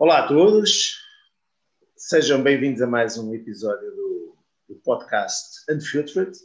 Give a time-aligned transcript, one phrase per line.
[0.00, 0.98] Olá a todos,
[1.94, 4.38] sejam bem-vindos a mais um episódio do,
[4.70, 6.38] do podcast Unfiltered.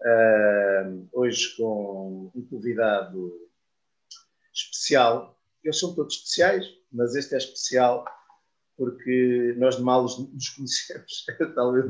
[0.00, 3.48] Uh, hoje com um convidado
[4.52, 5.40] especial.
[5.62, 8.04] Eles são todos especiais, mas este é especial
[8.76, 11.24] porque nós de mal nos conhecemos.
[11.54, 11.84] talvez.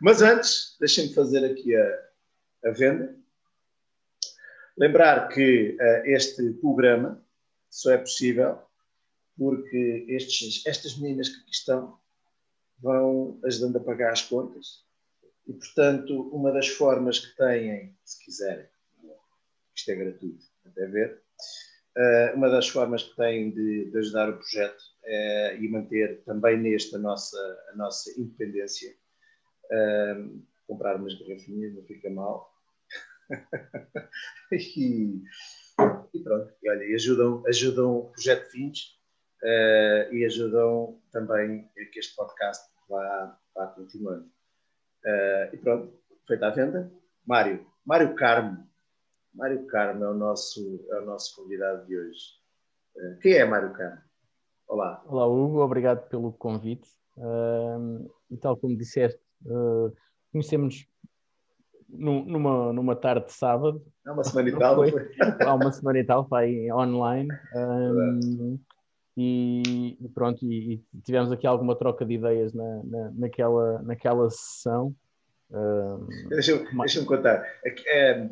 [0.00, 3.12] mas antes, deixem-me fazer aqui a, a venda.
[4.78, 7.20] Lembrar que uh, este programa
[7.68, 8.62] só é possível
[9.36, 11.98] porque estes, estas meninas que aqui estão
[12.78, 14.84] vão ajudando a pagar as contas
[15.46, 18.66] e, portanto, uma das formas que têm, se quiserem,
[19.74, 21.22] isto é gratuito, até ver,
[21.96, 26.56] uh, uma das formas que têm de, de ajudar o projeto é, e manter também
[26.58, 27.38] neste a nossa,
[27.72, 28.94] a nossa independência,
[29.64, 32.52] uh, comprar umas garrafinhas, não fica mal.
[34.52, 35.22] e,
[36.14, 39.01] e, pronto, e olha, ajudam, ajudam o projeto Fins
[39.42, 44.26] uh, e ajudam também que este podcast vá, vá continuando.
[45.04, 45.92] Uh, e pronto,
[46.26, 46.92] feita a venda.
[47.26, 48.66] Mário, Mário Carmo.
[49.34, 52.20] Mário Carmo é o nosso, é o nosso convidado de hoje.
[52.96, 54.00] Uh, quem é Mário Carmo?
[54.68, 55.02] Olá.
[55.06, 56.88] Olá, Hugo, obrigado pelo convite.
[57.16, 59.20] Uh, e tal como disseste,
[60.30, 60.86] conhecemos
[61.92, 63.84] numa, numa tarde de sábado.
[64.06, 64.74] Há uma semana e tal.
[64.76, 64.92] Foi,
[65.40, 67.28] há uma semana e tal, vai online.
[67.54, 68.58] Um,
[69.16, 74.30] e, e, pronto, e, e, tivemos aqui alguma troca de ideias na, na, naquela, naquela
[74.30, 74.94] sessão.
[75.50, 77.46] Um, Deixa-me deixa contar.
[77.86, 78.30] É,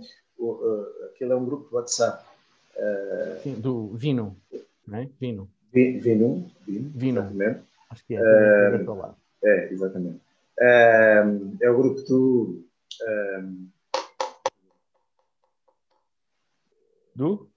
[1.12, 2.24] aquilo é um grupo de WhatsApp.
[2.76, 4.36] Uh, Sim, do Vino,
[4.86, 5.08] não é?
[5.20, 5.50] Vino.
[5.72, 7.20] Vino, Vino, Vino.
[7.20, 7.60] Exatamente.
[7.90, 8.20] Acho que é.
[8.20, 9.14] Uh,
[9.44, 10.20] é, exatamente.
[10.58, 12.64] Uh, é o grupo do.
[17.14, 17.50] Do?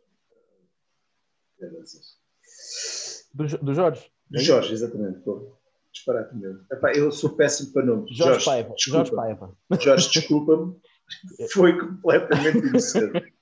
[3.33, 4.11] Do, do Jorge?
[4.29, 5.19] Do Jorge, exatamente.
[5.19, 5.57] Pô.
[5.91, 6.65] Disparate mesmo.
[6.71, 8.15] Epá, eu sou péssimo para nomes.
[8.15, 8.75] Jorge, Jorge Paiva.
[8.77, 9.57] Jorge Paiva.
[9.79, 10.75] Jorge, desculpa-me.
[11.53, 13.33] Foi completamente inocente.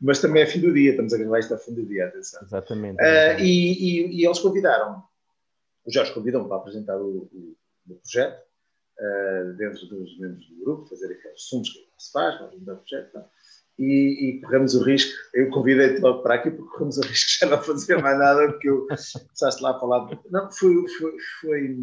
[0.00, 2.42] Mas também é fim do dia, estamos a gravar isto ao fim do dia, atenção.
[2.42, 3.00] Exatamente.
[3.00, 5.02] Uh, e, e, e, eles convidaram,
[5.84, 7.56] o Jorge convidou-me para apresentar o, o,
[7.88, 8.42] o projeto
[8.98, 12.78] uh, dentro dos membros do grupo, fazer aqueles sumos que se faz, para apresentar o
[12.78, 13.12] projeto.
[13.12, 13.30] Tá?
[13.78, 17.38] E, e corremos o risco, eu convidei-te logo para aqui porque corremos o risco de
[17.38, 21.76] já não fazer mais nada porque eu começaste lá a falar, não, foi, foi, foi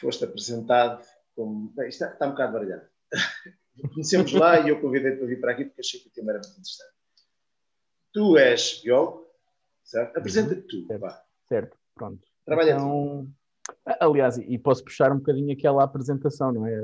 [0.00, 1.02] foste apresentado
[1.34, 2.86] como, bem, isto está, está um bocado baralhado,
[3.94, 6.40] conhecemos lá e eu convidei-te para vir para aqui porque achei que o tema era
[6.40, 6.90] muito interessante.
[8.12, 9.26] Tu és biólogo,
[9.84, 10.18] certo?
[10.18, 11.16] Apresenta-te tu, certo,
[11.48, 12.26] certo, pronto.
[12.44, 13.32] Trabalha então,
[13.98, 16.74] Aliás, e posso puxar um bocadinho aquela apresentação, não é?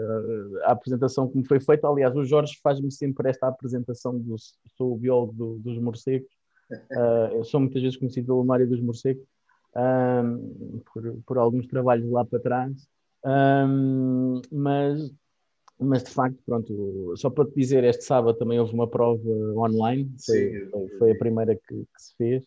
[0.65, 4.37] A apresentação que me foi feita, aliás, o Jorge faz-me sempre esta apresentação do
[4.77, 6.29] sou o biólogo do, dos morcegos,
[6.71, 9.25] uh, eu sou muitas vezes conhecido pelo Mário dos morcegos,
[9.77, 12.89] um, por, por, alguns trabalhos lá para trás,
[13.25, 15.13] um, mas,
[15.79, 19.23] mas de facto, pronto, só para te dizer, este sábado também houve uma prova
[19.57, 22.45] online, foi, foi, a primeira que, que se fez,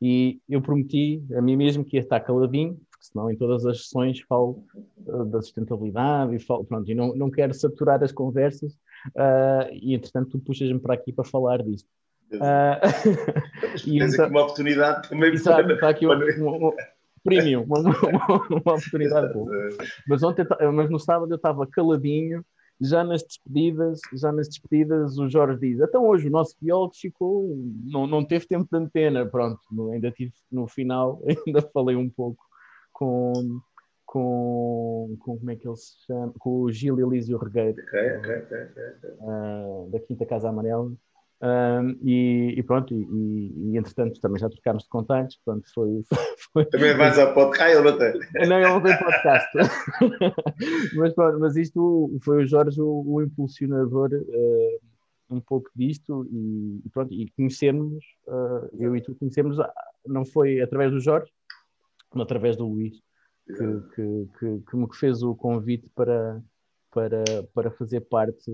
[0.00, 3.84] e eu prometi a mim mesmo que ia estar caladinho, porque senão em todas as
[3.84, 4.64] sessões falo
[5.06, 8.72] uh, da sustentabilidade e falo, pronto, e não, não quero saturar as conversas
[9.16, 11.86] uh, e entretanto tu puxas-me para aqui para falar disso.
[12.32, 12.82] Uh,
[13.86, 15.74] e tens então, aqui uma oportunidade também exato, para...
[15.74, 16.72] está aqui um, um, um
[17.24, 19.50] premium, uma, uma, uma oportunidade boa.
[20.06, 20.44] Mas, ontem,
[20.74, 22.44] mas no sábado eu estava caladinho
[22.80, 27.56] já nas despedidas, já nas despedidas o Jorge diz, então hoje o nosso biólogo ficou,
[27.84, 29.60] não, não teve tempo de antena, pronto,
[29.92, 32.47] ainda tive no final, ainda falei um pouco
[32.98, 33.32] com,
[34.04, 36.34] com, com como é que ele se chama?
[36.40, 40.92] Com o Gil Elísio Regueiro, okay, okay, okay, uh, da Quinta Casa Amarela.
[41.40, 46.02] Um, e, e, pronto, e, e, e, entretanto também já trocámos de contactos, portanto foi,
[46.52, 46.64] foi...
[46.64, 48.48] Também vais ao podcast, ah, ele não tem.
[48.48, 49.48] Não, ele não tem podcast.
[50.96, 54.80] mas pronto, mas isto foi o Jorge o, o impulsionador uh,
[55.30, 59.58] um pouco disto e, pronto, e conhecermos, uh, eu e tu conhecemos,
[60.04, 61.30] não foi através do Jorge,
[62.16, 63.00] através do Luís,
[63.46, 63.54] que,
[63.94, 66.42] que, que, que, me fez o convite para,
[66.90, 67.24] para,
[67.54, 68.50] para fazer parte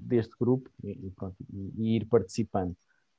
[0.00, 1.36] deste grupo e, pronto,
[1.76, 2.74] e, ir participando.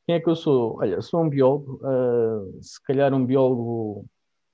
[0.06, 0.78] Quem é que eu sou?
[0.80, 4.06] Olha, sou um biólogo, uh, se calhar um biólogo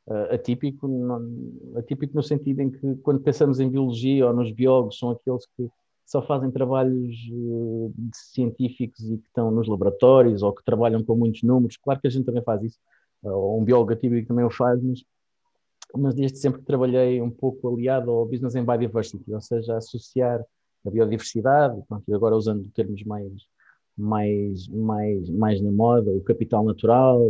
[0.07, 4.99] uh, atípico, não, atípico no sentido em que quando pensamos em biologia ou nos biólogos,
[4.99, 5.69] são aqueles que
[6.05, 11.41] só fazem trabalhos uh, científicos e que estão nos laboratórios ou que trabalham com muitos
[11.41, 11.77] números.
[11.77, 12.79] Claro que a gente também faz isso,
[13.23, 15.03] ou um biólogo atípico também o faz, mas
[15.95, 20.43] mas desde sempre trabalhei um pouco aliado ao Business and Biodiversity, ou seja, associar
[20.85, 23.31] a biodiversidade, pronto, agora usando termos mais,
[23.97, 27.21] mais, mais, mais na moda, o capital natural,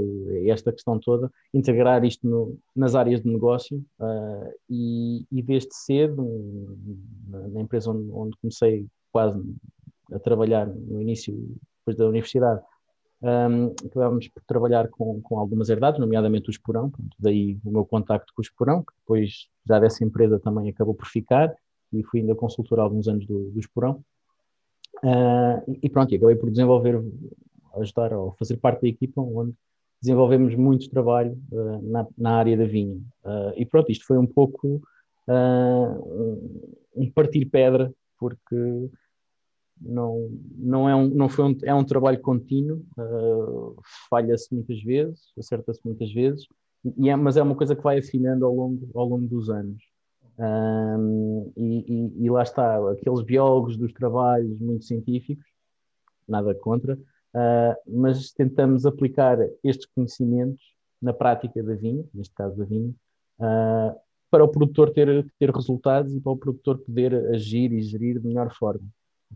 [0.48, 6.26] esta questão toda, integrar isto no, nas áreas de negócio uh, e, e, desde cedo,
[7.30, 9.42] na empresa onde, onde, comecei quase
[10.12, 11.34] a trabalhar no início,
[11.80, 12.62] depois da universidade,
[13.26, 17.84] um, acabámos por trabalhar com, com algumas herdades, nomeadamente o Esporão, pronto, daí o meu
[17.84, 21.52] contacto com o Esporão, que depois já dessa empresa também acabou por ficar,
[21.92, 24.04] e fui ainda consultor há alguns anos do, do Esporão.
[25.04, 27.04] Uh, e pronto, acabei por desenvolver,
[27.78, 29.54] ajudar ou fazer parte da equipa onde
[30.02, 32.98] desenvolvemos muito trabalho uh, na, na, área da vinha.
[33.24, 34.82] Uh, e pronto, isto foi um pouco
[36.96, 38.56] um partir pedra, porque
[39.82, 42.84] não, não, é, um, não foi um, é um trabalho contínuo,
[44.10, 46.48] falha-se muitas vezes, acerta-se muitas vezes,
[46.98, 49.84] e é, mas é uma coisa que vai afinando ao longo, ao longo dos anos.
[50.38, 55.46] Um, e, e, e, lá está, aqueles biólogos dos trabalhos muito científicos,
[56.28, 60.62] nada contra, uh, mas tentamos aplicar estes conhecimentos
[61.02, 62.94] na prática da vinha, neste caso da vinha,
[63.40, 63.98] uh,
[64.30, 68.28] para o produtor ter, ter resultados e para o produtor poder agir e gerir de
[68.28, 68.86] melhor forma.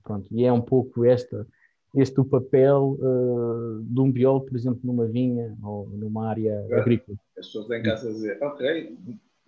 [0.03, 1.45] Pronto, e é um pouco esta,
[1.95, 7.17] este o papel uh, de um biólogo, por exemplo, numa vinha ou numa área agrícola.
[7.37, 8.97] As pessoas vêm cá a dizer, ok,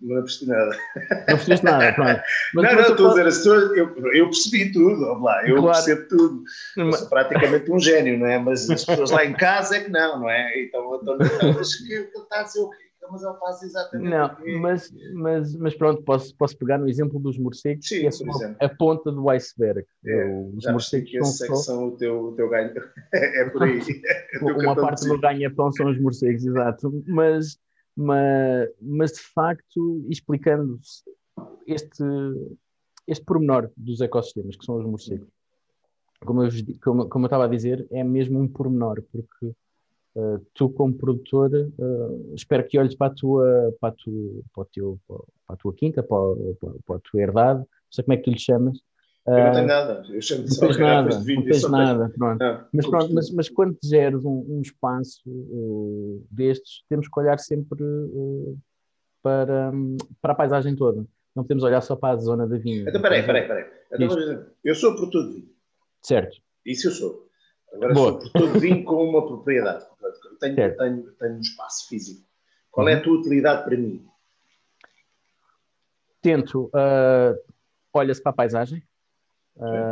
[0.02, 0.76] não percebi nada.
[0.96, 2.20] Não percebeste nada, pronto.
[2.54, 5.84] Mas, não, não, estou a dizer, as pessoas, eu, eu percebi tudo, lá, eu claro.
[5.84, 6.42] percebo tudo.
[6.76, 8.38] Eu sou praticamente um gênio, não é?
[8.38, 10.60] Mas as pessoas lá em casa é que não, não é?
[10.62, 11.16] Então, então
[11.56, 12.91] mas que está a dizer o quê?
[13.10, 17.36] Mas eu faço exatamente Não, mas, mas, mas pronto, posso, posso pegar no exemplo dos
[17.36, 19.84] morcegos, Sim, que é a ponta do iceberg.
[20.06, 21.86] É, os morcegos que são, só...
[21.86, 22.72] o teu, o teu ganho.
[23.12, 23.80] é por aí.
[24.32, 27.04] É Uma parte do ganha-pão são os morcegos, exato.
[27.06, 27.58] Mas
[27.96, 30.80] mas, mas de facto, explicando
[31.66, 32.04] este,
[33.06, 35.28] este pormenor dos ecossistemas, que são os morcegos.
[36.24, 36.50] Como eu,
[36.82, 39.52] como, como eu estava a dizer, é mesmo um pormenor, porque
[40.16, 44.64] uh, tu, como produtor, uh, espero que olhes para a tua, para a tua, para,
[44.72, 45.18] teu, para
[45.48, 46.18] a tua quinta, para,
[46.60, 48.78] para, para a tua herdade, não sei como é que tu lhe chamas,
[49.24, 51.34] eu não tenho nada, eu chamo de só não nada, de.
[51.36, 52.42] Não tens nada, pronto.
[52.42, 57.38] Ah, mas, pronto mas, mas, quando geres um, um espaço uh, destes, temos que olhar
[57.38, 58.58] sempre uh,
[59.22, 61.06] para, um, para a paisagem toda.
[61.36, 62.82] Não podemos olhar só para a zona da vinha.
[62.88, 63.64] Então, peraí, peraí, peraí.
[63.92, 65.48] Então, eu sou produtor de vinho.
[66.02, 66.38] Certo.
[66.66, 67.28] Isso eu sou.
[67.72, 68.20] Agora Boa.
[68.20, 69.86] sou vinho com uma propriedade.
[70.40, 72.26] Tenho, tenho, tenho um espaço físico.
[72.70, 74.06] Qual é a tua utilidade para mim?
[76.20, 76.66] Tento.
[76.66, 77.38] Uh,
[77.94, 78.82] Olha-se para a paisagem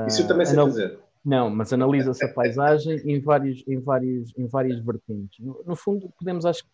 [0.07, 0.67] isso eu também sei Anal...
[0.67, 0.99] fazer.
[1.25, 5.39] Não, mas analisa-se a paisagem em, vários, em, vários, em várias vertentes.
[5.39, 6.65] No, no, fundo, podemos acho,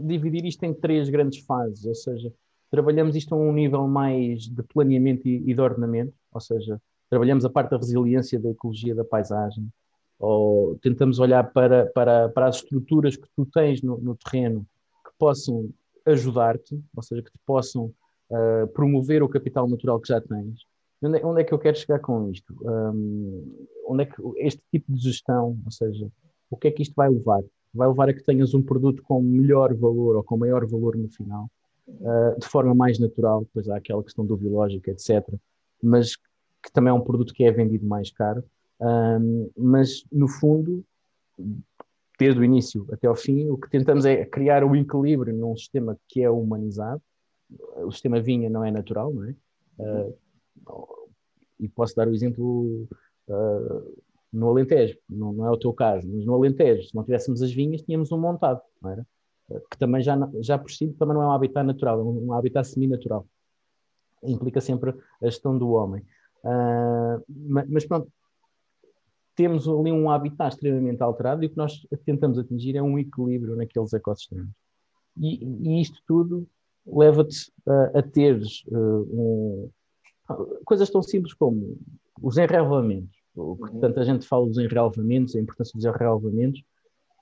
[0.00, 2.30] dividir isto em três grandes fases, ou seja,
[2.70, 6.78] trabalhamos isto a um nível mais de planeamento e, e de ordenamento, ou seja,
[7.08, 9.66] trabalhamos a parte da resiliência da ecologia da paisagem,
[10.24, 14.66] ou tentamos olhar para, para, para as estruturas que tu tens no, no terreno
[15.04, 15.70] que possam
[16.06, 17.92] ajudar-te, ou seja, que te possam
[18.30, 20.66] uh, promover o capital natural que já tens
[21.04, 22.54] Onde é, onde é, que eu quero chegar com isto?
[22.62, 26.10] Um, onde é que este tipo de gestão, ou seja,
[26.50, 27.42] o que é que isto vai levar?
[27.74, 31.08] Vai levar a que tenhas um produto com melhor valor ou com maior valor no
[31.10, 31.50] final,
[31.88, 35.22] uh, de forma mais natural, depois há aquela questão do biológico, etc.
[35.82, 38.42] Mas que também é um produto que é vendido mais caro.
[38.80, 40.84] Um, mas, no fundo,
[42.18, 45.98] desde o início até ao fim, o que tentamos é criar o equilíbrio num sistema
[46.08, 47.02] que é humanizado.
[47.84, 49.34] O sistema vinha não é natural, não é?
[49.78, 50.18] Uh,
[51.60, 52.88] e posso dar o exemplo
[53.28, 54.02] uh,
[54.32, 57.52] no Alentejo, não, não, é o teu caso, mas no Alentejo, se não tivéssemos as
[57.52, 59.06] vinhas, tínhamos um montado, não era?
[59.70, 62.32] Que também já, já por si também não é um habitat natural, é um, um
[62.32, 63.26] habitat semi-natural.
[64.22, 64.90] Implica sempre
[65.22, 66.02] a gestão do homem.
[66.42, 68.10] Uh, mas, mas, pronto,
[69.34, 73.56] temos ali um habitat extremamente alterado e o que nós tentamos atingir é um equilíbrio
[73.56, 74.48] naqueles ecossistemas.
[75.16, 76.46] E, e isto tudo
[76.86, 79.70] leva-te a, a teres uh, um,
[80.64, 81.76] coisas tão simples como
[82.20, 83.16] os enrelvamentos.
[83.34, 83.80] O que uhum.
[83.80, 86.62] tanta gente fala dos enrelvamentos, a importância dos enrelvamentos.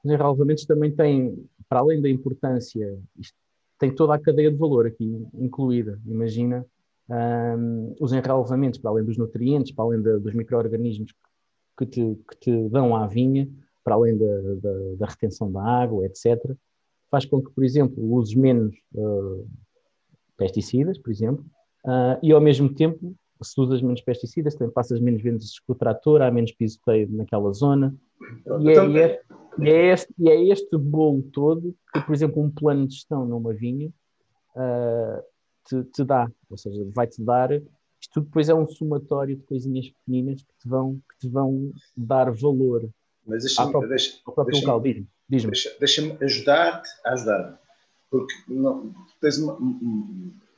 [0.04, 3.37] Os enrelvamentos também têm, para além da importância, isto,
[3.78, 5.99] tem toda a cadeia de valor aqui incluída.
[6.07, 6.66] Imagina
[7.09, 11.19] um, os enrelvamentos, para além dos nutrientes, para além de, dos micro-organismos que
[11.87, 13.49] te, que te dão à vinha,
[13.85, 16.55] para além da, da, da, retenção da água, etc.,
[17.11, 19.47] faz com que, por exemplo, uses menos uh,
[20.37, 21.45] pesticidas, por exemplo,
[21.85, 25.77] Uh, e ao mesmo tempo, se usas menos pesticidas, também passas menos vezes com o
[25.77, 27.95] trator, há menos pisoteio naquela zona.
[28.61, 29.21] E é, e, é,
[29.59, 33.27] e, é este, e é este bolo todo que, por exemplo, um plano de gestão
[33.27, 33.89] numa vinha
[34.55, 35.23] uh,
[35.67, 36.31] te, te, dá.
[36.49, 37.51] Ou seja, vai-te dar.
[38.12, 42.31] Isto depois é um somatório de coisinhas pequeninas que te vão, que te vão dar
[42.31, 42.87] valor
[43.26, 44.81] Mas deixa-me deixa, deixa,
[45.31, 47.57] deixa, deixa, deixa ajudar-te a ajudar-me.
[48.11, 49.57] Porque não, tens uma,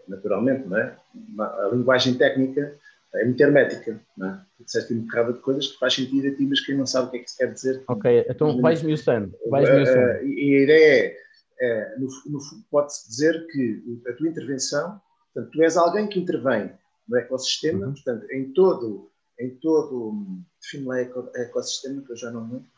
[0.08, 0.96] naturalmente, não é?
[1.38, 2.76] a linguagem técnica
[3.14, 4.40] é muito hermética, não é?
[4.58, 7.10] Disseste um bocado de coisas que faz sentido a ti, mas quem não sabe o
[7.12, 7.84] que é que se quer dizer.
[7.86, 9.32] Ok, então vais esmiuçando.
[9.48, 11.16] Vais uh, e a ideia é,
[11.60, 15.00] é no, no, pode-se dizer que a tua intervenção,
[15.32, 16.72] portanto, tu és alguém que intervém
[17.08, 17.92] no ecossistema, uhum.
[17.92, 20.14] portanto, em todo, em todo,
[20.60, 22.68] define lá ecossistema, que eu já não lembro.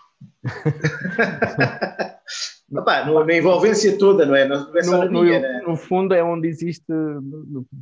[2.72, 4.46] Opa, na envolvência toda, não é?
[4.46, 5.62] Não é no, no, minha, né?
[5.64, 6.84] no, fundo é onde existe,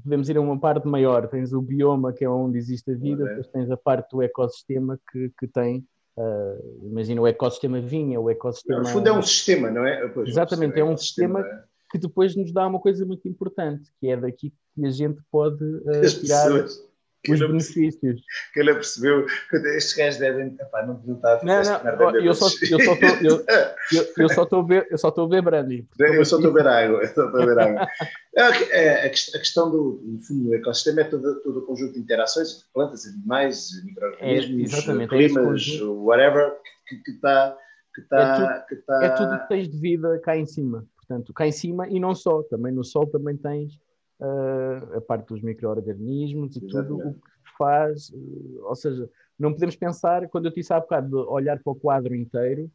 [0.03, 3.25] podemos ir a uma parte maior, tens o bioma que é onde existe a vida,
[3.25, 3.29] é.
[3.29, 5.87] depois tens a parte do ecossistema que, que tem,
[6.19, 8.81] uh, imagina o ecossistema vinha, o ecossistema...
[8.81, 10.07] No fundo é um sistema, não é?
[10.09, 11.74] Pois, Exatamente, é um sistema, sistema é.
[11.95, 15.63] Que depois nos dá uma coisa muito importante, que é daqui que a gente pode
[15.87, 16.51] uh, tirar...
[16.51, 16.95] Pessoas
[17.33, 18.21] os benefícios.
[18.53, 20.49] Que ele percebeu que estes gajos devem.
[20.61, 23.45] Epá, não não, não, não eu, só, eu só estou eu,
[23.93, 25.89] eu, eu só estou a ver eu só estou a ver brandy.
[25.99, 27.01] Eu só estou a ver água.
[27.01, 27.89] Eu só estou a ver água.
[28.37, 32.49] É, a questão do, no fundo, do ecossistema é todo, todo o conjunto de interações
[32.49, 36.53] de plantas, animais, micro-organismos, é, climas, é whatever,
[36.89, 37.57] que está.
[37.95, 39.05] Que está, é, tudo, que está...
[39.05, 40.85] é tudo que tens de vida cá em cima.
[41.07, 43.75] Portanto, cá em cima e não só, também no Sol também tens
[44.21, 49.09] uh, a parte dos micro-organismos e tudo o que faz, uh, ou seja,
[49.39, 52.71] não podemos pensar, quando eu disse há bocado de olhar para o quadro inteiro,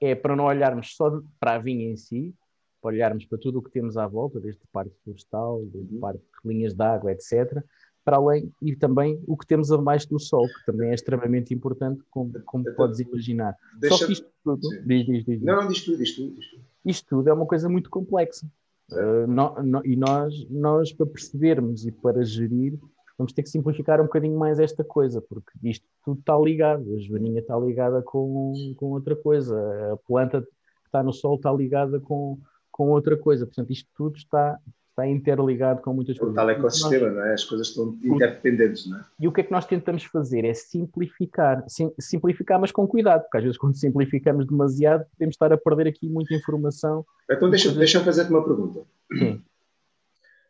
[0.00, 2.34] é para não olharmos só para a vinha em si,
[2.80, 6.00] para olharmos para tudo o que temos à volta, desde parte florestal, desde uhum.
[6.00, 7.62] parte de linhas de água, etc.,
[8.04, 12.02] para além e também o que temos abaixo do sol, que também é extremamente importante,
[12.10, 13.56] como, como então, podes imaginar.
[13.88, 14.68] Só que isto tudo.
[14.84, 16.62] Diz, diz, diz, não, não, diz tudo, diz tudo, diz tudo.
[16.84, 18.46] Isto tudo é uma coisa muito complexa.
[18.92, 22.78] Uh, no, no, e nós, nós, para percebermos e para gerir,
[23.16, 26.94] vamos ter que simplificar um bocadinho mais esta coisa, porque isto tudo está ligado.
[26.94, 29.56] A joaninha está ligada com, com outra coisa,
[29.92, 30.48] a planta que
[30.86, 32.38] está no sol está ligada com,
[32.70, 33.46] com outra coisa.
[33.46, 34.58] Portanto, isto tudo está,
[34.94, 36.32] está interligado com muitas coisas.
[36.32, 37.34] O tal ecossistema, nós, não é?
[37.34, 39.04] As coisas estão interdependentes, não é?
[39.18, 40.44] E o que é que nós tentamos fazer?
[40.44, 41.64] É simplificar.
[41.68, 45.88] Sim, simplificar, mas com cuidado, porque às vezes quando simplificamos demasiado podemos estar a perder
[45.88, 47.04] aqui muita informação.
[47.28, 47.78] Então deixa, coisas...
[47.78, 48.86] deixa eu fazer-te uma pergunta.
[49.12, 49.42] Sim.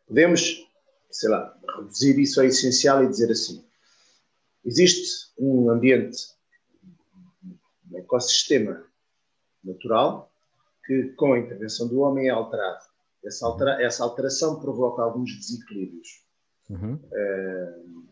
[0.07, 0.69] Podemos,
[1.09, 3.65] sei lá, reduzir isso ao essencial e dizer assim,
[4.63, 6.17] existe um ambiente,
[7.91, 8.83] um ecossistema
[9.63, 10.31] natural
[10.85, 12.85] que com a intervenção do homem é alterado
[13.25, 16.23] essa, altera essa alteração provoca alguns desequilíbrios.
[16.69, 16.95] Uhum.
[16.95, 18.05] Uh,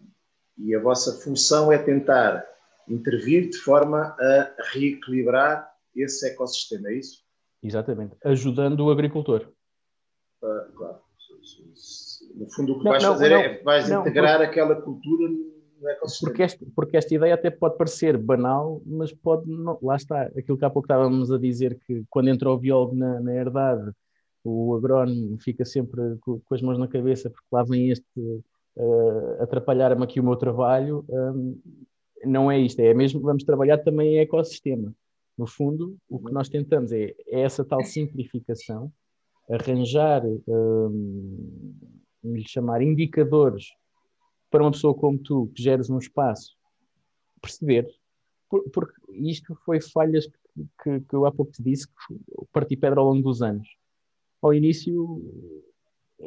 [0.57, 2.45] e a vossa função é tentar
[2.87, 7.23] intervir de forma a reequilibrar esse ecossistema, é isso?
[7.61, 9.47] Exatamente, ajudando o agricultor.
[10.41, 10.99] Uh, claro.
[12.35, 15.29] No fundo, o que não, vais não, fazer não, é vais integrar porque, aquela cultura
[15.29, 16.31] no ecossistema.
[16.31, 19.45] Porque esta, porque esta ideia até pode parecer banal, mas pode.
[19.81, 23.19] Lá está, aquilo que há pouco estávamos a dizer, que quando entrou o biólogo na,
[23.19, 23.93] na herdade
[24.43, 28.19] o agrónomo fica sempre com, as mãos na cabeça porque lá vem este
[28.75, 31.05] uh, atrapalhar-me aqui o meu trabalho.
[31.09, 31.59] Um,
[32.25, 34.93] não é isto, é mesmo vamos trabalhar também em ecossistema.
[35.37, 38.91] No fundo, o que nós tentamos é, é essa tal simplificação,
[39.49, 41.73] arranjar, um,
[42.23, 43.73] lhe chamar indicadores
[44.49, 46.55] para uma pessoa como tu, que geres um espaço,
[47.41, 47.89] perceber,
[48.47, 52.15] por, porque isto foi falhas que, que, que eu há pouco te disse, que
[52.51, 53.67] parti pedra ao longo dos anos
[54.43, 55.21] ao início,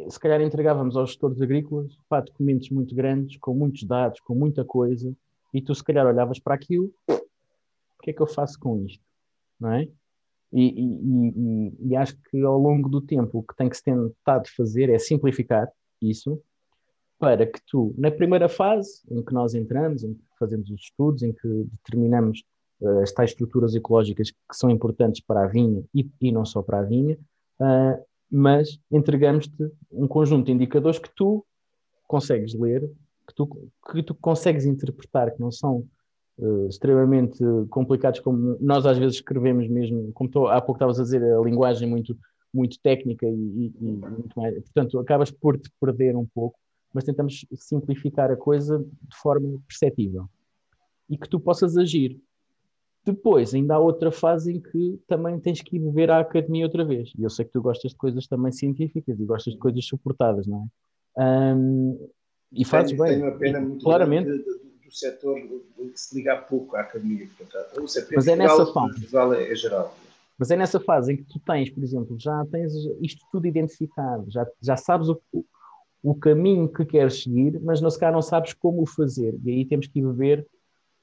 [0.08, 4.64] se calhar entregávamos aos gestores agrícolas pá, documentos muito grandes, com muitos dados, com muita
[4.64, 5.14] coisa,
[5.52, 9.04] e tu se calhar olhavas para aquilo, o que é que eu faço com isto?
[9.60, 9.88] Não é?
[10.52, 13.82] E, e, e, e, acho que ao longo do tempo o que tem que se
[13.82, 15.68] tentar fazer é simplificar
[16.00, 16.40] isso
[17.18, 21.22] para que tu, na primeira fase em que nós entramos, em que fazemos os estudos,
[21.22, 22.44] em que determinamos
[22.80, 26.80] uh, as tais estruturas ecológicas que são importantes para a vinha e não só para
[26.80, 27.18] a vinha,
[27.60, 31.44] uh, mas entregamos-te um conjunto de indicadores que tu
[32.06, 32.82] consegues ler,
[33.26, 33.46] que tu,
[33.90, 35.86] que tu consegues interpretar, que não são
[36.38, 37.38] uh, extremamente
[37.70, 41.40] complicados, como nós às vezes escrevemos mesmo, como tô, há pouco estavas a dizer, a
[41.40, 42.16] linguagem muito,
[42.52, 44.54] muito técnica e, e, e muito mais.
[44.54, 46.58] Portanto, acabas por te perder um pouco,
[46.92, 50.28] mas tentamos simplificar a coisa de forma perceptível
[51.08, 52.20] e que tu possas agir.
[53.06, 56.84] Depois, ainda há outra fase em que também tens que ir ver a academia outra
[56.84, 57.12] vez.
[57.16, 60.44] E eu sei que tu gostas de coisas também científicas e gostas de coisas suportadas,
[60.48, 60.68] não
[61.16, 61.54] é?
[61.54, 62.08] Um,
[62.52, 63.12] e fazes tenho, bem.
[63.12, 67.28] Tenho uma pena muito claramente do, do setor que se liga pouco à academia.
[67.38, 67.80] Portanto,
[68.12, 69.06] Mas é nessa fase.
[69.36, 69.96] É, é geral.
[70.36, 74.28] Mas é nessa fase em que tu tens, por exemplo, já tens isto tudo identificado,
[74.28, 75.20] já, já sabes o,
[76.02, 79.38] o caminho que queres seguir, mas não, se calhar não sabes como o fazer.
[79.44, 80.46] E aí temos que ir ver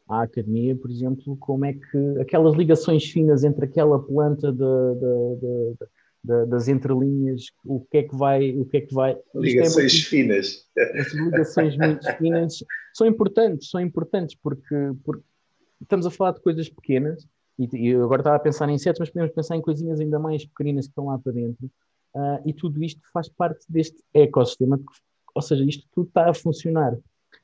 [0.07, 5.75] à academia, por exemplo, como é que aquelas ligações finas entre aquela planta de, de,
[6.23, 9.11] de, das entrelinhas, o que é que vai, o que é que vai.
[9.11, 10.69] É ligações é muito, finas.
[10.77, 15.23] Essas ligações muito finas são importantes, são importantes porque, porque
[15.81, 19.09] estamos a falar de coisas pequenas e, e agora estava a pensar em insetos, mas
[19.09, 21.65] podemos pensar em coisinhas ainda mais pequeninas que estão lá para dentro.
[22.15, 24.79] Uh, e tudo isto faz parte deste ecossistema,
[25.33, 26.95] ou seja, isto tudo está a funcionar.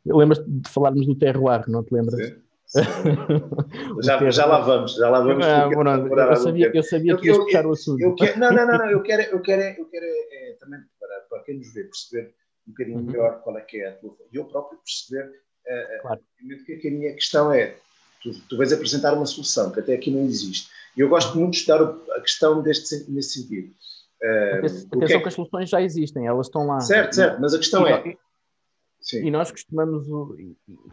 [0.06, 2.28] Lembras-te de falarmos do terroir, não te lembras?
[2.28, 2.36] Sim.
[4.03, 5.45] já, já lá vamos, já lá vamos.
[5.45, 8.01] Ah, eu, sabia, eu sabia que ias puxar o assunto.
[8.01, 11.19] Eu quero, não, não, não, não, eu quero, eu quero, eu quero é, também para,
[11.29, 12.33] para quem nos vê perceber
[12.67, 13.05] um bocadinho uhum.
[13.05, 16.21] melhor qual é que é a tua e eu próprio perceber uh, claro.
[16.65, 17.75] que, que a minha questão é
[18.21, 20.69] tu, tu vais apresentar uma solução que até aqui não existe.
[20.95, 23.73] E eu gosto muito de estudar a questão deste, nesse sentido.
[24.21, 26.79] Uh, Atenção que, é que as soluções já existem, elas estão lá.
[26.81, 28.17] Certo, certo, mas a questão e, é.
[29.01, 29.25] Sim.
[29.25, 30.08] E nós costumamos,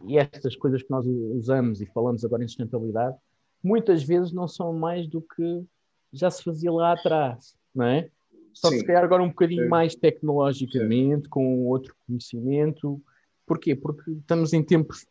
[0.07, 3.17] e estas coisas que nós usamos e falamos agora em sustentabilidade,
[3.63, 5.65] muitas vezes não são mais do que
[6.13, 8.11] já se fazia lá atrás, não é?
[8.53, 9.69] Só que se calhar agora um bocadinho Sim.
[9.69, 11.31] mais tecnologicamente, Sim.
[11.31, 13.03] com outro conhecimento.
[13.45, 13.75] Porquê?
[13.75, 15.07] Porque estamos em tempos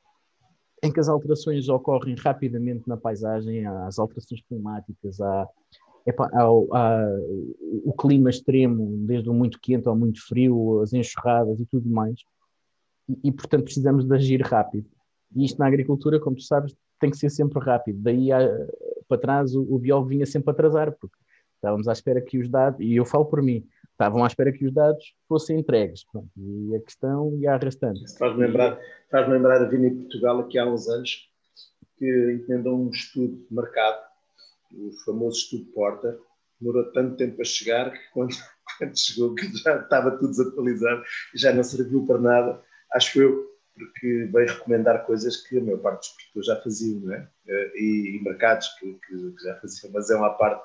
[0.82, 5.48] em que as alterações ocorrem rapidamente na paisagem, as alterações climáticas, há,
[6.08, 7.20] há, há,
[7.84, 12.24] o clima extremo, desde o muito quente ao muito frio, as enxurradas e tudo mais
[13.24, 14.88] e, portanto precisamos de agir rápido.
[15.36, 18.00] E isto na agricultura, como tu sabes, tem que ser sempre rápido.
[18.02, 18.40] Daí a,
[19.08, 21.16] para trás o, o biólogo vinha sempre atrasar, porque
[21.56, 24.66] estávamos à espera que os dados, e eu falo por mim, estavam à espera que
[24.66, 26.04] os dados fossem entregues.
[26.12, 28.00] Pronto, e a questão ia arrastando.
[28.18, 31.30] Faz-me lembrar, faz lembrar a Vini Portugal aqui há uns anos,
[31.98, 34.04] que encomendou um estudo de mercado,
[34.74, 36.18] o famoso estudo Porter,
[36.60, 38.32] demorou tanto tempo a chegar que quando,
[38.78, 42.62] quando chegou que já estava tudo desatualizado e já não serviu para nada
[42.94, 47.13] acho eu, porque veio recomendar coisas que a maior parte dos produtores já faziam, não
[47.13, 47.27] é?
[47.48, 50.63] Eh, e, e mercados que, que, que, já faziam, mas é uma parte.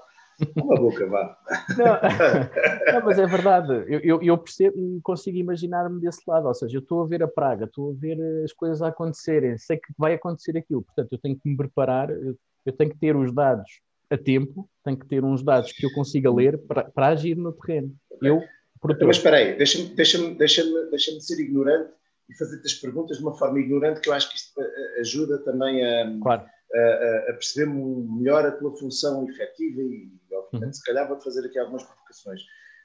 [0.56, 1.36] Uma boca, vá.
[1.76, 1.86] Não,
[2.94, 3.72] não, mas é verdade.
[3.88, 6.46] Eu, eu, eu percebo consigo imaginar-me desse lado.
[6.46, 9.58] Ou seja, eu estou a ver a praga, estou a ver as coisas a acontecerem,
[9.58, 10.82] sei que vai acontecer aquilo.
[10.82, 13.70] Portanto, eu tenho que me preparar, eu, eu tenho que ter os dados
[14.08, 17.52] a tempo, tenho que ter uns dados que eu consiga ler para, para agir no
[17.52, 17.94] terreno.
[18.22, 18.42] Eu,
[18.80, 19.08] produtor...
[19.08, 21.92] Mas espera aí, deixa-me deixa deixa deixa ser ignorante
[22.30, 25.00] e fazer-te as perguntas de uma forma ignorante, que eu acho que isto eh, eh,
[25.00, 26.42] ajuda também a, claro.
[26.42, 30.72] a, a perceber melhor a tua função efetiva e, obviamente, uhum.
[30.72, 32.42] se calhar vou fazer aqui algumas provocações.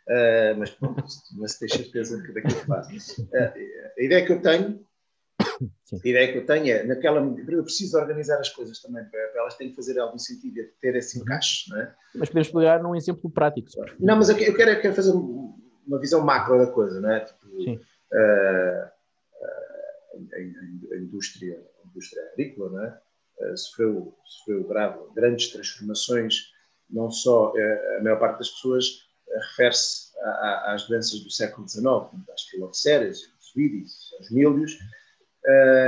[0.08, 1.03] Uh, mas pronto,
[1.38, 3.17] mas tens certeza que daquilo que faz.
[3.17, 3.29] Uh,
[3.97, 4.86] a ideia que eu tenho,
[5.84, 5.99] Sim.
[6.03, 9.41] a ideia que eu tenho é, naquela eu preciso organizar as coisas também, para, para
[9.41, 11.23] elas têm que fazer algum sentido e ter esse uhum.
[11.23, 11.69] encaixe.
[11.69, 11.95] Não é?
[12.15, 13.67] Mas podemos pegar num exemplo prático.
[13.99, 17.21] Não, mas eu quero, eu quero fazer uma visão macro da coisa, não é?
[17.21, 18.94] Tipo, uh,
[20.15, 23.06] a, indústria, a indústria agrícola, é?
[23.38, 26.54] Eh, sofreu, sofreu grave, grandes transformações,
[26.89, 30.06] não só eh, a maior parte das pessoas eh, refere-se
[30.65, 31.86] às doenças do século XIX,
[32.34, 34.80] às filocérias, aos vídeos, aos mílios,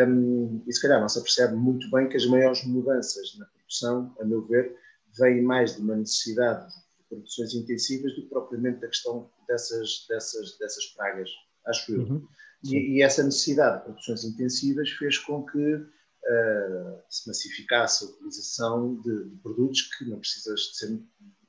[0.08, 4.16] um, e se calhar não se apercebe muito bem que as maiores mudanças na produção,
[4.20, 4.76] a meu ver,
[5.18, 10.58] vêm mais de uma necessidade de produções intensivas do que propriamente da questão dessas, dessas,
[10.60, 11.30] dessas pragas,
[11.66, 12.02] acho eu.
[12.02, 12.28] Uhum.
[12.64, 18.96] E, e, essa necessidade de produções intensivas fez com que uh, se massificasse a utilização
[19.02, 21.00] de, de, produtos que não precisas de ser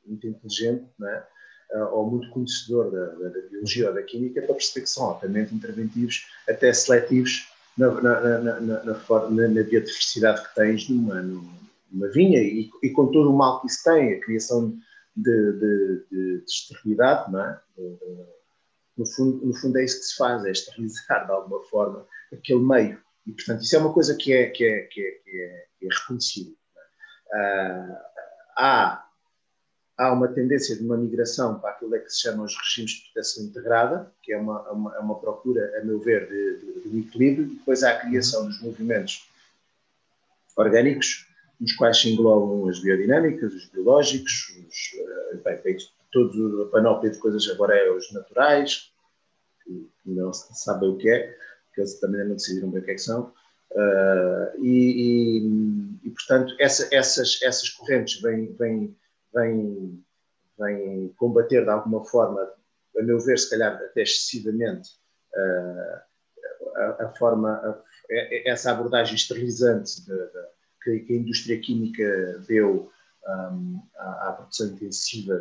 [0.07, 1.25] muito inteligente né?
[1.75, 5.55] uh, ou muito conhecedor da, da, biologia ou da química para perceber que são altamente
[5.55, 12.71] interventivos, até seletivos na, na, na, na, na biodiversidade que tens numa, numa vinha e,
[12.83, 14.77] e, com todo o mal que isso tem, a criação
[15.17, 17.61] de, de, de, de esterilidade, não é?
[18.99, 22.61] No fundo, no fundo é isso que se faz, é esterilizar de alguma forma aquele
[22.61, 23.01] meio.
[23.27, 25.87] E, portanto, isso é uma coisa que é, que é, que é, que é, que
[25.87, 26.51] é reconhecida.
[26.51, 27.97] Uh,
[28.57, 29.07] há,
[29.99, 33.13] há uma tendência de uma migração para aquilo é que se chama os regimes de
[33.13, 37.01] proteção integrada, que é uma, uma, é uma procura, a meu ver, de, de, de
[37.01, 39.29] equilíbrio, e depois há a criação dos movimentos
[40.57, 41.27] orgânicos,
[41.61, 44.93] nos quais se englobam as biodinâmicas, os biológicos, os,
[45.35, 45.77] uh, bem,
[46.13, 48.93] todo a panóplia de coisas agora é os naturais,
[49.65, 51.37] que não se sabe o que é,
[51.75, 53.33] que eles também não decidiram bem o que é que são.
[53.73, 55.43] Uh, e,
[56.03, 58.97] e, e, portanto, essa, essas, essas correntes vêm, vêm,
[59.35, 60.05] vêm,
[60.59, 62.41] vêm combater de alguma forma,
[62.99, 64.91] a meu ver, se calhar até excessivamente,
[65.35, 66.09] uh,
[66.77, 67.83] a, a, forma, a,
[68.47, 72.91] essa abordagem esterilizante de, de, que, a indústria química deu
[73.27, 75.35] um, à, à, produção intensiva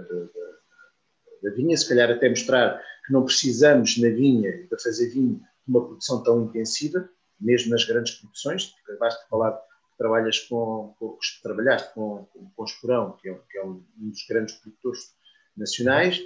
[1.44, 5.44] da vinha, se calhar até mostrar que não precisamos na vinha para fazer vinho de
[5.68, 7.10] uma produção tão intensiva,
[7.40, 9.58] mesmo nas grandes produções, basta falar
[9.98, 14.10] trabalhas com, com trabalhaste com, com, com o Esporão, que é, que é um, um
[14.10, 15.16] dos grandes produtores
[15.56, 16.22] nacionais,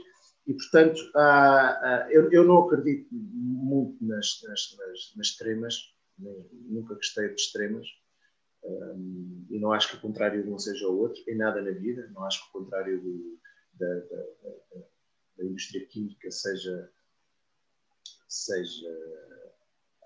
[0.45, 6.49] e, portanto, há, há, eu, eu, não acredito muito nas, nas, nas, nas extremas, nem,
[6.51, 7.87] nunca gostei de extremas,
[8.63, 11.71] um, e não acho que o contrário de um seja o outro, em nada na
[11.71, 13.39] vida, não acho que o contrário do,
[13.73, 14.81] da, da, da,
[15.37, 16.89] da, indústria química seja,
[18.27, 18.87] seja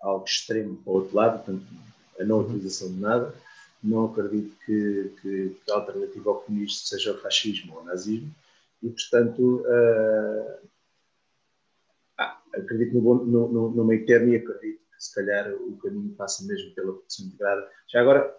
[0.01, 1.65] algo extremo para o outro lado, portanto,
[2.19, 2.45] a não uhum.
[2.45, 3.35] utilização de nada.
[3.83, 8.33] Não acredito que, que, que a alternativa ao comunismo seja o fascismo ou o nazismo
[8.81, 10.69] e, portanto, uh,
[12.17, 16.43] ah, acredito no, no, no, meio termo e acredito que, se calhar, o caminho passa
[16.45, 17.69] mesmo pela produção integrada.
[17.87, 18.35] Já agora,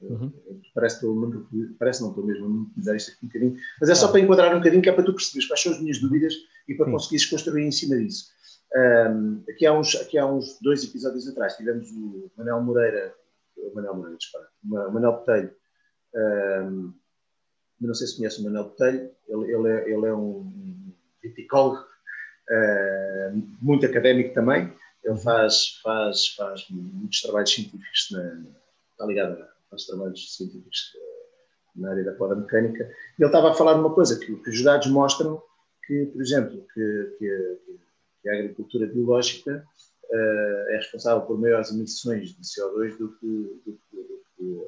[0.00, 0.32] uhum.
[0.74, 1.46] parece, que estou,
[1.78, 4.08] parece não estou mesmo a monetizar isto aqui um bocadinho, mas é só ah.
[4.10, 6.34] para enquadrar um bocadinho, que é para tu perceberes quais são as minhas dúvidas
[6.68, 6.92] e para Sim.
[6.92, 8.30] conseguires construir em cima disso.
[8.74, 13.14] Um, aqui, há uns, aqui há uns dois episódios atrás tivemos o Manel Moreira,
[13.56, 15.52] o Manel Moreira, dispara, o Manel Botelho,
[16.14, 16.92] um,
[17.80, 23.42] não sei se conhece o Manuel Botelho, ele, ele, é, ele é um viticólogo uh,
[23.60, 28.42] muito académico também, ele faz, faz, faz muitos trabalhos científicos, na,
[28.92, 32.84] está ligado aos trabalhos científicos eh, na área da poda mecânica,
[33.18, 35.42] e ele estava a falar de uma coisa que, que os dados mostram
[35.86, 37.58] que, por exemplo, que, que,
[38.22, 39.64] que a agricultura biológica
[40.04, 44.64] uh, é responsável por maiores emissões de CO2 do que, do que, do que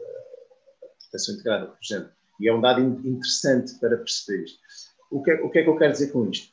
[0.82, 2.12] a proteção integrada, por exemplo.
[2.40, 4.58] E é um dado interessante para perceber isto.
[5.10, 6.52] O que, é, o que é que eu quero dizer com isto?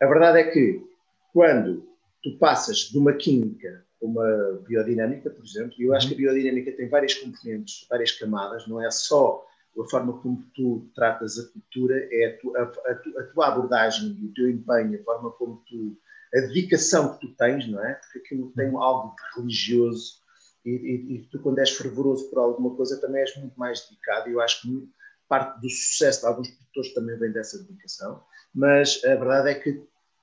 [0.00, 0.82] A verdade é que
[1.32, 1.86] quando
[2.22, 6.22] tu passas de uma química uma biodinâmica, por exemplo, e eu acho que a uhum.
[6.22, 9.44] biodinâmica tem várias componentes, várias camadas, não é só
[9.78, 14.16] a forma como tu tratas a cultura, é a, tu, a, a, a tua abordagem
[14.20, 15.96] e o teu empenho, a forma como tu,
[16.34, 17.94] a dedicação que tu tens, não é?
[17.94, 18.82] Porque aquilo tem uhum.
[18.82, 20.18] algo de religioso,
[20.64, 24.28] e, e, e, tu, quando és fervoroso por alguma coisa, também és muito mais dedicado.
[24.28, 24.88] E eu acho que
[25.28, 28.22] parte do sucesso de alguns produtores também vem dessa dedicação.
[28.54, 29.72] Mas a verdade é que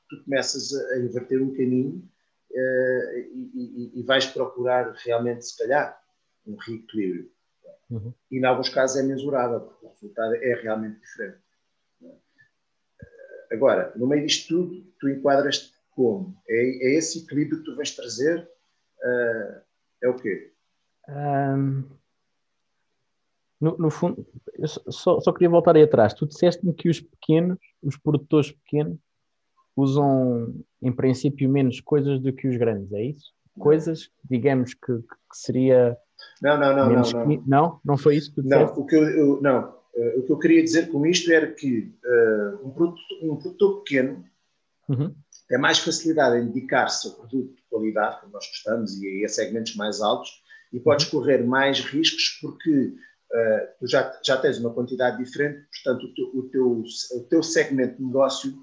[0.10, 2.08] tu começas a inverter um caminho
[2.56, 6.02] uh, e, e, vais procurar realmente, se calhar,
[6.46, 7.30] um reequilíbrio.
[7.90, 8.14] Uhum.
[8.32, 11.46] E, em alguns casos, é mensurável, porque o resultado é realmente diferente.
[13.52, 16.36] Agora, no meio disto tudo, tu enquadras-te como?
[16.48, 18.50] É, é, esse equilíbrio que tu vais trazer?
[19.00, 19.62] Uh,
[20.02, 20.52] é o quê?
[21.08, 21.84] Um,
[23.62, 24.26] no, no, fundo,
[24.66, 26.14] só, só queria voltar aí atrás.
[26.14, 28.98] Tu disseste-me que os pequenos, os produtores pequenos,
[29.76, 33.34] usam em princípio menos coisas do que os grandes, é isso?
[33.58, 35.98] Coisas, digamos que, que seria.
[36.42, 37.44] Não, não, não, não, não.
[37.46, 37.80] Não?
[37.84, 38.48] Não foi isso que tu?
[38.48, 39.76] Não, o que eu, eu não.
[39.96, 43.84] Uh, o que eu queria dizer com isto era que uh, um, produto, um produtor
[43.84, 44.26] pequeno
[44.90, 45.16] uhum.
[45.48, 50.02] tem mais facilidade em dedicar-se ao produto qualidade, como nós gostamos, e a segmentos mais
[50.02, 50.30] altos,
[50.72, 51.20] e podes uhum.
[51.20, 52.88] correr mais riscos porque
[53.32, 56.84] uh, tu já, já tens uma quantidade diferente, portanto, o teu, o, teu,
[57.18, 58.54] o teu segmento de negócio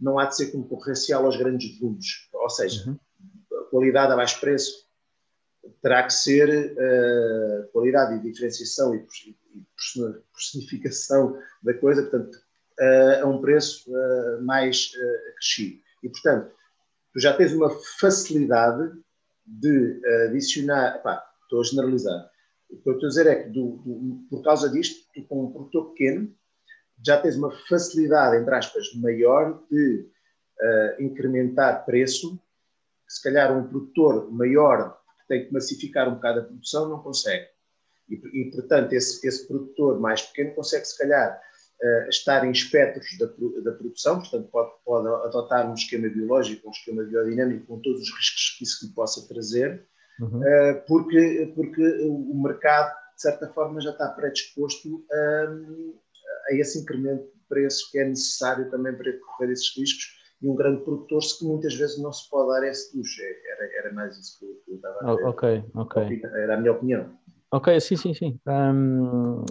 [0.00, 2.28] não há de ser concorrencial aos grandes volumes.
[2.32, 2.98] Ou seja, uhum.
[3.70, 4.88] qualidade a baixo preço
[5.82, 9.06] terá que ser uh, qualidade e diferenciação e,
[10.32, 14.90] personificação da coisa, portanto, uh, a um preço uh, mais
[15.30, 15.80] acrescido.
[16.02, 16.50] E, portanto,
[17.12, 18.92] tu já tens uma facilidade
[19.46, 21.02] de adicionar.
[21.02, 22.30] Pá, estou a generalizar.
[22.70, 25.46] O que eu estou a dizer é que, do, do, por causa disto, tu, com
[25.46, 26.32] um produtor pequeno,
[27.04, 30.08] já tens uma facilidade, entre aspas, maior de
[30.60, 32.36] uh, incrementar preço,
[33.06, 37.02] que se calhar um produtor maior que tem que massificar um bocado a produção não
[37.02, 37.46] consegue.
[38.08, 41.40] E, e portanto, esse, esse produtor mais pequeno consegue, se calhar,
[41.82, 43.26] uh, estar em espectros da,
[43.62, 48.10] da, produção, portanto, pode, pode adotar um esquema biológico, um esquema biodinâmico, com todos os
[48.16, 49.86] riscos que isso lhe possa trazer,
[50.20, 50.40] uhum.
[50.40, 55.56] uh, porque, porque o mercado, de certa forma, já está predisposto a,
[56.50, 60.54] a esse incremento de preço que é necessário também para correr esses riscos e um
[60.54, 63.20] grande produtor se que muitas vezes não se pode dar esse luxo.
[63.20, 65.26] É, era, era mais isso que eu, estava a dizer.
[65.26, 66.22] Ok, ok.
[66.24, 67.10] Era a minha opinião.
[67.52, 68.40] Ok, sim, sim, sim.
[68.46, 69.44] Um,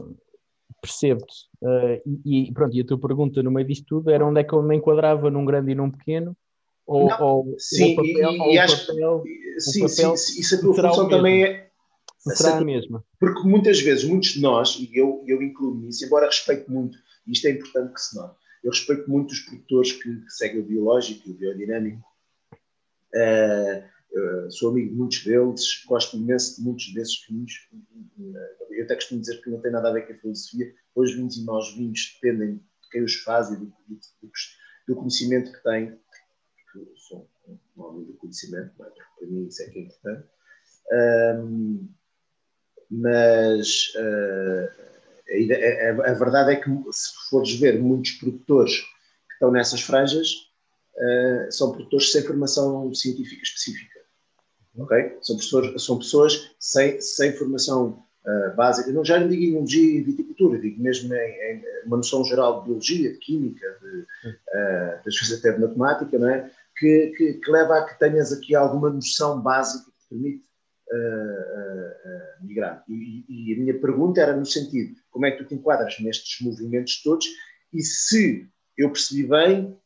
[0.81, 1.47] percebo-te.
[1.62, 4.53] Uh, e, pronto, e a tua pergunta no meio disto tudo era onde é que
[4.53, 6.35] eu me enquadrava num grande e num pequeno?
[6.88, 9.23] Ou, não, ou sim, papel, e, ou e acho papel,
[9.59, 11.68] sim, papel, sim, isso a tua função também é.
[12.19, 13.03] Será a mesma.
[13.19, 17.32] Porque muitas vezes, muitos de nós, e eu, eu incluo nisso, embora respeito muito, e
[17.32, 20.65] isto é importante que se note, eu respeito muito os produtores que, que seguem o
[20.65, 22.03] biológico e o biodinâmico.
[23.15, 27.69] Uh, sou amigo de muitos deles, gosto imenso de muitos desses vinhos.
[28.69, 30.73] Eu até costumo dizer que não tem nada a ver com a filosofia.
[30.95, 33.99] Os vinhos e nós vinhos dependem de quem os faz e do, do,
[34.88, 35.97] do conhecimento que têm.
[36.75, 38.89] Eu sou um homem do conhecimento, é?
[38.89, 40.27] para mim isso é que é importante.
[40.91, 41.89] Um,
[42.89, 44.69] mas uh,
[45.30, 50.30] a, a, a, verdade é que, se fores ver muitos produtores que estão nessas franjas,
[50.95, 53.99] uh, são produtores sem formação científica específica.
[54.78, 55.17] Okay?
[55.21, 58.91] São, pessoas, são pessoas sem, sem formação uh, básica.
[58.91, 62.60] Não, já não digo em biologia e viticultura, digo mesmo em, em, uma noção geral
[62.60, 66.49] de biologia, de química, de, uh, das coisas até de matemática, não é?
[66.80, 70.48] que, que, que, leva a que tenhas aqui alguma noção básica que te permite
[70.91, 72.84] uh, migrar.
[72.88, 76.45] E, e, a minha pergunta era no sentido, como é que tu te enquadras nestes
[76.45, 77.25] movimentos todos
[77.73, 78.47] e se
[78.78, 79.78] eu percebi bem,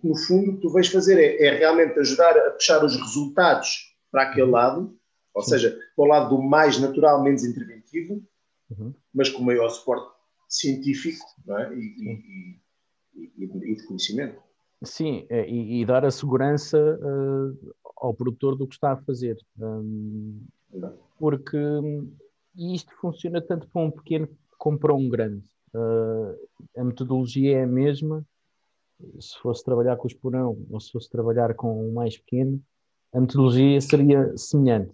[0.00, 2.96] que no fundo o que tu vais fazer é, é realmente ajudar a puxar os
[2.96, 4.50] resultados para aquele uhum.
[4.50, 4.98] lado,
[5.34, 5.50] ou Sim.
[5.50, 8.22] seja, para o lado do mais natural, menos interventivo,
[8.70, 8.94] uhum.
[9.12, 10.14] mas com maior suporte
[10.48, 11.74] científico é?
[11.74, 12.60] e,
[13.14, 14.40] e, e, de conhecimento.
[14.84, 19.38] Sim, é, e, e, dar a segurança uh, ao produtor do que está a fazer.
[19.58, 20.40] Um,
[21.18, 21.58] porque
[22.56, 25.44] isto funciona tanto para um pequeno como para um grande.
[25.74, 26.36] Uh,
[26.76, 28.24] a metodologia é a mesma.
[29.18, 32.60] Se fosse trabalhar com o esporão ou se fosse trabalhar com o mais pequeno,
[33.12, 34.92] a metodologia seria semelhante.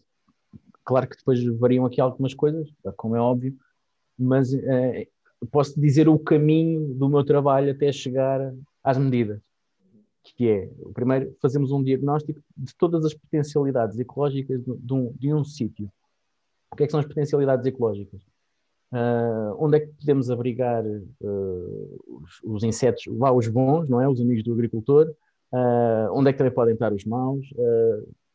[0.85, 3.57] Claro que depois variam aqui algumas coisas, como é óbvio,
[4.19, 9.41] mas uh, posso dizer o caminho do meu trabalho até chegar às medidas
[10.33, 15.45] que é, primeiro, fazemos um diagnóstico de todas as potencialidades ecológicas de, um, de um
[15.45, 15.91] sítio.
[16.73, 18.23] O que, é que são as potencialidades ecológicas?
[18.93, 24.09] Uh, onde é que podemos abrigar uh, os, os, insetos, lá os bons, não é?
[24.09, 25.09] Os amigos do agricultor,
[25.53, 27.47] uh, onde é que também podem estar os maus,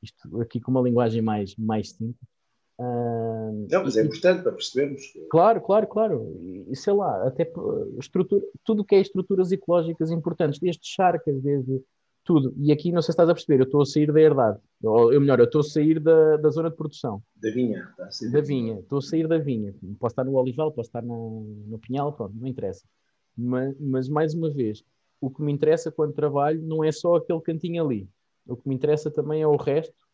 [0.01, 2.35] isto aqui com uma linguagem mais, mais simples.
[2.77, 5.01] Uh, não, mas é importante para percebermos.
[5.29, 6.65] Claro, claro, claro.
[6.69, 7.49] E sei lá, até
[7.99, 11.81] estrutura, tudo o que é estruturas ecológicas importantes, desde charcas, desde
[12.25, 12.53] tudo.
[12.57, 15.13] E aqui não sei se estás a perceber, eu estou a sair da herdade, ou
[15.13, 17.23] eu melhor, eu estou a sair da, da zona de produção.
[17.38, 17.88] Da vinha.
[18.31, 19.73] da vinha, estou a sair da vinha.
[19.99, 22.83] Posso estar no olival, posso estar no, no pinhal, pronto, não interessa.
[23.38, 24.83] Mas, mas mais uma vez,
[25.21, 28.09] o que me interessa quando trabalho não é só aquele cantinho ali.
[28.47, 30.04] O que me interessa também é o resto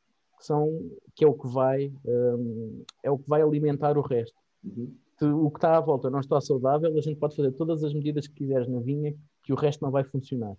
[0.46, 4.36] são, que é o que vai um, é o que vai alimentar o resto.
[4.64, 4.96] Uhum.
[5.18, 7.94] Se o que está à volta não está saudável, a gente pode fazer todas as
[7.94, 10.56] medidas que quiseres na vinha, que o resto não vai funcionar.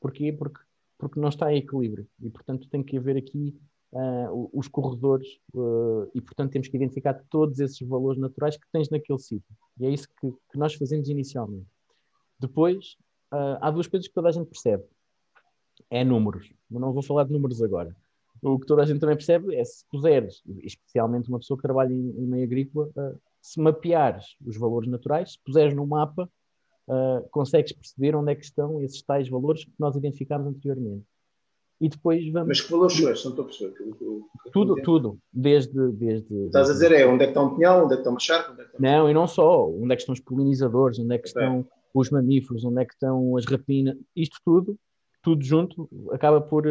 [0.00, 0.32] Porquê?
[0.32, 0.60] Porque,
[0.96, 2.08] porque não está em equilíbrio.
[2.22, 3.54] E, portanto, tem que haver aqui
[3.92, 8.88] uh, os corredores uh, e, portanto, temos que identificar todos esses valores naturais que tens
[8.88, 9.54] naquele sítio.
[9.78, 11.66] E é isso que, que nós fazemos inicialmente.
[12.40, 12.96] Depois,
[13.32, 14.84] uh, há duas coisas que toda a gente percebe.
[15.90, 16.50] É números.
[16.70, 17.94] Eu não vou falar de números agora
[18.42, 21.92] o que toda a gente também percebe é se puseres, especialmente uma pessoa que trabalha
[21.92, 26.30] em, em meio agrícola, uh, se mapeares os valores naturais, se puseres no mapa,
[26.88, 31.04] uh, consegues perceber onde é que estão esses tais valores que nós identificámos anteriormente.
[31.80, 32.48] E depois vamos.
[32.48, 33.24] Mas que valores são estes?
[33.24, 33.74] Não estou a perceber.
[34.52, 35.18] tudo, tudo.
[35.32, 36.46] Desde, desde.
[36.46, 38.18] Estás a dizer é onde é que está um pinhal, onde é que está uma
[38.18, 38.60] charca?
[38.60, 38.78] É está...
[38.80, 39.68] Não, e não só.
[39.68, 42.94] Onde é que estão os polinizadores, onde é que estão os mamíferos, onde é que
[42.94, 43.96] estão as rapinas.
[44.14, 44.76] Isto tudo,
[45.22, 46.66] tudo junto, acaba por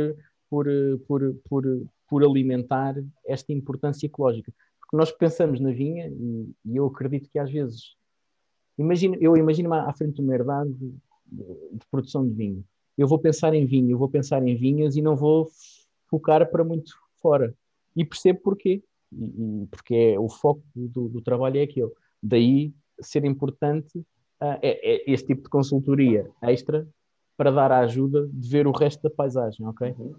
[0.50, 1.64] por, eh, por, por,
[2.08, 4.54] por alimentar esta importância ecológica.
[4.80, 7.96] Porque nós pensamos na vinha, e, e eu acredito que às vezes,
[8.78, 12.64] imagino, eu imagino-me à frente de uma herdade de, de produção de vinho.
[12.98, 15.50] Eu vou pensar em vinho, eu vou pensar em vinhas e não vou
[16.10, 17.54] focar para muito fora.
[17.96, 18.82] E percebo porquê.
[19.12, 21.92] E, e porque é, o foco do, do, trabalho é aquele.
[22.24, 26.88] Daí ser importante uh, é, é este tipo de consultoria extra
[27.38, 29.96] para dar a ajuda de ver o resto da paisagem, ok?
[29.98, 30.16] Uhum.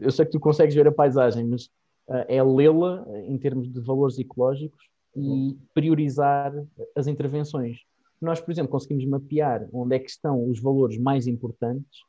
[0.00, 1.66] Eu sei que tu consegues ver a paisagem, mas
[2.08, 4.82] uh, é lê-la em termos de valores ecológicos
[5.14, 5.50] uhum.
[5.50, 6.52] e priorizar
[6.96, 7.80] as intervenções.
[8.20, 12.00] Nós, por exemplo, conseguimos mapear onde é que estão os valores mais importantes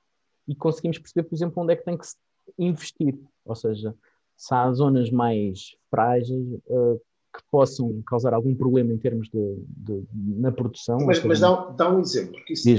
[0.48, 2.16] e conseguimos perceber, por exemplo, onde é que tem que se
[2.58, 3.20] investir.
[3.46, 3.94] Ou seja,
[4.38, 7.02] se há zonas mais frágeis uh,
[7.36, 11.00] que possam causar algum problema em termos de, de na produção.
[11.06, 12.70] Mas, mas dá, dá, um exemplo, porque isso,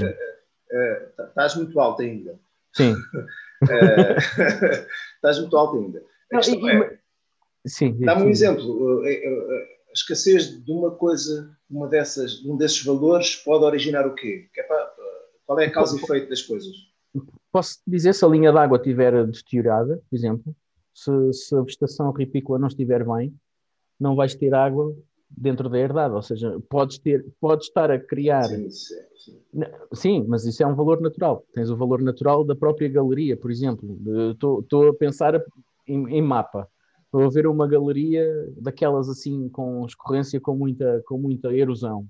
[0.75, 2.37] Uh, estás muito alto ainda.
[2.73, 2.93] Sim.
[3.63, 6.03] uh, estás muito alto ainda.
[6.31, 6.99] Não, e, é,
[7.65, 9.01] sim, dá-me um exemplo.
[9.03, 14.49] A escassez de uma coisa, uma dessas, um desses valores pode originar o quê?
[14.57, 14.93] É para,
[15.45, 16.75] qual é a causa e efeito das coisas?
[17.51, 20.55] Posso dizer se a linha d'água estiver deteriorada, por exemplo,
[20.93, 23.33] se, se a vegetação ripícola não estiver bem,
[23.99, 24.93] não vais ter água
[25.29, 28.47] dentro da herdade, ou seja, podes ter, podes estar a criar.
[28.47, 29.39] Sim, sim,
[29.93, 30.25] sim.
[30.27, 31.45] mas isso é um valor natural.
[31.53, 33.97] Tens o valor natural da própria galeria, por exemplo.
[34.31, 35.41] Estou a pensar
[35.87, 36.67] em, em, mapa.
[37.05, 38.25] Estou a ver uma galeria
[38.57, 42.05] daquelas assim com escorrência com muita, com muita erosão.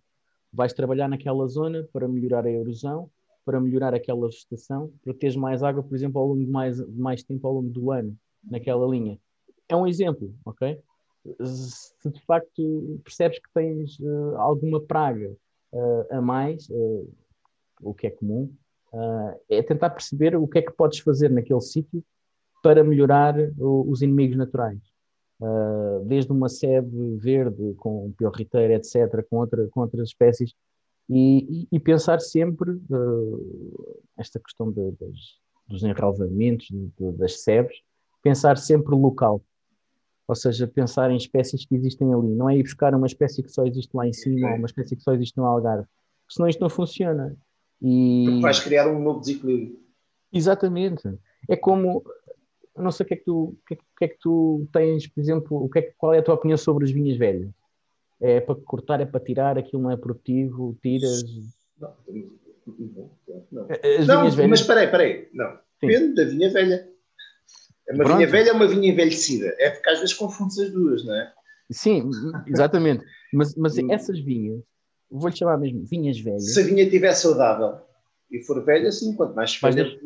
[0.52, 3.10] Vais trabalhar naquela zona para melhorar a erosão,
[3.46, 7.24] para melhorar aquela vegetação, para teres mais água, por exemplo, ao longo de mais, mais
[7.24, 9.20] tempo ao longo do ano, naquela linha.
[9.70, 10.80] É um exemplo, ok?
[11.44, 15.36] Se de facto percebes que tens uh, alguma praga
[15.74, 17.10] uh, a mais, uh,
[17.82, 18.52] o que é comum,
[19.50, 22.02] é tentar perceber o que é que podes fazer naquele sítio
[22.64, 24.80] para melhorar o, os inimigos naturais.
[26.06, 30.54] desde uma sebe verde com piorriteira, etc., com, outra, com outras espécies,
[31.10, 32.80] e, e, e pensar sempre
[34.18, 35.18] esta questão de, das,
[35.68, 37.76] dos enraivamentos, de, das sebes,
[38.24, 39.44] pensar sempre local
[40.28, 42.34] ou seja, pensar em espécies que existem ali.
[42.34, 44.96] Não é ir buscar uma espécie que só existe lá em cima ou uma espécie
[44.96, 45.88] que só existe no Algarve.
[46.24, 47.36] Porque senão isto não funciona.
[47.82, 48.26] E...
[48.26, 49.80] Porque vais criar um novo desequilíbrio.
[50.34, 51.04] Exatamente.
[51.50, 52.04] É como.
[52.76, 55.08] Não sei o que é que tu, o que é, que, é que tu tens,
[55.08, 57.50] por exemplo, o que é, qual é a tua opinião sobre as vinhas velhas?
[58.20, 61.24] É para cortar, é para tirar, aquilo não é produtivo, tiras.
[61.80, 63.10] Não, não,
[63.52, 63.68] não.
[64.06, 65.30] não mas espera aí, espera aí.
[65.34, 65.58] Não.
[65.82, 66.95] Depende da vinha velha.
[67.88, 68.18] É uma Pronto.
[68.18, 69.56] vinha velha ou uma vinha envelhecida?
[69.60, 71.34] É porque às vezes confunde as duas, não é?
[71.72, 72.10] Sim,
[72.48, 73.04] exatamente.
[73.34, 74.62] mas, mas essas vinhas,
[75.10, 76.54] vou-lhe chamar mesmo vinhas velhas.
[76.54, 77.80] Se a vinha estiver saudável
[78.32, 80.00] e for velha, sim, quanto mais velha,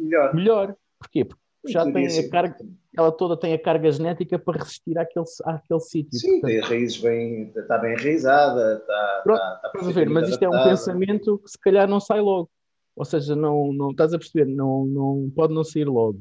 [0.00, 0.34] melhor.
[0.34, 0.76] Melhor.
[0.98, 1.24] Porquê?
[1.24, 2.56] Porque já tem a carga,
[2.96, 6.18] ela toda tem a carga genética para resistir àquele, àquele sítio.
[6.18, 6.50] Sim, portanto.
[6.50, 10.62] tem raízes bem, está bem enraizada, está, Pronto, está, está ver, mas isto adaptada.
[10.62, 12.48] é um pensamento que se calhar não sai logo.
[12.94, 16.20] Ou seja, não, não estás a perceber, não, não pode não sair logo.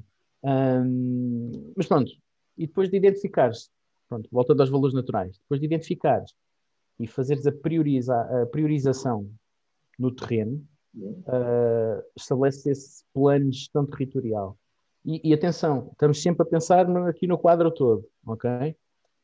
[1.75, 2.11] Mas pronto,
[2.57, 3.69] e depois de identificares,
[4.07, 6.33] pronto, voltando aos valores naturais, depois de identificares
[6.99, 9.29] e fazeres a, prioriza, a priorização
[9.97, 14.57] no terreno, uh, estabelece esse plano de gestão territorial.
[15.05, 18.75] E, e, atenção, estamos sempre a pensar no, aqui no quadro todo, ok?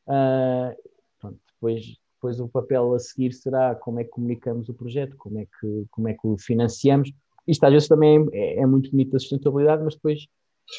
[0.06, 0.76] Uh,
[1.18, 5.38] pronto, depois, depois o papel a seguir será como é que comunicamos o projeto, como
[5.38, 7.12] é que, como é que o financiamos.
[7.46, 10.28] Isto às vezes também é, é muito bonito a sustentabilidade, mas depois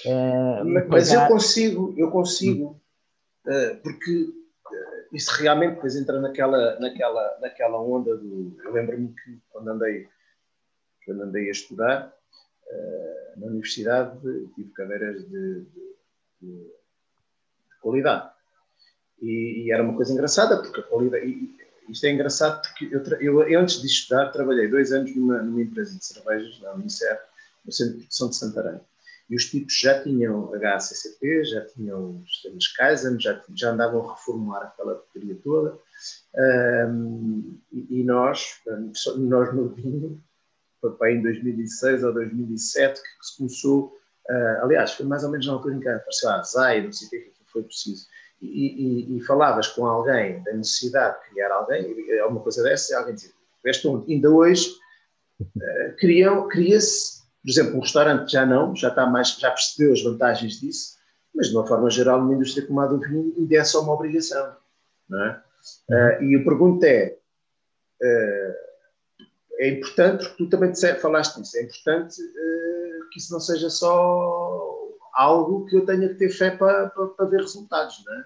[0.06, 2.82] Uh, mas eu consigo, eu consigo,
[3.46, 8.58] uh, porque uh, isso realmente depois entra naquela, naquela, naquela onda do.
[8.64, 10.10] Eu lembro-me que quando andei,
[11.06, 12.14] quando andei a estudar
[13.38, 14.20] na universidade
[14.56, 15.88] tive cadeiras de, de,
[16.42, 18.32] de, de qualidade.
[19.22, 21.26] E, e, era uma coisa engraçada, porque a qualidade.
[21.26, 25.42] E, isto é engraçado porque eu, eu, eu, antes de estudar trabalhei dois anos numa,
[25.42, 27.20] numa empresa de cervejas, na Unicer,
[27.66, 28.82] no Centro de Produção de Santarém.
[29.30, 34.64] E os tipos já tinham HACCP, já tinham sistemas Kaizen, já, já andavam a reformular
[34.64, 35.78] aquela bateria toda.
[36.90, 38.62] Um, e, e, nós,
[39.18, 40.22] nós no vinho,
[40.98, 43.98] foi em 2006 ou 2007 que se começou,
[44.30, 47.08] uh, aliás, foi mais ou menos na altura em que apareceu a ZAI, não sei
[47.08, 48.06] o que, que foi preciso.
[48.42, 52.92] E, e, e, falavas com alguém da necessidade de criar alguém, é uma coisa dessa,
[52.92, 53.32] e alguém dizia,
[54.10, 54.70] ainda hoje,
[55.40, 60.62] uh, cria-se por exemplo, um restaurante já não, já está mais, já percebeu as vantagens
[60.62, 60.98] disso,
[61.36, 63.94] mas de uma forma geral, numa indústria como a do vinho, ainda é só uma
[63.94, 64.56] obrigação.
[65.10, 65.44] Não é?
[65.90, 67.18] Uh, e a pergunta é:
[68.02, 68.54] uh,
[69.60, 73.70] é importante, porque tu também disse, falaste disso, é importante uh, que isso não seja
[73.70, 78.26] só algo que eu tenha que ter fé para, para, para ver resultados, não é?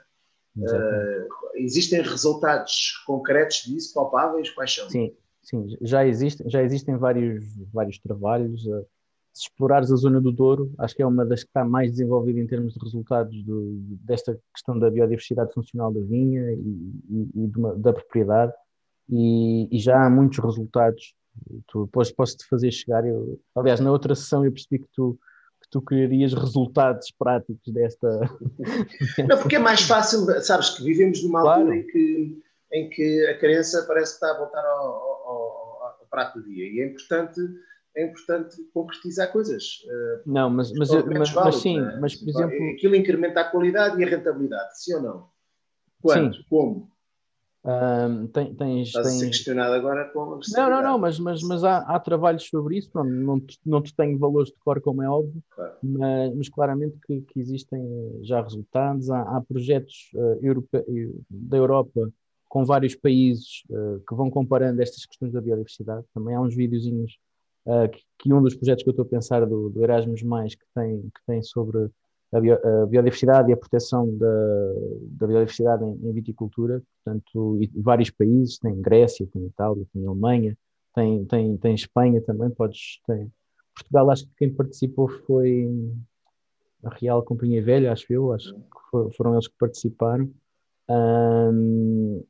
[1.55, 4.49] existem resultados concretos disso, palpáveis?
[4.49, 4.89] Quais são?
[4.89, 8.63] Sim, sim já, existe, já existem vários, vários trabalhos
[9.37, 12.39] se explorares a zona do Douro, acho que é uma das que está mais desenvolvida
[12.39, 17.51] em termos de resultados do, desta questão da biodiversidade funcional da vinha e, e, e
[17.55, 18.51] uma, da propriedade,
[19.09, 21.13] e, e, já há muitos resultados.
[21.67, 23.07] Tu, depois posso-te fazer chegar.
[23.07, 25.17] Eu, aliás, na outra sessão eu percebi que tu,
[25.61, 28.07] que tu querias resultados práticos desta.
[29.29, 31.61] Não, porque é mais fácil, sabes, que vivemos numa claro.
[31.61, 36.07] altura em que, em que a crença parece que está a voltar ao, ao, ao
[36.09, 37.39] prato do dia, e é importante
[37.97, 39.83] é importante concretizar coisas.
[39.89, 41.97] Eh, não, mas, mas, mas, mas sim, né?
[41.99, 42.69] mas por exemplo.
[42.75, 45.29] Aquilo incrementa a qualidade e a rentabilidade, sim ou não?
[45.99, 46.35] Quando?
[46.35, 46.43] Sim.
[46.47, 46.91] Como?
[47.65, 49.15] Um, tem, tens, Estás tens...
[49.15, 52.77] a ser questionado agora com Não, não, não, mas, mas, mas há, há trabalhos sobre
[52.77, 52.89] isso.
[52.91, 55.75] Pronto, não, te, não te tenho valores de cor, como é óbvio, claro.
[55.81, 57.83] mas, mas, claramente que, que, existem
[58.21, 59.09] já resultados.
[59.09, 62.09] Há, há projetos uh, da Europa
[62.47, 66.05] com vários países uh, que vão comparando estas questões da biodiversidade.
[66.13, 67.17] Também há uns videozinhos
[67.67, 70.55] uh, que, que, um dos projetos que eu estou a pensar do, do Erasmus, Mais,
[70.55, 71.89] que tem, que tem sobre
[72.33, 74.73] a, bio, a biodiversidade e a proteção da,
[75.11, 80.57] da biodiversidade em, em, viticultura, portanto, e vários países, tem Grécia, tem Itália, tem Alemanha,
[80.95, 83.31] tem, tem, tem Espanha também, podes, tem.
[83.75, 85.69] Portugal, acho que quem participou foi
[86.83, 90.31] a Real Companhia Velha, acho eu, acho que for, foram eles que participaram.
[90.89, 92.23] Um,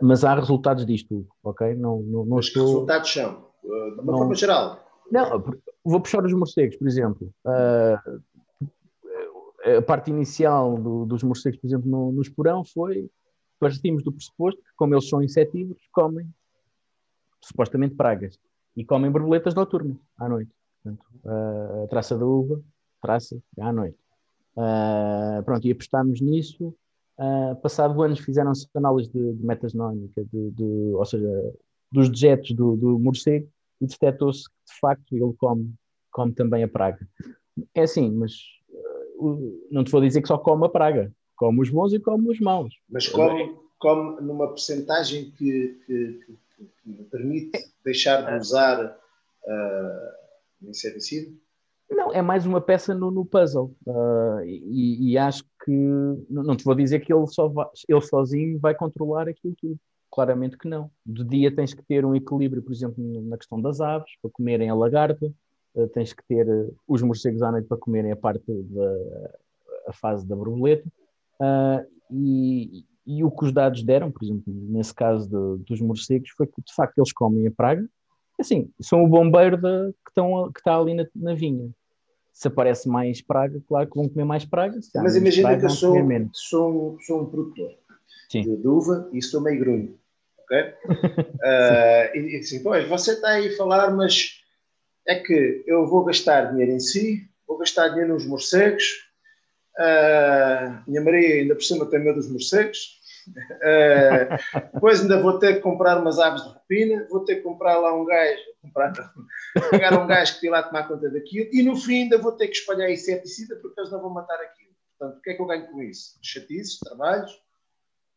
[0.00, 1.74] mas há resultados disto, ok?
[1.74, 2.64] Não, não, não estou...
[2.64, 3.53] resultados são?
[3.64, 4.84] De uma não, forma geral.
[5.10, 5.44] Não,
[5.84, 7.32] vou puxar os morcegos, por exemplo.
[7.44, 8.22] Uh,
[9.78, 13.10] a parte inicial do, dos morcegos, por exemplo, no, no esporão foi
[13.58, 16.28] partimos do pressuposto que, como eles são insetívoros, comem
[17.40, 18.38] supostamente pragas
[18.76, 20.50] e comem borboletas noturnas à noite.
[20.82, 21.06] Portanto,
[21.84, 22.60] a traça da uva,
[23.00, 23.96] traça à noite.
[24.56, 26.74] Uh, pronto, e apostámos nisso.
[27.18, 31.54] Uh, passado anos fizeram-se análises de, de metagenómica, de, de, ou seja,
[31.90, 33.48] dos dejetos do, do morcego
[33.80, 35.74] e detectou-se que de facto ele come,
[36.10, 37.06] come também a praga.
[37.74, 38.32] É assim, mas
[39.18, 42.30] uh, não te vou dizer que só come a praga, come os bons e come
[42.30, 42.74] os maus.
[42.88, 46.20] Mas come, come numa percentagem que, que,
[46.56, 51.32] que, que permite deixar de usar uh, inseticida?
[51.90, 53.74] Não, é mais uma peça no, no puzzle.
[53.86, 55.70] Uh, e, e, acho que
[56.30, 59.78] não te vou dizer que ele, só vai, ele sozinho vai controlar aquilo tudo.
[60.14, 60.88] Claramente que não.
[61.04, 64.70] De dia tens que ter um equilíbrio, por exemplo, na questão das aves, para comerem
[64.70, 65.26] a lagarta,
[65.74, 70.24] uh, tens que ter uh, os morcegos à noite para comerem a parte da fase
[70.24, 70.88] da borboleta.
[72.12, 76.46] e, e o que os dados deram, por exemplo, nesse caso de, dos morcegos, foi
[76.46, 77.84] que de facto eles comem a praga.
[78.38, 81.68] Assim, são o bombeiro que, estão, que está ali na, na, vinha.
[82.32, 84.78] Se aparece mais praga, claro que vão comer mais praga.
[84.94, 85.96] Mas imagina praga, que eu sou,
[86.32, 87.72] sou, um, sou um produtor
[88.30, 90.03] de, de, uva e sou meio grunho.
[90.44, 90.60] Ok?
[90.60, 94.40] uh, e, e assim, pois, você está aí a falar, mas
[95.06, 99.04] é que eu vou gastar dinheiro em si, vou gastar dinheiro nos morcegos,
[99.78, 103.02] Uh, minha Maria ainda por cima tem medo dos morcegos.
[103.26, 107.78] Uh, depois ainda vou ter que comprar umas aves de rapina, vou ter que comprar
[107.78, 108.92] lá um gajo, comprar,
[109.70, 112.48] pagar um gajo que ir lá tomar conta daquilo, e no fim ainda vou ter
[112.48, 114.74] que espalhar inseticida porque eles não vão matar aquilo.
[114.98, 116.18] Portanto, o que é que eu ganho com isso?
[116.22, 117.32] Chatices, trabalhos?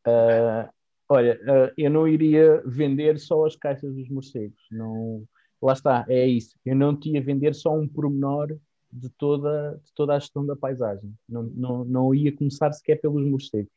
[0.05, 0.69] Uh,
[1.09, 4.61] olha, uh, eu não iria vender só as caixas dos morcegos.
[4.71, 5.23] Não,
[5.61, 6.55] lá está, é isso.
[6.65, 8.57] Eu não tinha vender só um pormenor
[8.91, 11.13] de toda, de toda a gestão da paisagem.
[11.27, 13.71] Não, não, não ia começar sequer pelos morcegos.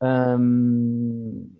[0.00, 1.50] Um,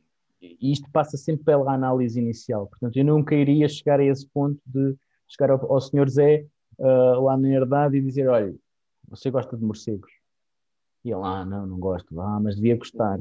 [0.60, 2.66] isto passa sempre pela análise inicial.
[2.66, 4.96] Portanto, eu nunca iria chegar a esse ponto de
[5.26, 6.46] chegar ao, ao senhor Zé
[6.78, 8.54] uh, lá na herdade e dizer: olha,
[9.08, 10.10] você gosta de morcegos?
[11.04, 12.20] E ele, ah, não, não gosto.
[12.20, 13.18] Ah, mas devia gostar.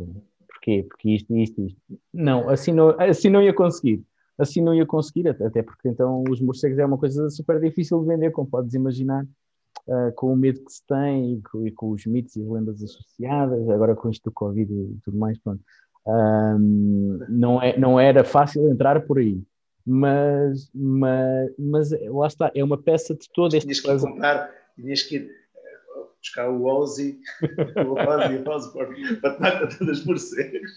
[0.67, 0.83] Porquê?
[0.83, 1.81] Porque isto, isto, isto.
[2.13, 4.03] Não, assim não, assim não ia conseguir.
[4.37, 8.07] Assim não ia conseguir, até porque então os morcegos é uma coisa super difícil de
[8.07, 11.89] vender, como podes imaginar uh, com o medo que se tem e com, e com,
[11.89, 15.63] os mitos e lendas associadas, agora com isto do Covid e tudo mais, pronto.
[16.05, 19.41] Um, não, é, não era fácil entrar por aí.
[19.83, 25.01] Mas, mas, mas lá está, é uma peça de todo este tinhas que comprar, tinhas
[25.01, 25.31] que ir
[26.21, 27.19] buscar o Ozzy,
[27.87, 30.71] o Ozzy, o Ozzy para tomar todas por morcegos.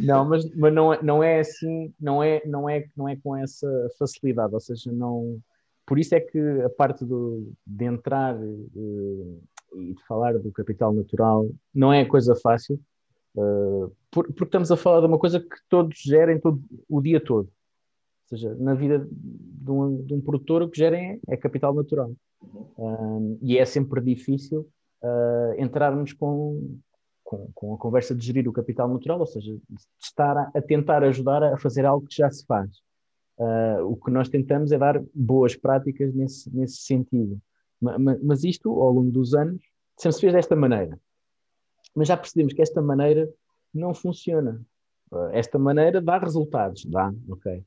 [0.00, 3.36] Não, mas, mas não, é, não é assim, não é, não, é, não é com
[3.36, 3.68] essa
[3.98, 5.38] facilidade, ou seja, não,
[5.86, 9.42] por isso é que a parte do, de entrar uh,
[9.74, 12.80] e de falar do capital natural não é coisa fácil,
[13.36, 17.20] uh, por, porque estamos a falar de uma coisa que todos gerem todo, o dia
[17.20, 17.48] todo.
[18.34, 22.12] Seja, na vida de um, de um produtor, o que gerem é, é capital natural.
[22.42, 24.68] Uh, e é sempre difícil
[25.58, 26.78] entrarmos com,
[27.22, 29.60] com, com, a conversa de gerir o capital natural, ou seja, de
[30.02, 32.70] estar a, a tentar ajudar a fazer algo que já se faz.
[33.36, 37.40] Uh, o que nós tentamos é dar boas práticas nesse, nesse sentido.
[37.80, 39.60] Mas, mas isto, ao longo dos anos,
[39.96, 40.98] sempre se fez desta maneira.
[41.94, 43.28] Mas já percebemos que esta maneira
[43.72, 44.60] não funciona.
[45.10, 47.64] Uh, esta maneira dá resultados, dá, ok.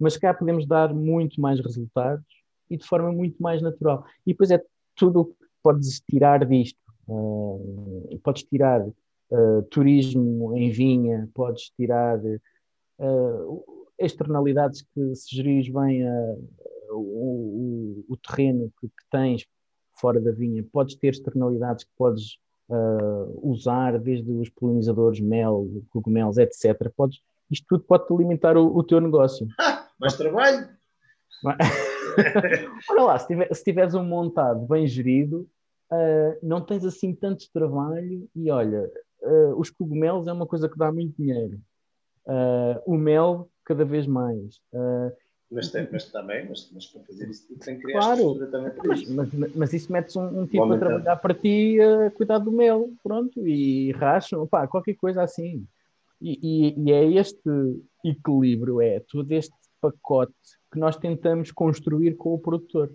[0.00, 2.24] Mas cá podemos dar muito mais resultados
[2.70, 4.04] e de forma muito mais natural.
[4.26, 4.62] E depois é
[4.96, 6.78] tudo o que podes tirar disto.
[7.06, 8.86] Uh, podes tirar
[9.70, 12.20] turismo em vinha, podes tirar
[14.00, 16.36] externalidades que se gerires bem a,
[16.90, 19.46] o, o, o, terreno que, que, tens
[20.00, 22.38] fora da vinha, podes ter externalidades que podes
[22.68, 26.90] uh, usar, desde os polinizadores, mel, cogumelos, etc.
[26.96, 27.20] Podes,
[27.50, 29.46] isto tudo pode-te alimentar o, o, teu negócio.
[30.00, 30.68] Mais trabalho!
[32.90, 35.48] Olha lá, se, tiver, se tiveres um montado bem gerido,
[35.92, 38.90] uh, não tens assim tanto trabalho e olha,
[39.22, 41.60] uh, os cogumelos é uma coisa que dá muito dinheiro.
[42.86, 44.56] o mel cada vez mais.
[44.72, 45.12] Uh,
[45.50, 48.88] mas, tem, mas também, mas, mas, para fazer isso tem que criar claro, também para
[48.88, 52.52] mas, Mas, mas isso metes um, um tipo a trabalhar para ti a cuidar do
[52.52, 55.66] mel, pronto, e racham, pá, qualquer coisa assim.
[56.20, 57.50] E, e, e, é este
[58.04, 60.34] equilíbrio, é todo este pacote
[60.72, 62.90] que nós tentamos construir com o produtor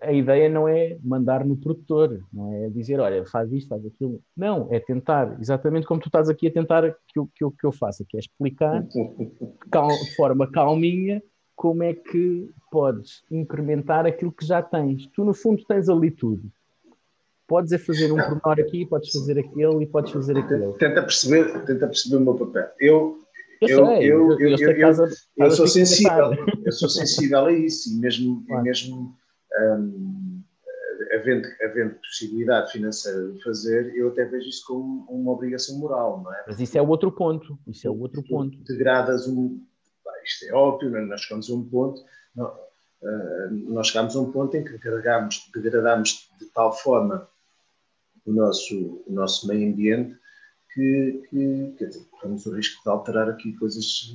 [0.00, 4.20] a ideia não é mandar no produtor, não é dizer, olha, faz isto, faz aquilo.
[4.36, 7.66] Não, é tentar, exatamente como tu estás aqui a tentar que eu, que eu, que
[7.66, 11.22] eu faça, que é explicar de forma calminha
[11.56, 15.06] como é que podes incrementar aquilo que já tens.
[15.08, 16.42] Tu, no fundo, tens ali tudo.
[17.46, 20.72] podes é fazer um pormenor aqui, podes fazer aquele e podes fazer aquele.
[20.74, 22.66] Tenta perceber, tenta perceber o meu papel.
[22.78, 23.18] Eu,
[23.60, 26.32] eu, eu, eu, eu, eu, casa, eu sou sensível,
[26.64, 28.62] eu sou sensível a isso e mesmo, claro.
[28.62, 29.16] e mesmo
[29.58, 30.42] um,
[31.14, 36.34] havendo, havendo possibilidade financeira de fazer, eu até vejo isso como uma obrigação moral, não
[36.34, 36.44] é?
[36.46, 38.56] Mas isso é o outro ponto, isso é o outro ponto.
[38.64, 39.60] Degradas um,
[40.24, 41.04] isto é óbvio, é?
[41.04, 42.02] nós chegamos a um ponto,
[42.34, 47.28] não, uh, nós chegamos a um ponto em que degradamos, degradamos de tal forma
[48.24, 50.19] o nosso, o nosso meio ambiente
[50.74, 54.12] que, que quer dizer, corremos o risco de alterar aqui coisas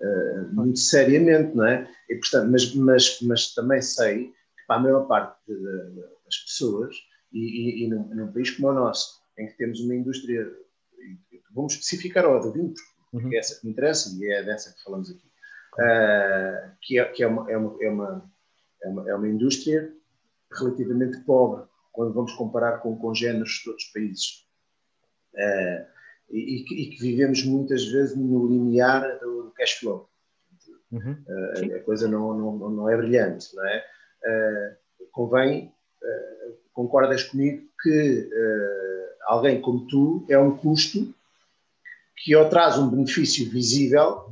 [0.00, 1.88] uh, muito seriamente, não é?
[2.08, 6.36] E, portanto, mas, mas, mas também sei que para a maior parte de, de, das
[6.46, 6.94] pessoas,
[7.32, 10.50] e, e, e num, num, país como o nosso, em que temos uma indústria,
[11.54, 12.72] vamos especificar a ordem,
[13.10, 13.34] porque uhum.
[13.34, 15.26] é essa que me interessa e é dessa que falamos aqui,
[15.74, 18.32] uh, que, é, que é, uma, é, uma, é, uma,
[18.82, 19.92] é, uma, é uma indústria
[20.52, 24.47] relativamente pobre quando vamos comparar com congêneres de outros países.
[25.38, 25.86] Uh,
[26.30, 30.08] e, e, que vivemos muitas vezes no linear do cash flow.
[30.90, 31.16] Uhum.
[31.26, 33.84] Uh, a coisa não, não, não é brilhante, não é?
[34.24, 35.72] Uh, convém,
[36.72, 38.30] concordas comigo que
[39.26, 41.12] alguém como tu é um custo
[42.16, 44.28] que ou traz um benefício visível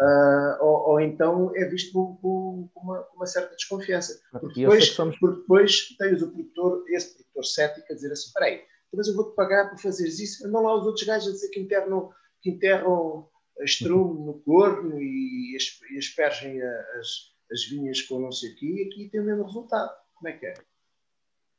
[0.00, 4.20] Uh, ou, ou, então é visto com, uma, uma, certa desconfiança.
[4.30, 5.18] Porque depois, somos...
[5.18, 8.62] porque depois tens o produtor, esse produtor cético a dizer assim: peraí,
[8.94, 10.46] mas eu vou-te pagar por fazeres isso.
[10.46, 12.10] Andam lá os outros gajos a dizer que enterram,
[12.40, 13.28] que enterram
[13.60, 17.08] estrume no corno e, e aspergem as,
[17.50, 19.90] as vinhas com não sei o quê, e aqui tem o mesmo resultado.
[20.14, 20.54] Como é que é?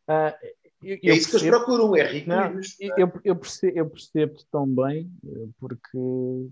[0.09, 0.33] Uh,
[0.81, 2.29] eu, é isso que eles procuram, é rico.
[2.29, 2.59] Não,
[2.97, 5.11] eu, eu, percebo, eu percebo tão bem,
[5.59, 5.97] porque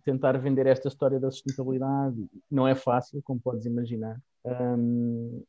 [0.04, 4.20] tentar vender esta história da sustentabilidade não é fácil, como podes imaginar.
[4.46, 5.44] Um,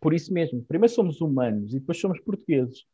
[0.00, 2.84] por isso mesmo, primeiro somos humanos e depois somos portugueses,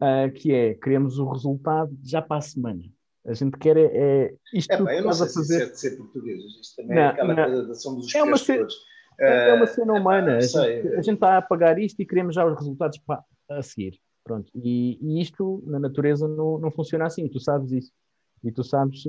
[0.00, 2.82] uh, que é, queremos o resultado já para a semana.
[3.26, 5.58] A gente quer é, é isto é, que estás a fazer.
[5.58, 7.44] Se é de ser português, isto também não, é aquela não.
[7.44, 8.66] coisa de somos os é uma, cena,
[9.18, 10.36] é uma cena humana.
[10.36, 13.62] a, gente, a gente está a pagar isto e queremos já os resultados para, a
[13.62, 13.98] seguir.
[14.24, 14.50] Pronto.
[14.54, 17.92] E, e, isto na natureza não, não funciona assim, tu sabes isso.
[18.44, 19.02] E tu sabes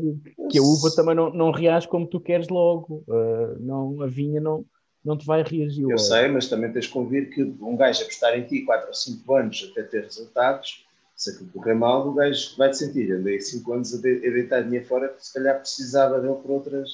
[0.50, 3.04] que a uva também não, não reage como tu queres logo.
[3.08, 4.66] Uh, não, a vinha não,
[5.04, 5.90] não te vai reagir.
[5.90, 8.94] Eu sei, mas também tens que convir que um gajo apostar em ti 4 ou
[8.94, 10.86] 5 anos até ter resultados,
[11.16, 13.12] se aquilo correr mal, o gajo vai te sentir.
[13.12, 16.90] Andei 5 anos a, de, a deitar dinheiro fora se calhar precisava dele por outras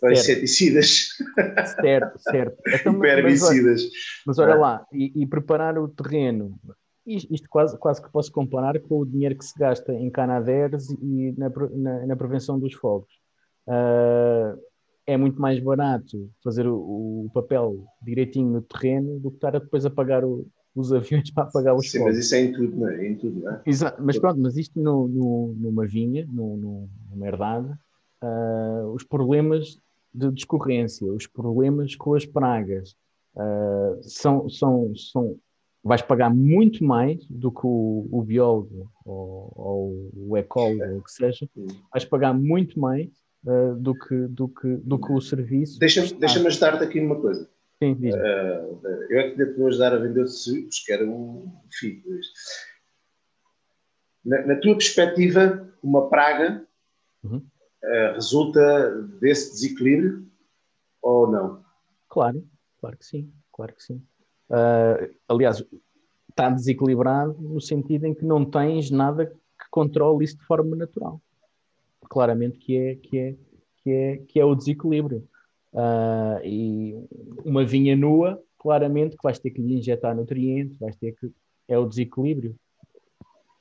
[0.00, 1.08] para inseticidas.
[1.80, 2.56] Certo, certo.
[2.68, 3.82] Então, herbicidas.
[3.82, 3.92] Mas,
[4.26, 6.58] mas olha lá, e, e preparar o terreno
[7.06, 11.34] isto quase, quase que posso comparar com o dinheiro que se gasta em canadeiros e
[11.36, 13.12] na, na, na prevenção dos fogos.
[13.66, 14.58] Uh,
[15.06, 19.58] é muito mais barato fazer o, o, papel direitinho no terreno do que estar a
[19.58, 22.14] depois a pagar o, os aviões para pagar os Sim, fogos.
[22.14, 23.06] mas isso é em tudo, não é?
[23.06, 23.62] Em tudo, não é?
[23.66, 27.68] Exato, mas pronto, mas isto no, no, numa vinha, no, numa herdade,
[28.22, 29.78] uh, os problemas
[30.12, 32.96] de discorrência, os problemas com as pragas,
[33.34, 35.36] uh, são, são, são
[35.82, 41.02] vais pagar muito mais do que o, o biólogo ou, ou, o ecólogo, ou o
[41.02, 41.46] que seja,
[41.92, 43.10] vais pagar muito mais
[43.46, 45.78] uh, do, que, do, que, do que o serviço.
[45.78, 47.48] Deixa-me deixa ajudar-te aqui numa coisa.
[47.82, 48.14] Sim, diz.
[48.14, 48.80] Uh,
[49.10, 52.02] eu é que devo ajudar a vender sucos, que era um filho.
[54.24, 56.66] Na, na, tua perspectiva, uma praga
[57.22, 57.36] uhum.
[57.36, 60.26] uh, resulta desse desequilíbrio
[61.02, 61.62] ou não?
[62.08, 62.46] Claro,
[62.80, 64.02] claro que sim, claro que sim.
[65.28, 65.62] Aliás,
[66.30, 71.20] está desequilibrado no sentido em que não tens nada que controle isso de forma natural.
[72.14, 73.36] Claramente que é, que é,
[73.82, 75.26] que é, que é o desequilíbrio.
[75.72, 76.94] Uh, e
[77.44, 81.28] uma vinha nua, claramente que vais ter que lhe injetar nutrientes, vais ter que.
[81.66, 82.54] É o desequilíbrio.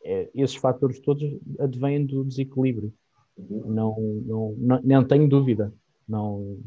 [0.05, 1.23] É, esses fatores todos
[1.59, 2.93] advêm do desequilíbrio.
[3.35, 5.73] Não, não, não, não tenho dúvida.
[6.07, 6.59] Não,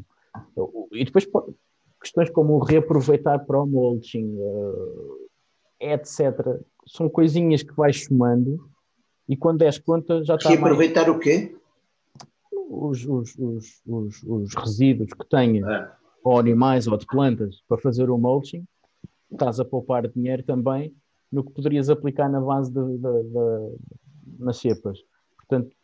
[0.91, 1.25] e depois
[2.01, 5.29] questões como reaproveitar para o mulching, uh,
[5.79, 6.59] etc.
[6.85, 8.69] São coisinhas que vais somando
[9.27, 10.49] e quando des conta já está.
[10.49, 11.15] Reaproveitar mais...
[11.15, 11.55] o quê?
[12.69, 15.97] Os, os, os, os, os resíduos que tenha, ah.
[16.23, 18.65] ou animais ou de plantas, para fazer o mulching,
[19.31, 20.93] estás a poupar dinheiro também
[21.31, 23.77] no que poderias aplicar na base de, de, de,
[24.39, 24.99] nas cepas.
[25.35, 25.75] Portanto,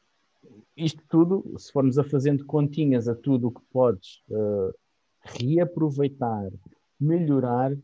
[0.75, 4.73] isto tudo, se formos a fazendo continhas a tudo o que podes uh,
[5.21, 6.51] reaproveitar,
[6.99, 7.75] melhorar,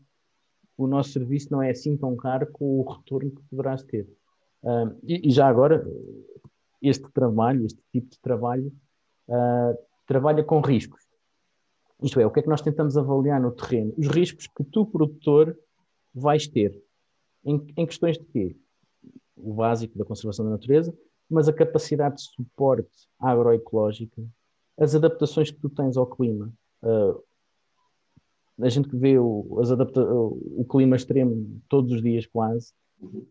[0.76, 4.08] o nosso serviço não é assim tão caro com o retorno que poderás ter.
[4.62, 5.86] Uh, e, e, já agora,
[6.82, 8.72] este trabalho, este tipo de trabalho,
[9.30, 11.00] uh, trabalha com riscos.
[12.02, 13.94] Isto é, o que é que nós tentamos avaliar no terreno?
[13.96, 15.56] Os riscos que tu, produtor,
[16.14, 16.82] vais ter.
[17.44, 18.56] Em, em questões de quê?
[19.42, 20.94] o básico da conservação da natureza,
[21.28, 24.22] mas a capacidade de suporte agroecológica,
[24.78, 26.52] as adaptações que tu tens ao clima.
[26.82, 27.22] Uh,
[28.62, 32.72] a gente que vê o, adapta o clima extremo todos os dias quase,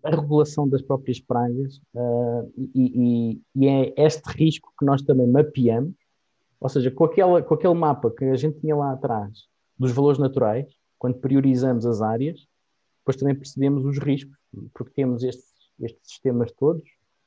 [0.03, 5.27] a regulação das próprias pragas, uh, e, e, e, é este risco que nós também
[5.27, 5.93] mapeamos,
[6.59, 9.47] ou seja, com, aquela, com aquele mapa que a gente tinha lá atrás
[9.77, 10.67] dos valores naturais,
[10.97, 12.45] quando priorizamos as áreas,
[12.99, 14.37] depois também percebemos os riscos,
[14.73, 15.49] porque temos estes,
[15.79, 16.83] estes sistemas todos,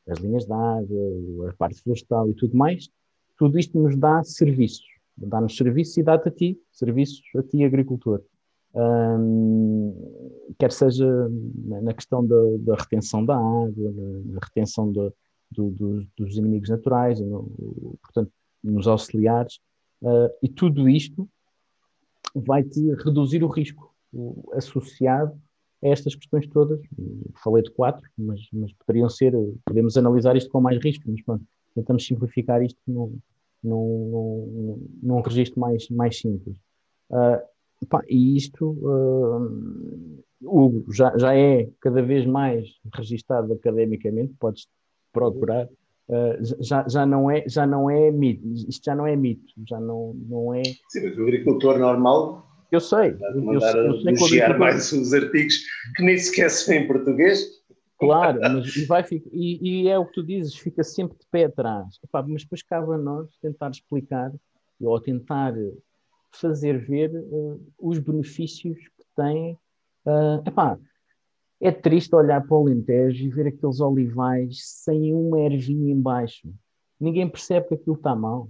[0.07, 2.91] as linhas de água, a parte florestal e tudo mais,
[3.39, 4.87] tudo isto nos dá serviços,
[5.17, 8.23] dá-nos serviços e dá-te a ti, serviços a ti, agricultor.
[10.59, 11.07] Quer seja
[11.83, 13.93] na questão da, da, retenção da água,
[14.25, 15.13] na, retenção do,
[15.51, 17.51] do, dos inimigos naturais, no,
[18.01, 19.59] portanto, nos auxiliares,
[20.03, 21.29] uh, e tudo isto
[22.35, 23.95] vai-te reduzir o risco
[24.53, 25.39] associado
[25.83, 26.81] a estas questões todas.
[27.43, 31.45] Falei de quatro, mas, mas, poderiam ser, podemos analisar isto com mais risco, mas pronto,
[31.75, 33.19] tentamos simplificar isto num,
[33.63, 36.57] num, num, num registro mais, mais simples.
[37.11, 37.52] Uh,
[37.87, 44.67] pá, e isto, uh, Hugo, já, já é cada vez mais registado academicamente, podes
[45.13, 45.69] procurar.
[46.09, 49.81] Uh, já, já, não é, já não é mito, isto já não é mito, já
[49.81, 50.63] não, não é.
[50.65, 53.15] Sim, mas o agricultor normal eu sei.
[53.35, 55.59] Mandar eu, elogiar mais os artigos
[55.95, 57.47] que nem sequer se vê em português.
[57.99, 61.45] Claro, mas e, vai, e, e, é o que tu dizes, fica sempre de pé
[61.45, 61.99] atrás.
[62.03, 64.33] Epá, mas depois cabe a nós tentar explicar
[64.81, 65.53] ou tentar
[66.33, 69.59] fazer ver uh, os benefícios que tem.
[70.05, 70.79] Uh, epá,
[71.61, 76.53] é triste olhar para o Alentejo e ver aqueles olivais sem uma ervinha embaixo.
[76.99, 78.49] Ninguém percebe que aquilo está mal.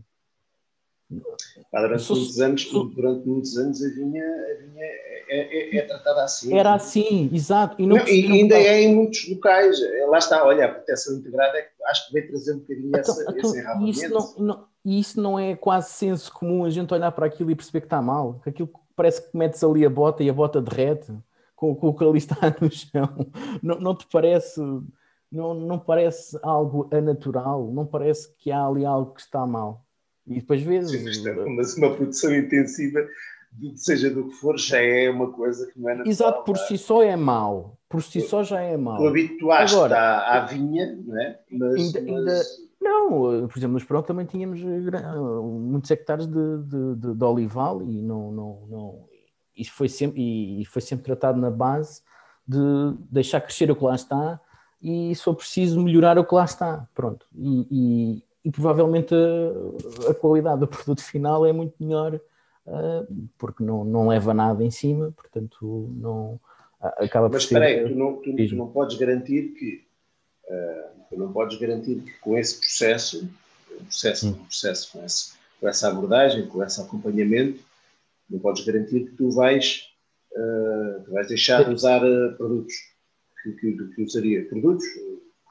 [1.71, 4.85] Durante, muitos anos, durante muitos anos a vinha, a vinha
[5.29, 6.57] é, é, é, tratada assim.
[6.57, 7.77] Era assim, exato.
[7.81, 9.83] E, não, não, e ainda é em muitos locais.
[9.83, 13.01] É, lá está, olha, a proteção integrada é, acho que vem trazer um bocadinho então,
[13.01, 14.05] essa, então, esse.
[14.07, 17.55] Isso não, não, isso não é quase senso comum a gente olhar para aquilo e
[17.55, 18.41] perceber que está mal.
[18.43, 21.13] Que aquilo parece que metes ali a bota e a bota derrete
[21.55, 23.31] com, com o que ali está no chão.
[23.63, 24.61] Não, não te parece...
[25.31, 29.83] Não, não parece algo anatural, não parece que há ali algo que está mal.
[30.27, 31.25] E depois vezes.
[31.25, 33.01] É mas uma produção intensiva,
[33.75, 36.11] seja do que for, já é uma coisa que não é natural.
[36.11, 36.59] Exato, por é?
[36.61, 37.79] si só é mau.
[37.89, 38.99] Por si só já é mau.
[38.99, 41.41] Tu habituaste Agora, à, à vinha, não é?
[41.51, 42.09] Mas, ainda, mas...
[42.09, 42.43] Ainda,
[42.83, 45.17] não, por exemplo, no Esperão também tínhamos eh,
[45.53, 49.05] muitos hectares de, de, de, de olival e não, não, não,
[49.57, 50.21] isso foi sempre,
[50.61, 52.03] e foi sempre tratado na base
[52.47, 52.59] de
[53.11, 54.41] deixar crescer o que lá está
[54.83, 56.89] e for preciso melhorar o que lá está.
[56.95, 57.27] Pronto.
[57.35, 62.15] E, e provavelmente a, a, qualidade do produto final é muito melhor
[62.67, 66.41] uh, porque não, não leva nada em cima, portanto não
[66.81, 69.87] acaba por Mas espera aí, tu não, tu, tu, não podes garantir que
[71.09, 73.29] tu não podes garantir que com esse processo,
[73.81, 77.61] um processo, um processo com, esse, com essa abordagem, com esse acompanhamento,
[78.29, 79.89] não podes garantir que tu vais,
[80.33, 82.01] uh, tu vais deixar de usar
[82.37, 82.75] produtos
[83.43, 84.87] que, que, que usaria produtos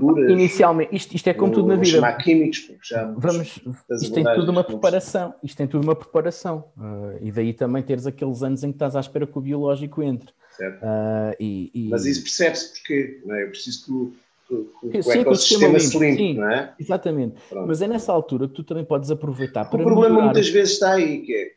[0.02, 0.32] curas.
[0.32, 2.18] Inicialmente, isto, isto é como tudo na vida.
[2.18, 3.60] químicos, já Vamos,
[3.91, 5.36] isto tem tudo uma preparação.
[5.43, 6.72] Isto tem tudo uma preparação.
[6.76, 10.02] Uh, e daí também teres aqueles anos em que estás à espera que o biológico
[10.02, 10.34] entre.
[10.58, 10.84] Certo.
[10.84, 11.89] Uh, e, e...
[11.89, 13.43] Mas isso percebe-se porque não é?
[13.43, 14.18] Eu preciso que
[14.54, 16.76] o, que, o, ecossistema se limpe, não é?
[16.80, 17.41] Exatamente.
[17.49, 17.68] Pronto.
[17.68, 19.80] Mas é nessa altura que tu também podes aproveitar para.
[19.80, 20.26] O problema melhorar...
[20.26, 21.52] muitas vezes está aí, que é,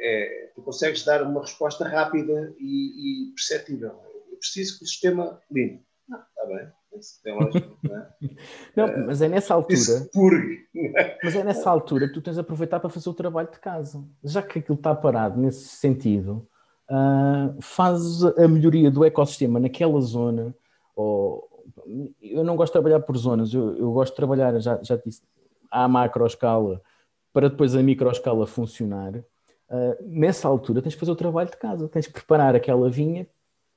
[0.00, 3.92] é, tu consegues dar uma resposta rápida e, e perceptível.
[4.30, 5.82] Eu preciso que o sistema limpe.
[6.12, 6.68] Ah, está bem
[7.24, 8.08] não é?
[8.76, 10.08] Não, mas é nessa altura.
[11.22, 14.04] Mas é nessa altura que tu tens de aproveitar para fazer o trabalho de casa.
[14.24, 16.46] Já que aquilo está parado nesse sentido,
[16.90, 20.54] uh, fazes a melhoria do ecossistema naquela zona.
[20.96, 21.47] Ou,
[22.22, 25.22] eu não gosto de trabalhar por zonas, eu, eu gosto de trabalhar, já, já disse,
[25.70, 26.80] à macro escala
[27.32, 29.14] para depois a micro escala funcionar.
[29.70, 33.26] Uh, nessa altura tens de fazer o trabalho de casa, tens de preparar aquela vinha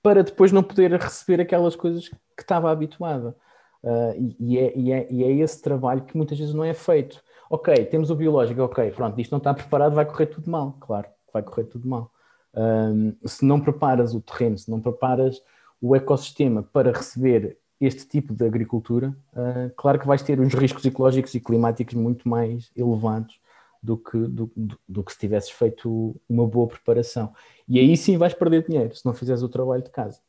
[0.01, 3.35] para depois não poder receber aquelas coisas que estava habituada.
[3.83, 7.21] Uh, e, é, e, é, e, é, esse trabalho que muitas vezes não é feito.
[7.49, 10.77] Ok, temos o biológico, ok, pronto, isto não está preparado, vai correr tudo mal.
[10.79, 12.11] Claro, vai correr tudo mal.
[12.53, 15.41] Um, se não preparas o terreno, se não preparas
[15.81, 20.85] o ecossistema para receber este tipo de agricultura, uh, claro que vais ter uns riscos
[20.85, 23.39] ecológicos e climáticos muito mais elevados
[23.81, 27.33] do que, do, do, do, que se tivesses feito uma boa preparação.
[27.67, 30.19] E aí sim vais perder dinheiro se não fizeres o trabalho de casa.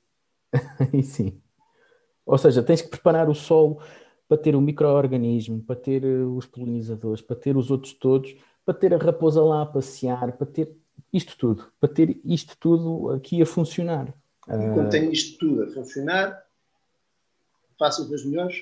[0.93, 1.39] aí sim.
[2.25, 3.79] Ou seja, tens que preparar o solo
[4.27, 8.35] para ter o microorganismo, para ter eh, os polinizadores, para ter os outros todos,
[8.65, 10.75] para ter a raposa lá a passear, para ter
[11.13, 14.15] isto tudo, para ter isto tudo aqui a funcionar.
[14.49, 14.91] E quando uh...
[14.91, 16.43] tem isto tudo a funcionar,
[17.83, 18.57] faço uvas melhores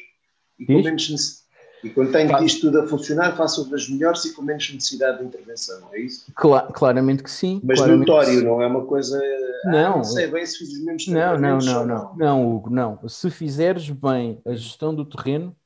[0.59, 1.45] e com menos
[1.83, 5.25] e quando tenho isto tudo a funcionar, faço uvas melhores e com menos necessidade de
[5.25, 6.31] intervenção, é isso?
[6.35, 7.61] Cla claramente que sim.
[7.65, 9.19] Mas notório, não é uma coisa.
[9.65, 12.55] Ah, não, ah, não sei bem se fiz os mesmos Não, não, não, não, não,
[12.55, 13.09] Hugo, não.
[13.09, 15.57] Se fizeres bem a gestão do terreno,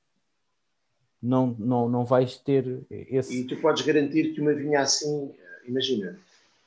[1.20, 3.40] não, não, não vais ter esse.
[3.40, 5.32] E tu podes garantir que uma vinha assim,
[5.66, 6.16] imagina,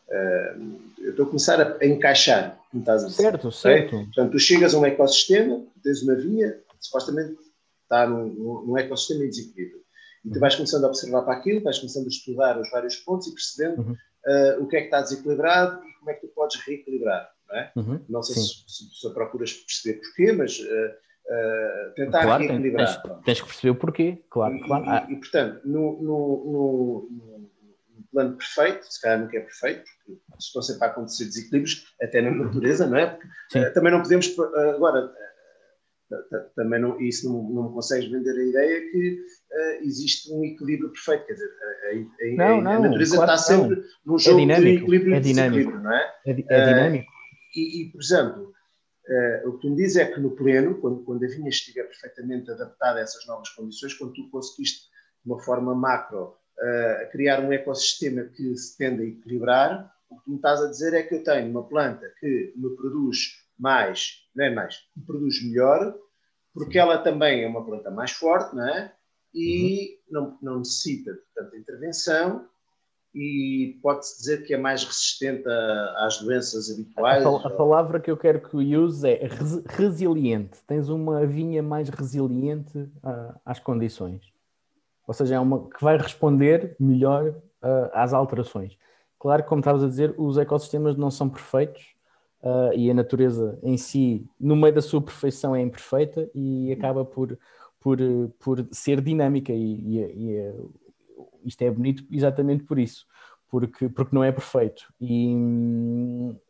[0.10, 3.22] uh, eu estou a começar a, a encaixar, como estás a dizer.
[3.22, 3.96] Certo, certo.
[3.96, 4.04] É?
[4.04, 6.58] Portanto, tu chegas a um ecossistema, tens uma vinha,
[6.88, 7.36] supostamente
[7.84, 8.34] está num,
[8.66, 9.82] num ecossistema em desequilíbrio.
[10.26, 10.40] E tu uhum.
[10.42, 13.82] vais começando a observar para aquilo, vais começando a estudar os vários pontos e percebendo
[13.82, 13.94] uhum.
[13.94, 17.30] uh, o que é que está desequilibrado e como é que tu podes reequilibrar.
[17.48, 17.72] Não, é?
[17.78, 18.06] uhum.
[18.10, 23.02] não sei se, se, se, procuras perceber porquê, mas uh, uh, tentar claro, reequilibrar.
[23.02, 24.56] Tens, tens, que perceber o porquê, claro.
[24.56, 25.10] E, claro.
[25.10, 27.50] E, e, portanto, no, no, no, no,
[28.12, 32.32] plano perfeito, se calhar nunca é perfeito, porque estão sempre a acontecer desequilíbrios, até na
[32.32, 33.18] natureza, não é?
[33.50, 34.38] Porque também não podemos.
[34.76, 35.10] agora
[36.56, 39.20] também não, isso não, não me consegues vender a ideia que
[39.52, 43.32] uh, existe um equilíbrio perfeito, quer dizer, a, a, não, a, não, a natureza claro
[43.34, 45.72] está sempre num é jogo é dinâmico, de equilíbrio é dinâmico.
[45.72, 46.16] não é?
[46.26, 47.12] É, é dinâmico.
[47.12, 48.54] Uh, e, e, por exemplo,
[49.10, 51.84] uh, o que tu me dizes é que no pleno, quando, quando a vinha estiver
[51.84, 54.86] perfeitamente adaptada a essas novas condições, quando tu conseguiste,
[55.26, 56.36] de uma forma macro,
[57.12, 60.94] criar um ecossistema que se tende a equilibrar, o que tu me estás a dizer
[60.96, 65.96] é que eu tenho uma planta que me produz mais, não é mais, produz melhor,
[66.54, 68.94] porque ela também é uma planta mais forte, não é?
[69.34, 70.22] E uhum.
[70.22, 72.48] não, não necessita de tanta intervenção
[73.14, 77.26] e pode-se dizer que é mais resistente a, às doenças habituais.
[77.26, 80.60] A, a, palavra que eu quero que use é res, resiliente.
[80.68, 84.22] Tens uma vinha mais resiliente uh, às condições.
[85.08, 88.78] Ou seja, é uma que vai responder melhor uh, às alterações.
[89.20, 91.96] Claro que, como estavas a dizer, os ecossistemas não são perfeitos,
[92.48, 97.04] uh, e a natureza em si, no meio da sua perfeição, é imperfeita e acaba
[97.04, 97.38] por,
[97.80, 97.98] por,
[98.40, 99.52] por ser dinâmica.
[99.52, 100.56] E, e, e é,
[101.44, 103.06] isto é bonito exatamente por isso,
[103.50, 104.92] porque, porque não é perfeito.
[105.02, 105.36] E,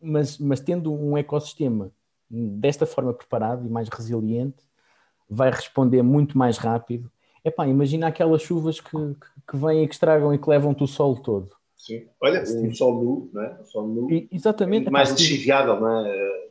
[0.02, 1.92] mas, mas tendo um ecossistema
[2.30, 4.64] desta forma preparado e mais resiliente,
[5.30, 7.12] vai responder muito mais rápido.
[7.44, 10.88] Epá, imagina aquelas chuvas que, que, que vêm e que estragam e que levam-te o
[10.88, 11.57] sol todo.
[11.78, 12.08] Sim.
[12.22, 13.60] Olha, um sol nu, não é?
[13.62, 14.08] Um sol nu.
[14.32, 14.90] exatamente.
[14.90, 16.48] Mais lixiviável, não é?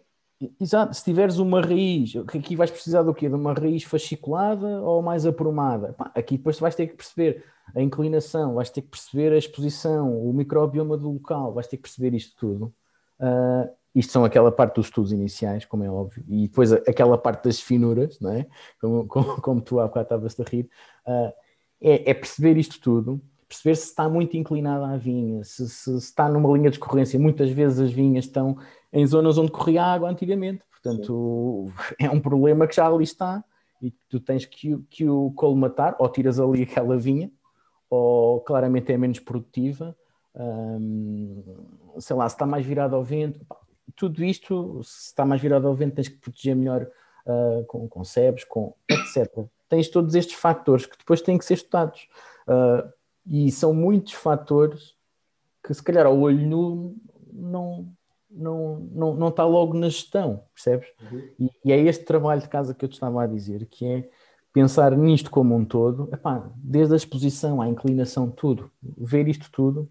[0.61, 3.27] Exato, se tiveres uma raiz, aqui vais precisar do quê?
[3.27, 5.95] De uma raiz fasciculada ou mais aprumada?
[5.95, 7.43] Pá, aqui depois vais ter que perceber
[7.74, 11.85] a inclinação, vais ter que perceber a exposição, o microbioma do local, vais ter que
[11.85, 12.74] perceber isto tudo.
[13.18, 17.45] Uh, isto são aquela parte dos estudos iniciais, como é óbvio, e depois aquela parte
[17.45, 18.47] das finuras, não é?
[18.79, 20.68] Como, como, como tu há bocado estavas a rir,
[21.07, 21.33] uh,
[21.81, 25.97] é, é perceber isto tudo perceber se está muito inclinada a vinha, se, se, se,
[25.99, 27.19] está numa linha de escorrência.
[27.19, 28.57] Muitas vezes as vinhas estão
[28.93, 31.95] em zonas onde corria água antigamente, portanto Sim.
[32.07, 33.45] é um problema que já ali está
[33.81, 37.31] e tu tens que, que o colmatar, ou tiras ali aquela vinha,
[37.89, 39.97] ou claramente é menos produtiva,
[40.35, 41.43] hum,
[41.99, 43.41] sei lá, se está mais virado ao vento,
[43.95, 46.89] tudo isto, se está mais virado ao vento, tens que proteger melhor
[47.27, 49.47] uh, com, com sebes, com etc.
[49.69, 52.09] Tens todos estes fatores que depois têm que ser estudados.
[52.47, 52.91] Uh,
[53.27, 54.95] e são muitos fatores
[55.62, 56.97] que, se calhar, ao olho nu
[57.33, 57.93] não,
[58.31, 60.89] não, não, não está logo na gestão, percebes?
[61.11, 61.29] Uhum.
[61.39, 64.09] E, e, é este trabalho de casa que eu te estava a dizer, que é
[64.53, 69.91] pensar nisto como um todo, epá, desde a exposição à inclinação, tudo, ver isto tudo,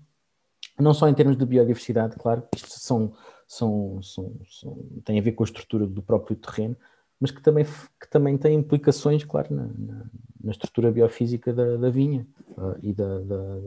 [0.80, 3.14] não só em termos de biodiversidade, claro, isto são,
[3.48, 6.76] são, são, são tem a ver com a estrutura do próprio terreno,
[7.20, 10.06] mas que também, que também tem implicações, claro, na, na,
[10.44, 13.60] na estrutura biofísica da, da vinha uh, e da, da,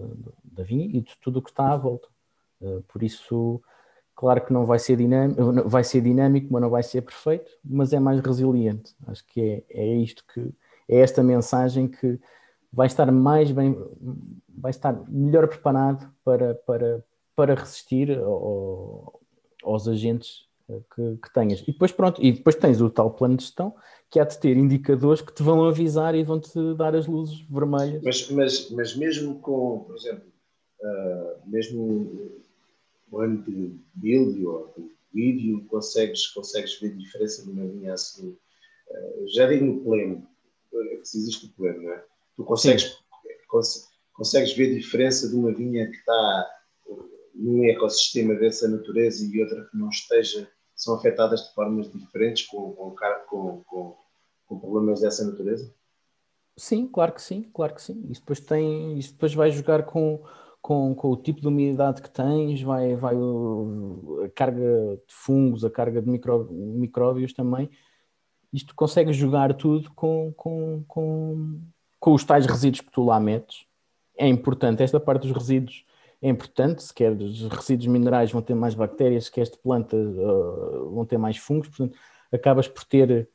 [0.45, 2.09] da, vinha e de tudo o que está à volta.
[2.61, 3.63] Uh, por isso,
[4.15, 7.93] claro que não vai ser dinâmico, vai ser dinâmico, mas não vai ser perfeito, mas
[7.93, 8.95] é mais resiliente.
[9.07, 10.53] Acho que é, é isto que
[10.89, 12.19] é esta mensagem que
[12.73, 13.77] vai estar mais bem,
[14.49, 19.21] vai estar melhor preparado para, para, para resistir ao,
[19.63, 20.48] aos agentes
[20.95, 21.63] que, que, tenhas.
[21.63, 23.75] E depois, pronto, e depois tens o tal plano de gestão
[24.11, 28.03] que há de ter indicadores que te vão avisar e vão-te dar as luzes vermelhas.
[28.03, 30.29] Mas, mas, mas mesmo com, por exemplo,
[30.81, 32.41] uh, mesmo
[33.11, 38.37] o ano de build ou de vídeo, consegues, consegues ver diferença de uma linha assim.
[38.91, 40.27] Uh, já digo no pleno,
[41.03, 42.05] se existe o pleno, não é?
[42.37, 42.99] Tu consegues,
[43.49, 46.51] cons consegues ver diferença de uma vinha que está
[47.35, 52.73] num ecossistema dessa natureza e outra que não esteja são afetadas de formas diferentes com,
[52.73, 53.97] com, com,
[54.47, 55.75] com, problemas dessa natureza?
[56.57, 58.07] Sim, claro que sim, claro que sim.
[58.09, 60.23] Isso depois, tem, isso depois vai jogar com,
[60.63, 65.65] com, com o tipo de umidade que tens, vai, vai o, a carga de fungos,
[65.65, 67.69] a carga de micro, micróbios também.
[68.53, 71.61] isto consegue jogar tudo com, com, com,
[71.99, 73.67] com os tais resíduos que tu lá metes.
[74.17, 75.85] É importante, esta parte dos resíduos
[76.21, 79.97] é importante, se quer os resíduos minerais vão ter mais bactérias, se quer de planta
[79.97, 81.97] uh, vão ter mais fungos, portanto,
[82.33, 83.29] acabas por ter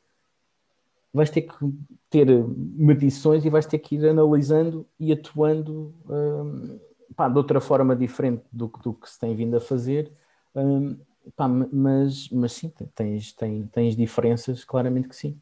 [1.14, 1.54] vais ter que
[2.10, 6.80] ter medições e vais ter que ir analisando e atuando um,
[7.14, 10.10] pá, de outra forma diferente do, do, que se tem vindo a fazer.
[10.56, 10.98] Um,
[11.36, 15.40] pá, mas, mas sim, tens, tens, tens diferenças, claramente que sim.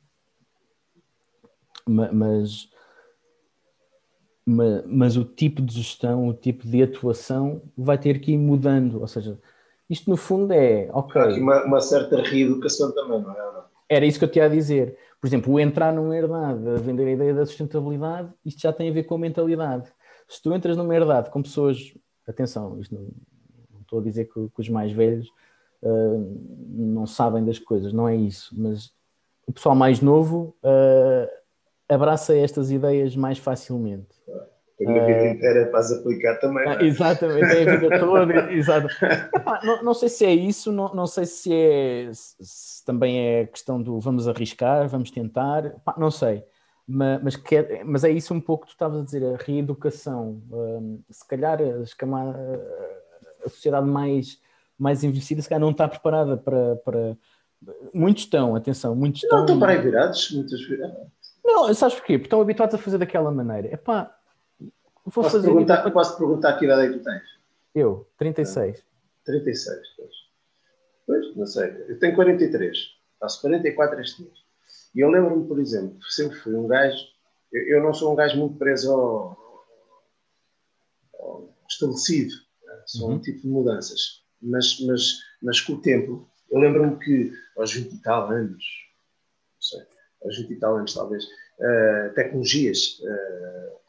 [1.87, 2.71] Mas,
[4.45, 9.01] mas, mas o tipo de gestão, o tipo de atuação vai ter que ir mudando.
[9.01, 9.39] Ou seja,
[9.89, 10.89] isto no fundo é.
[10.93, 11.21] Ok.
[11.21, 13.63] Há aqui uma, uma certa reeducação também, não é?
[13.89, 14.97] Era isso que eu tinha a dizer.
[15.21, 18.89] Por exemplo, o entrar numa herdade, a vender a ideia da sustentabilidade, isto já tem
[18.89, 19.93] a ver com a mentalidade.
[20.29, 21.93] Se tu entras numa herdade com pessoas,
[22.27, 23.03] atenção, isto não,
[23.71, 25.29] não estou a dizer que, que os mais velhos
[25.83, 28.91] uh, não sabem das coisas, não é isso, mas
[29.47, 31.29] o pessoal mais novo uh,
[31.87, 34.22] abraça estas ideias mais facilmente.
[34.89, 36.69] A vida inteira para as aplicar também.
[36.69, 36.85] É?
[36.85, 38.53] Exatamente, tem a vida toda.
[38.53, 38.89] exato.
[39.65, 43.81] não, não, sei se é isso, não, não sei se é se também é questão
[43.81, 46.45] do vamos arriscar, vamos tentar, não sei.
[46.87, 50.43] Mas, mas, quer, mas é isso um pouco que tu estavas a dizer, a reeducação.
[50.51, 52.37] Um, se calhar as camadas,
[53.45, 54.39] a sociedade mais,
[54.79, 57.17] mais envelhecida se calhar não está preparada para, para...
[57.95, 59.39] Muitos estão, atenção, muitos estão.
[59.39, 60.91] Não estão para aí virados, muitas vezes.
[61.45, 62.19] Não, sabes porquê?
[62.19, 63.73] Porque estão habituados a fazer daquela maneira.
[63.73, 64.15] Epá,
[65.05, 67.23] Vou posso, fazer perguntar, posso perguntar que idade é que tu tens?
[67.75, 68.85] Eu, 36.
[69.25, 70.11] 36, pois.
[71.07, 71.85] Pois, não sei.
[71.89, 72.79] Eu tenho 43.
[73.19, 74.35] Faço 44 este mês.
[74.95, 77.05] E eu lembro-me, por exemplo, sempre fui um gajo.
[77.53, 79.65] Eu, eu, não sou um gajo muito preso ao,
[81.19, 82.35] ao estabelecido.
[82.65, 82.83] Né?
[82.87, 83.17] Sou uhum.
[83.17, 84.23] um tipo de mudanças.
[84.41, 88.65] Mas, mas, mas com o tempo, eu lembro-me que aos 20 e tal anos,
[89.55, 89.83] não sei,
[90.25, 93.01] aos 20 e tal anos talvez, uh, tecnologias.
[93.01, 93.82] Uh,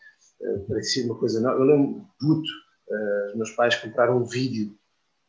[0.68, 1.60] parecia uma coisa nova.
[1.60, 2.50] Eu lembro puto,
[2.90, 4.78] uh, os meus pais compraram um vídeo,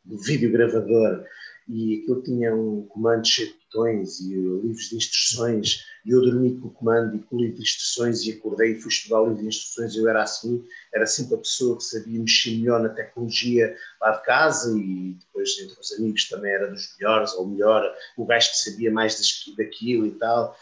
[0.05, 1.25] um vídeo gravador,
[1.67, 6.59] e aquilo tinha um comando cheio de botões e livros de instruções, e eu dormi
[6.59, 9.29] com o comando e com o livro de instruções e acordei e fui estudar o
[9.29, 10.63] livro de instruções, eu era assim,
[10.93, 15.57] era sempre a pessoa que sabia mexer melhor na tecnologia lá de casa e depois
[15.59, 19.19] entre os amigos também era dos melhores, ou melhor, o gajo que sabia mais
[19.57, 20.55] daquilo e tal.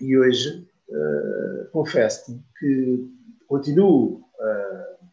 [0.00, 3.08] E hoje uh, confesso-te que
[3.46, 5.06] continuo uh,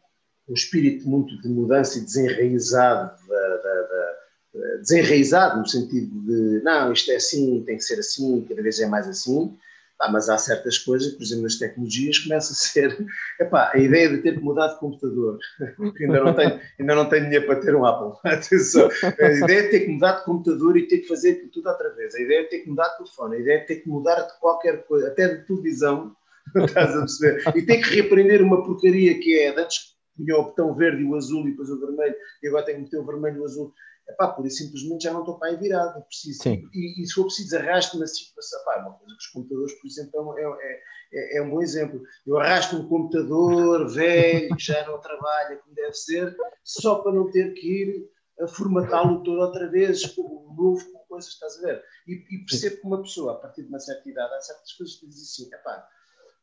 [0.48, 6.92] um espírito muito de mudança e desenraizado, da, da, da, desenraizado no sentido de não,
[6.92, 9.56] isto é assim, tem que ser assim, cada vez é mais assim,
[10.00, 13.06] ah, mas há certas coisas, por exemplo, nas tecnologias, começa a ser
[13.38, 15.38] epá, a ideia de ter que mudar de computador,
[16.00, 18.18] ainda não tenho, ainda não tenho dinheiro para ter um Apple.
[18.24, 21.90] Atenção, a ideia de ter que mudar de computador e ter que fazer tudo outra
[21.90, 24.20] vez, a ideia de ter que mudar de telefone, a ideia de ter que mudar
[24.22, 26.16] de qualquer coisa, até de televisão,
[26.56, 27.42] estás a perceber?
[27.54, 31.14] E ter que reaprender uma porcaria que é, antes tinha o botão verde e o
[31.14, 33.72] azul e depois o vermelho, e agora tenho que meter o vermelho e o azul
[34.10, 36.40] epá, por isso simplesmente já não estou para aí virado, preciso.
[36.48, 38.24] E, e, se for preciso arrasto-me assim,
[38.60, 40.80] epá, é uma coisa que os computadores, por exemplo, é, é,
[41.12, 42.02] é, é um bom exemplo.
[42.26, 47.30] Eu arrasto um computador velho, que já não trabalha como deve ser, só para não
[47.30, 51.84] ter que ir a formatá-lo todo outra vez, com novo, com coisas, estás a ver?
[52.06, 54.96] E, e percebo que uma pessoa, a partir de uma certa idade, há certas coisas
[54.96, 55.86] que diz assim, epá,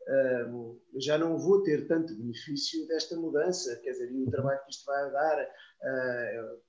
[0.07, 4.71] Uh, já não vou ter tanto benefício desta mudança, quer dizer, e o trabalho que
[4.71, 6.61] isto vai dar, uh,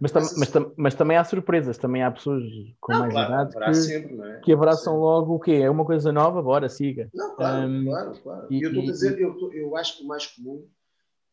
[0.00, 2.42] mas, tam, mas, tam, mas, também há surpresas, também há pessoas
[2.80, 4.40] com não, mais claro, idade que, sempre, é?
[4.40, 4.98] que abraçam sempre.
[4.98, 5.52] logo o quê?
[5.52, 7.08] É uma coisa nova, bora, siga.
[7.14, 8.46] Não, claro, um, claro, claro.
[8.50, 10.68] E, eu estou a dizer, eu, eu acho que o mais comum uh,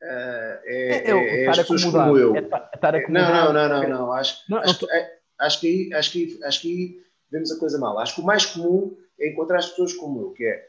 [0.04, 2.36] é, é, é, é as pessoas como eu.
[2.36, 5.68] É estar a não, não, não, não, não, acho, não, acho, não, é, acho, que
[5.68, 7.00] aí, acho, que, acho que aí
[7.32, 7.98] vemos a coisa mal.
[7.98, 10.64] Acho que o mais comum é encontrar as pessoas como eu, que é,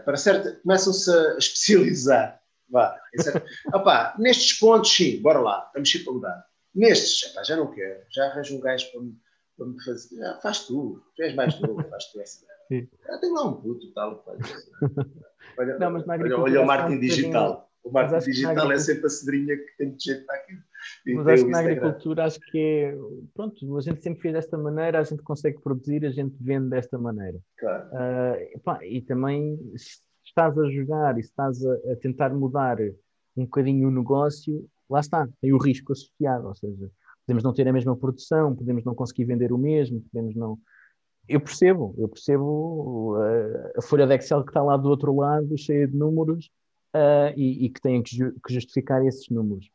[0.00, 2.40] uh, para certa, começam-se a especializar.
[2.68, 3.46] Vá, é certo?
[3.74, 8.26] Opa, nestes pontos, sim, bora lá, estamos sempre a mudar Nestes, já não quero, já
[8.26, 9.18] arranjo um gajo para me,
[9.56, 10.16] para me fazer.
[10.16, 12.46] Já, faz tu, tu és mais novo, faz tu essa.
[12.70, 14.24] Já tem lá um puto tal.
[15.58, 17.68] Olha, não, mas na olha, olha o marketing digital.
[17.82, 20.60] O marketing digital é sempre a cedrinha que tem de jeito para aquilo.
[21.06, 22.96] Mas acho que na agricultura acho que é.
[23.34, 26.96] Pronto, a gente sempre fez desta maneira, a gente consegue produzir, a gente vende desta
[26.98, 27.38] maneira.
[27.58, 27.88] Claro.
[27.88, 32.78] Uh, pá, e também se estás a jogar e se estás a, a tentar mudar
[33.36, 36.90] um bocadinho o negócio, lá está, tem o risco associado, ou seja,
[37.24, 40.58] podemos não ter a mesma produção, podemos não conseguir vender o mesmo, podemos não.
[41.28, 45.14] Eu percebo, eu percebo a, uh, a folha de Excel que está lá do outro
[45.14, 46.50] lado, cheia de números,
[46.94, 49.70] uh, e, e, que têm que, ju que, justificar esses números.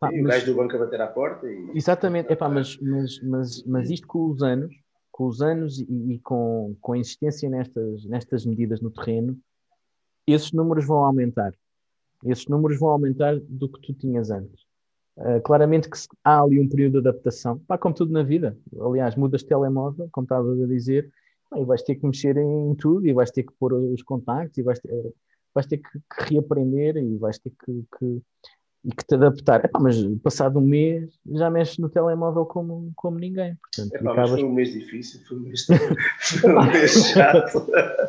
[0.00, 1.46] Pá, e o gajo do banco a bater à porta.
[1.46, 1.70] E...
[1.74, 4.74] Exatamente, Epá, mas, mas, mas, mas isto com os anos,
[5.10, 9.38] com os anos e, e, com, com a insistência nestas, nestas medidas no terreno,
[10.26, 11.54] esses números vão aumentar.
[12.26, 14.64] Esses números vão aumentar do que tu tinhas antes.
[15.16, 18.56] Uh, claramente que há ali um período de adaptação, pá, como tudo na vida.
[18.80, 21.10] Aliás, mudas de telemóvel, como estavas a dizer,
[21.54, 24.62] e vais ter que mexer em tudo, e vais ter que pôr os contactos, e
[24.62, 25.14] vais ter,
[25.54, 28.22] vais ter que, que reaprender, e vais ter que, que
[28.86, 29.64] e que te adaptar.
[29.64, 33.56] Epá, mas passado um mês já mexes no telemóvel como, como ninguém.
[33.56, 34.30] Portanto, Epá, acabas...
[34.30, 35.66] foi um mês difícil, foi um mês,
[36.40, 37.66] foi um mês chato.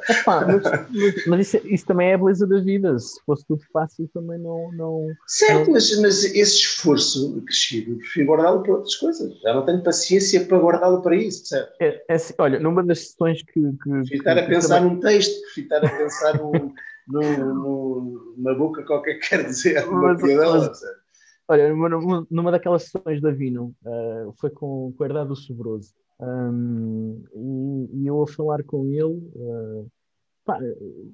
[0.08, 2.98] Epá, mas, mas, isso, isso, também é a beleza da vida.
[3.00, 4.72] Se fosse tudo fácil, também não.
[4.74, 5.74] não certo, não...
[5.74, 9.40] Mas, mas esse esforço crescido, prefiro guardá-lo para outras coisas.
[9.42, 11.72] Já não tenho paciência para guardá-lo para isso, percebe?
[11.80, 13.60] É, é assim, olha, numa das sessões que.
[13.60, 14.94] que prefiro estar a pensar também...
[14.94, 16.74] num texto, prefiro estar a pensar num
[17.08, 17.22] no,
[17.54, 20.82] no, na boca qualquer que quer dizer mas, mas,
[21.50, 25.94] Olha, numa, numa daquelas sessões da Vino, uh, foi com, com a Herdade do Sobroso,
[26.20, 29.90] um, e, e, eu a falar com ele, uh,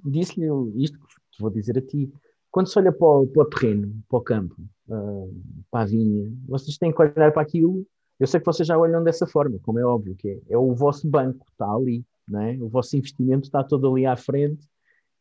[0.03, 0.47] disse-lhe
[0.83, 1.05] isto que
[1.39, 2.11] vou dizer a ti.
[2.49, 4.55] Quando se olha para o, para o terreno, para o campo,
[4.87, 7.85] uh, para a vinha, vocês têm que olhar para aquilo.
[8.19, 10.73] Eu sei que vocês já olham dessa forma, como é óbvio, que é, é o
[10.73, 12.57] vosso banco, está ali, não é?
[12.59, 14.65] o vosso investimento está todo ali à frente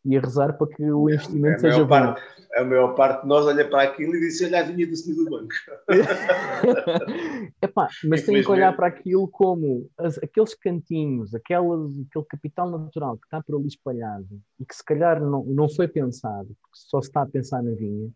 [0.05, 1.89] e a rezar para que o investimento seja bom.
[1.89, 2.23] Parte,
[2.57, 5.25] a maior parte de nós olha para aquilo e diz: Olha, a vinha do senhor
[5.25, 5.55] do banco.
[7.63, 13.17] Epá, mas tem que olhar para aquilo como as, aqueles cantinhos, aquelas, aquele capital natural
[13.17, 14.29] que está por ali espalhado
[14.59, 17.73] e que se calhar não, não foi pensado, porque só se está a pensar na
[17.73, 18.11] vinha,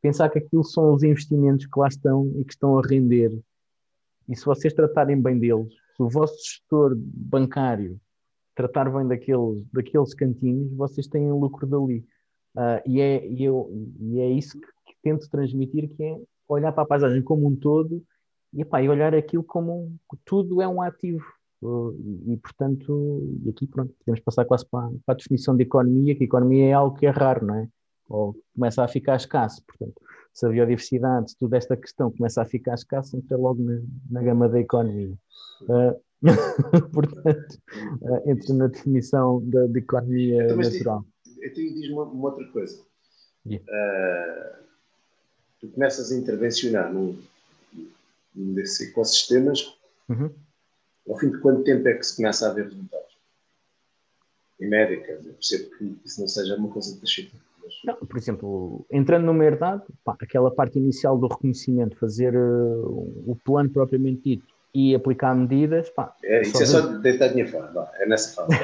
[0.00, 3.36] pensar que aquilo são os investimentos que lá estão e que estão a render.
[4.28, 8.00] E se vocês tratarem bem deles, se o vosso gestor bancário
[8.54, 12.04] tratar bem daqueles, daqueles cantinhos, vocês têm lucro dali.
[12.54, 16.72] Uh, e, é, e, eu, e é isso que, que, tento transmitir, que é olhar
[16.72, 18.02] para a paisagem como um todo
[18.52, 21.24] e, epá, e olhar aquilo como um, tudo é um ativo.
[21.62, 21.96] Uh,
[22.26, 26.24] e, portanto, e aqui pronto, podemos passar quase para, para, a definição de economia, que
[26.24, 27.68] economia é algo que é raro, não é?
[28.08, 29.62] Ou começa a ficar escasso.
[29.64, 29.94] Portanto,
[30.34, 33.80] se a biodiversidade, se toda esta questão começa a ficar escassa, entra logo na,
[34.10, 35.16] na gama da economia.
[35.62, 35.98] Uh,
[36.92, 37.58] Portanto,
[38.02, 41.04] uh, entra na definição da, de economia então, natural.
[41.40, 42.80] Eu tenho diz uma, uma, outra coisa.
[43.44, 43.66] Yeah.
[43.68, 44.62] Uh,
[45.60, 47.18] tu começas a intervencionar num,
[48.34, 49.76] num desses ecossistemas,
[50.08, 50.30] uhum.
[51.08, 53.12] ao fim de quanto tempo é que se começa a haver resultados?
[54.60, 57.36] Em média, quer dizer, percebo que isso não seja uma coisa de Chico.
[57.84, 63.36] Não, por exemplo, entrando numa herdade, pá, aquela parte inicial do reconhecimento, fazer uh, o
[63.44, 65.90] plano propriamente dito, e aplicar medidas.
[65.90, 68.58] Pá, é, isso só é só deitar dinheiro fora, é nessa fase.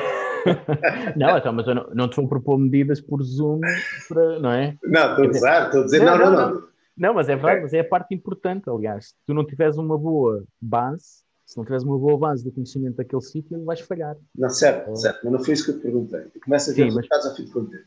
[1.16, 3.60] não, então, mas eu não, não te vou propor medidas por Zoom,
[4.08, 4.76] para, não é?
[4.84, 6.50] Não, estou a dizer, estou a dizer, não, não, não.
[6.54, 6.68] não.
[6.96, 9.06] Não, mas é verdade, mas é a parte importante, aliás.
[9.06, 12.96] Se tu não tiveres uma boa base, se não tiveres uma boa base do conhecimento
[12.96, 14.16] daquele sítio, vais falhar.
[14.36, 16.22] Não, certo, certo, mas não foi isso que eu te perguntei.
[16.42, 17.30] Começa a ver Sim, resultados mas...
[17.30, 17.84] ao fim de quanto tempo?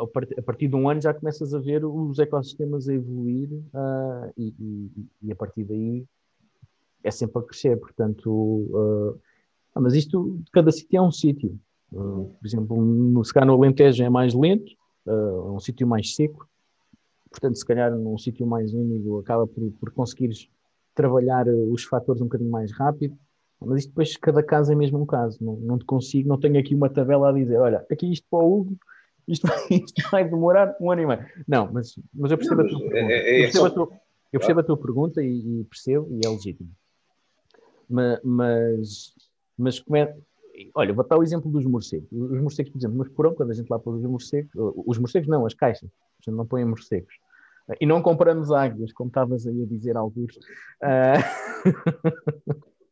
[0.00, 4.54] a partir de um ano já começas a ver os ecossistemas a evoluir uh, e,
[4.56, 4.90] e,
[5.22, 6.06] e, a partir daí
[7.02, 9.20] é sempre a crescer, portanto, uh,
[9.74, 11.58] mas isto, cada sítio é um sítio.
[11.92, 14.72] Uh, por exemplo, no, se calhar no Alentejo é mais lento,
[15.06, 16.48] uh, é um sítio mais seco,
[17.30, 20.48] portanto, se calhar num sítio mais úmido acaba por, por conseguires
[20.94, 23.16] trabalhar os fatores um bocadinho mais rápido,
[23.60, 26.58] mas isto depois, cada caso é mesmo um caso, não, não te consigo, não tenho
[26.58, 28.76] aqui uma tabela a dizer, olha, aqui isto para o Hugo,
[29.28, 31.26] isto vai, isto vai demorar um ano e meio.
[31.46, 33.66] Não, mas, mas eu percebo, não, a, tua é, é, é, eu percebo, só...
[33.66, 33.88] a, tua,
[34.32, 36.70] eu percebo a tua pergunta e, e percebo e é legítimo
[37.88, 39.14] mas,
[39.56, 40.14] mas como é.
[40.74, 42.08] Olha, vou dar o exemplo dos morcegos.
[42.10, 45.28] Os morcegos, por exemplo, no porão, quando a gente lá pôs os morcegos, os morcegos
[45.28, 47.14] não, as caixas, a gente não põe morcegos.
[47.80, 50.38] E não compramos águias, como estavas aí a dizer alguns.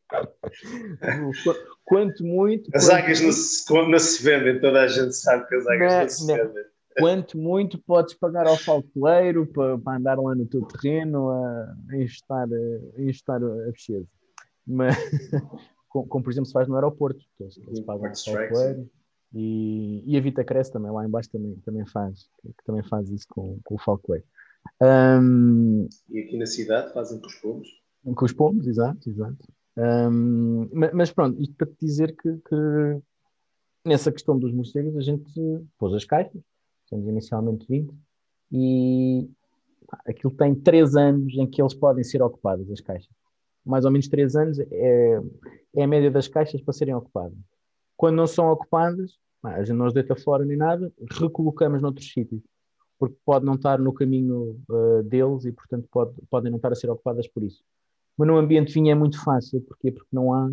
[0.08, 1.56] Uh...
[1.84, 2.70] Quanto muito.
[2.74, 2.96] As quanto...
[2.96, 6.08] águias não se, não se vendem, toda a gente sabe que as águias não, não
[6.08, 6.36] se não.
[6.36, 6.64] vendem.
[6.98, 11.96] Quanto muito podes pagar ao falcoeiro para, para andar lá no teu terreno a, a
[11.96, 12.56] instar a,
[13.34, 14.06] a, a pesquisa
[14.66, 14.96] mas
[15.88, 18.84] como, como, por exemplo se faz no aeroporto, que eles, eles pagam software
[19.32, 23.26] e, e a Vita Cresce também, lá embaixo também, também faz, que também faz isso
[23.28, 24.22] com, com o Falkway.
[24.82, 27.68] Um, e aqui na cidade fazem com os pombos?
[28.02, 29.48] Com os pombos, exato, exato.
[29.76, 33.00] Um, mas, pronto, isto para te dizer que, que,
[33.84, 35.30] nessa questão dos morcegos a gente
[35.78, 36.40] pôs as caixas,
[36.88, 37.92] temos inicialmente 20,
[38.52, 39.28] e
[40.06, 43.10] aquilo tem 3 anos em que eles podem ser ocupados, as caixas
[43.66, 45.20] mais ou menos 3 anos, é,
[45.76, 47.36] é a média das caixas para serem ocupadas.
[47.96, 52.42] Quando não são ocupadas, a gente não os deita fora nem nada, recolocamos noutros sítios,
[52.98, 56.74] porque pode não estar no caminho uh, deles e, portanto, pode, podem não estar a
[56.74, 57.62] ser ocupadas por isso.
[58.16, 59.92] Mas no ambiente vinho é muito fácil, porquê?
[59.92, 60.50] Porque não há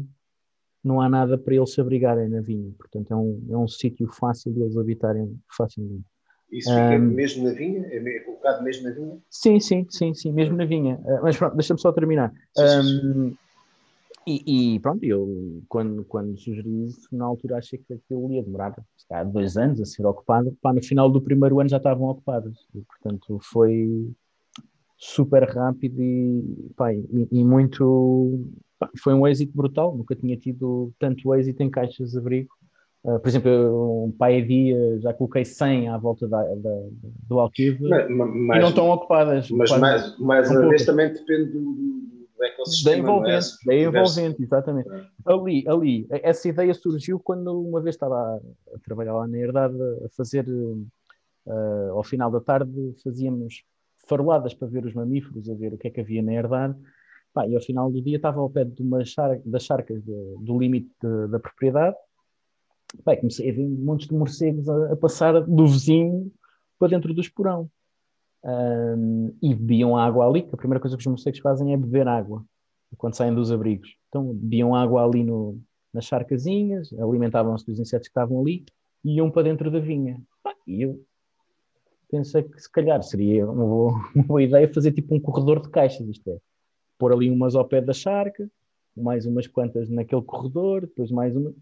[0.84, 2.74] não há nada para eles se abrigarem na vinha.
[2.78, 6.04] Portanto, é um, é um sítio fácil de eles habitarem facilmente.
[6.54, 7.86] Isso fica um, mesmo na vinha?
[7.88, 9.18] É colocado mesmo na vinha?
[9.30, 11.00] Sim, sim, sim, sim, mesmo na vinha.
[11.04, 12.32] Uh, mas pronto, deixa-me só terminar.
[12.58, 13.34] Um,
[14.28, 18.74] e, e, pronto, eu quando, quando sugeri isso, na altura achei que aquilo ia demorar
[19.12, 20.56] há dois anos a ser ocupado.
[20.62, 22.56] Pá, no final do primeiro ano já estavam ocupadas.
[22.76, 24.12] E, portanto, foi
[24.96, 28.48] super rápido e, pá, e, e muito.
[28.78, 29.98] Pá, foi um êxito brutal.
[29.98, 32.54] Nunca tinha tido tanto êxito em caixas de abrigo.
[33.04, 36.88] Uh, por exemplo, eu, um pai dia já coloquei 100 à volta da, da
[37.28, 39.50] do Alquive e não estão ocupadas.
[39.52, 42.96] Mas mais, mais uma vez também depende do, do ecossistema.
[42.96, 43.66] Da envolvente, é?
[43.66, 44.90] da envolvente, exatamente.
[44.90, 45.06] É.
[45.26, 49.76] Ali, ali, essa ideia surgiu quando uma vez estava a, a trabalhar lá na Herdade
[50.06, 52.72] a fazer, uh, ao final da tarde,
[53.04, 53.64] fazíamos
[54.08, 56.76] faroladas para ver os mamíferos, a ver o que é que havia na Herdade.
[57.34, 60.36] Pá, e ao final do dia estava ao pé de uma char das charcas de,
[60.40, 61.96] do limite de, da propriedade.
[63.04, 66.32] Pá, comecei a ver montes de morcegos a, a passar do vizinho
[66.78, 67.70] para dentro do esporão
[68.44, 72.08] um, e bebiam água ali, que a primeira coisa que os morcegos fazem é beber
[72.08, 72.44] água
[72.98, 73.96] quando saem dos abrigos.
[74.10, 75.60] Então bebiam água ali no,
[75.94, 78.66] nas charcazinhas, alimentavam-se dos insetos que estavam ali
[79.04, 80.22] e iam para dentro da vinha.
[80.68, 81.04] E eu
[82.10, 85.70] pensei que se calhar seria uma boa, uma boa ideia fazer tipo um corredor de
[85.70, 86.38] caixas, isto é,
[86.98, 88.50] pôr ali umas ao pé da charca,
[88.96, 91.54] mais umas quantas naquele corredor, depois mais uma.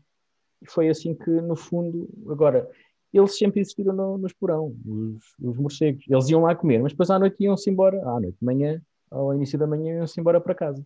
[0.61, 2.69] E foi assim que, no fundo, agora,
[3.13, 6.05] eles sempre existiram no, no esporão, os, os morcegos.
[6.07, 9.33] Eles iam lá comer, mas depois à noite iam-se embora, à noite de manhã, ao
[9.33, 10.85] início da manhã, iam-se embora para casa.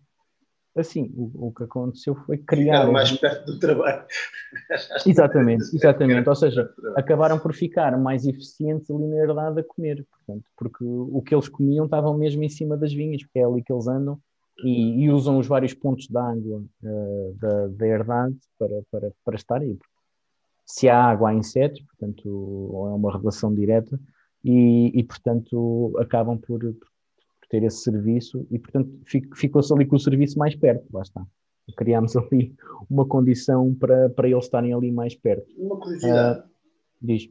[0.76, 2.74] Assim, o, o que aconteceu foi criar.
[2.74, 4.04] Ficaram mais perto do trabalho.
[5.06, 6.28] exatamente, exatamente.
[6.28, 11.22] Ou seja, acabaram por ficar mais eficientes ali na herdade a comer, portanto, porque o
[11.22, 14.20] que eles comiam estavam mesmo em cima das vinhas, porque é ali que eles andam.
[14.64, 19.36] E, e usam os vários pontos da água uh, da, da herdade para, para, para
[19.36, 19.78] estar aí,
[20.66, 22.26] se há água, há insetos, portanto,
[22.88, 23.98] é uma relação direta,
[24.44, 26.88] e, e portanto, acabam por, por,
[27.48, 28.90] ter esse serviço, e, portanto,
[29.36, 31.24] ficou-se ali com o serviço mais perto, lá está.
[31.76, 32.52] Criámos ali
[32.90, 35.46] uma condição para, para eles estarem ali mais perto.
[35.56, 36.40] Uma curiosidade.
[36.40, 36.50] Uh,
[37.00, 37.28] diz.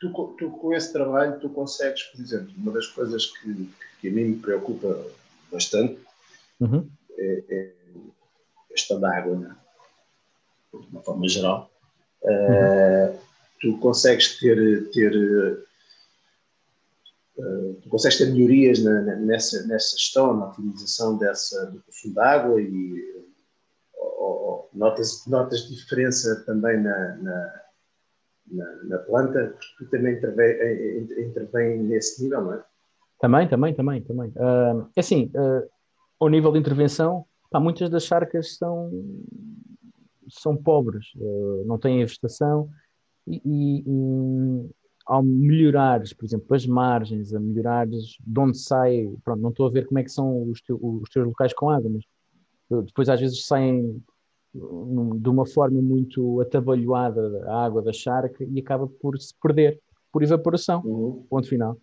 [0.00, 4.12] Tu, tu, com esse trabalho, tu consegues, por exemplo, uma das coisas que, que a
[4.12, 5.06] mim me preocupa
[5.50, 5.98] bastante
[6.60, 6.88] uhum.
[7.18, 7.72] é, é
[8.64, 9.56] a questão da água, né?
[10.72, 11.70] de uma forma geral.
[12.22, 13.18] Uh,
[13.60, 15.64] tu consegues ter, ter
[17.38, 22.20] uh, tu consegues ter melhorias na, nessa, nessa gestão, na utilização dessa, do consumo de
[22.20, 23.18] água e
[23.94, 27.62] ou, notas, notas diferença também na, na,
[28.50, 32.64] na, na planta, porque tu também intervém, intervém nesse nível, não é?
[33.20, 34.28] Também, também, também, também.
[34.36, 35.68] Uh, assim, uh,
[36.18, 38.90] ao nível de intervenção, pá, muitas das charcas são
[40.30, 42.68] são pobres, uh, não têm a vegetação
[43.26, 44.70] e, e, e,
[45.06, 49.70] ao melhorares, por exemplo, as margens, a melhorares de onde sai, pronto, não estou a
[49.70, 52.04] ver como é que são os, teu, os teus locais com água, mas
[52.70, 54.02] uh, depois às vezes saem
[54.54, 59.80] de uma forma muito atabalhoada a água da charca e acaba por se perder
[60.12, 61.26] por evaporação, uhum.
[61.28, 61.78] ponto final.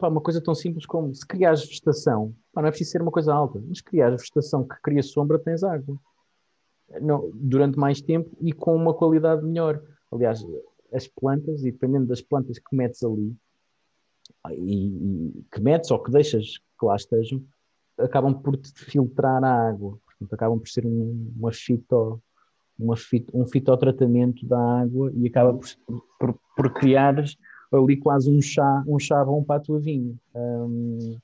[0.00, 3.10] Pá, uma coisa tão simples como se criares vegetação, pá, não é preciso ser uma
[3.10, 6.00] coisa alta, mas criares vegetação que cria sombra, tens água
[7.00, 9.80] não, durante mais tempo e com uma qualidade melhor.
[10.10, 10.44] Aliás,
[10.92, 13.36] as plantas, e dependendo das plantas que metes ali,
[14.50, 17.44] e, e que metes ou que deixas que lá estejam,
[17.98, 19.98] acabam por filtrar a água.
[20.06, 22.20] Portanto, acabam por ser um, uma fito,
[22.78, 25.68] uma fito, um fitotratamento da água e acaba por,
[26.18, 27.22] por, por criar
[27.72, 30.14] ali quase um chá, um chá bom para a tua vinha.
[30.34, 31.16] Um,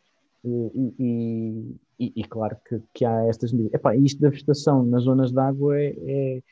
[0.44, 3.74] e, e, e, e, claro que, que há estas medidas.
[3.74, 6.42] Epá, isto da vegetação nas zonas de água é, é,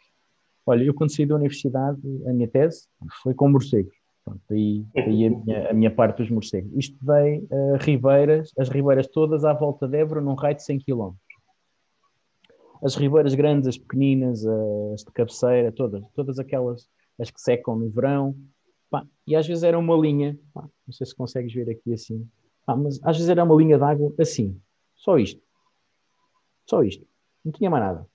[0.67, 2.89] Olha, eu quando saí da universidade, a minha tese
[3.23, 3.95] foi com morcegos.
[4.25, 6.73] Pronto, aí, aí a, minha, a minha parte dos morcegos.
[6.75, 11.13] Estudei uh, ribeiras, as ribeiras todas à volta de Évora, num raio de 100 km.
[12.83, 14.45] As ribeiras grandes, as pequeninas,
[14.95, 16.89] as de cabeceira, todas, todas aquelas,
[17.21, 18.35] as que secam no verão.
[18.95, 22.31] Pá, e às vezes era uma linha, pá, não sei se consegues ver aqui assim,
[22.65, 24.57] pá, mas às vezes era uma linha de água assim,
[24.95, 25.43] só isto.
[26.65, 27.05] Só isto.
[27.45, 28.07] Não tinha mais nada.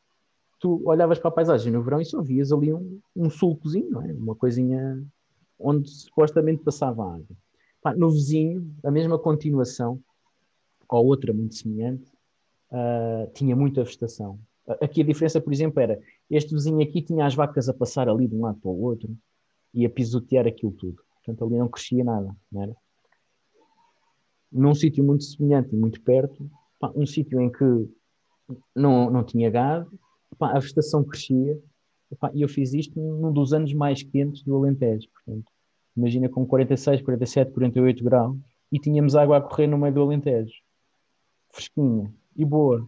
[0.58, 4.02] Tu olhavas para a paisagem no verão e só vias ali um, um sulcozinho, não
[4.02, 4.14] é?
[4.14, 5.06] Uma coisinha
[5.60, 7.36] onde supostamente passava a água.
[7.82, 10.02] Pá, no vizinho, a mesma continuação,
[10.88, 12.10] ou outra muito semelhante,
[12.72, 14.40] uh, tinha muita vegetação.
[14.82, 16.00] Aqui a diferença, por exemplo, era
[16.32, 19.14] este vizinho aqui tinha as vacas a passar ali de um lado para o outro
[19.74, 21.02] e a pisotear aquilo tudo.
[21.16, 22.76] Portanto, ali não crescia nada, não era?
[24.52, 27.90] Num sítio muito semelhante e muito perto, pá, um sítio em que
[28.76, 29.92] não, não tinha gado,
[30.38, 31.60] pá, a vegetação crescia
[32.34, 35.08] e eu fiz isto num dos anos mais quentes do Alentejo.
[35.14, 35.52] Portanto,
[35.96, 38.38] imagina com 46, 47, 48 graus
[38.72, 40.54] e tínhamos água a correr no meio do Alentejo.
[41.52, 42.88] Fresquinha e boa.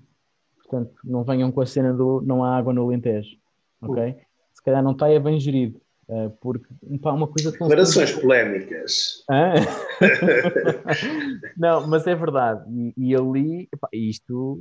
[0.57, 3.37] Portanto, não venham com a cena do não há água no Alentejo.
[3.81, 4.15] Ok?
[4.53, 5.79] Se calhar não está é bem gerido.
[6.11, 6.67] Uh, porque
[7.01, 7.69] pá, uma coisa tão.
[7.69, 9.23] Declarações polémicas.
[11.55, 12.69] não, mas é verdade.
[12.69, 14.59] E, e ali, epá, isto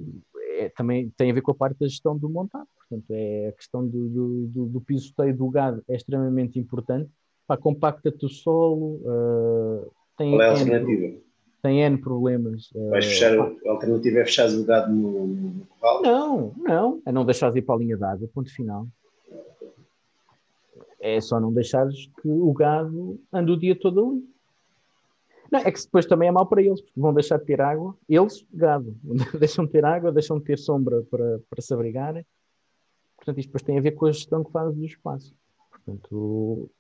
[0.61, 2.69] é, também tem a ver com a parte da gestão do montado.
[2.77, 7.11] Portanto, é a questão do, do, do, do pisoteio do gado é extremamente importante.
[7.61, 9.01] Compacta-te o solo.
[9.03, 11.19] Uh, tem Qual é a alternativa?
[11.63, 12.71] Tem N problemas.
[12.73, 16.03] Uh, Vais fechar, a alternativa é fechar o gado no, no corral?
[16.03, 17.03] Não, não.
[17.05, 18.87] É não deixares ir para a linha d'água, ponto final.
[21.01, 24.31] É só não deixares que o gado ande o dia todo ali.
[25.51, 27.97] Não, é que depois também é mau para eles, porque vão deixar de ter água,
[28.09, 28.95] eles, gado,
[29.39, 32.25] deixam de ter água, deixam de ter sombra para, para se abrigarem.
[33.17, 35.35] Portanto, isto depois tem a ver com a gestão que fazes do espaço.
[35.71, 36.71] Portanto,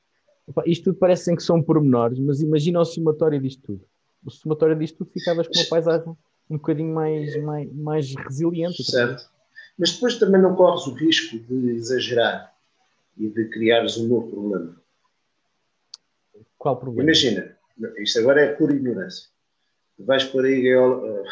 [0.46, 3.84] opa, isto tudo parece que são pormenores, mas imagina o somatório disto tudo.
[4.24, 6.16] O somatório disto tudo ficavas com uma paisagem
[6.48, 8.82] um bocadinho mais, mais, mais resiliente.
[8.84, 9.30] Certo.
[9.78, 12.54] Mas depois também não corres o risco de exagerar
[13.20, 14.82] e de criares um novo problema.
[16.56, 17.02] Qual problema?
[17.02, 17.56] Imagina,
[17.98, 19.28] isto agora é pura ignorância.
[19.98, 21.24] Vais por aí, uh,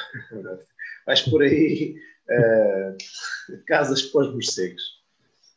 [1.06, 1.96] vais por aí
[2.28, 4.82] uh, casas para os morcegos.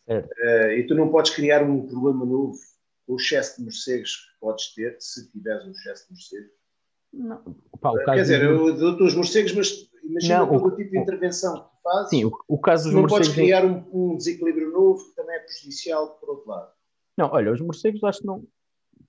[0.08, 2.58] Uh, e tu não podes criar um problema novo
[3.06, 6.52] com o excesso de morcegos que podes ter, se tiveres um excesso de morcegos.
[7.14, 7.56] Não.
[7.74, 11.70] Opa, Quer dizer, eu dou-te os morcegos, mas imagina não, o, tipo de intervenção que
[11.70, 12.10] tu fazes.
[12.10, 13.28] Sim, o, o caso dos não morcegos.
[13.28, 16.72] Não podes criar um, um, desequilíbrio novo que também é prejudicial por outro lado.
[17.18, 18.44] Não, olha, os morcegos acho que não.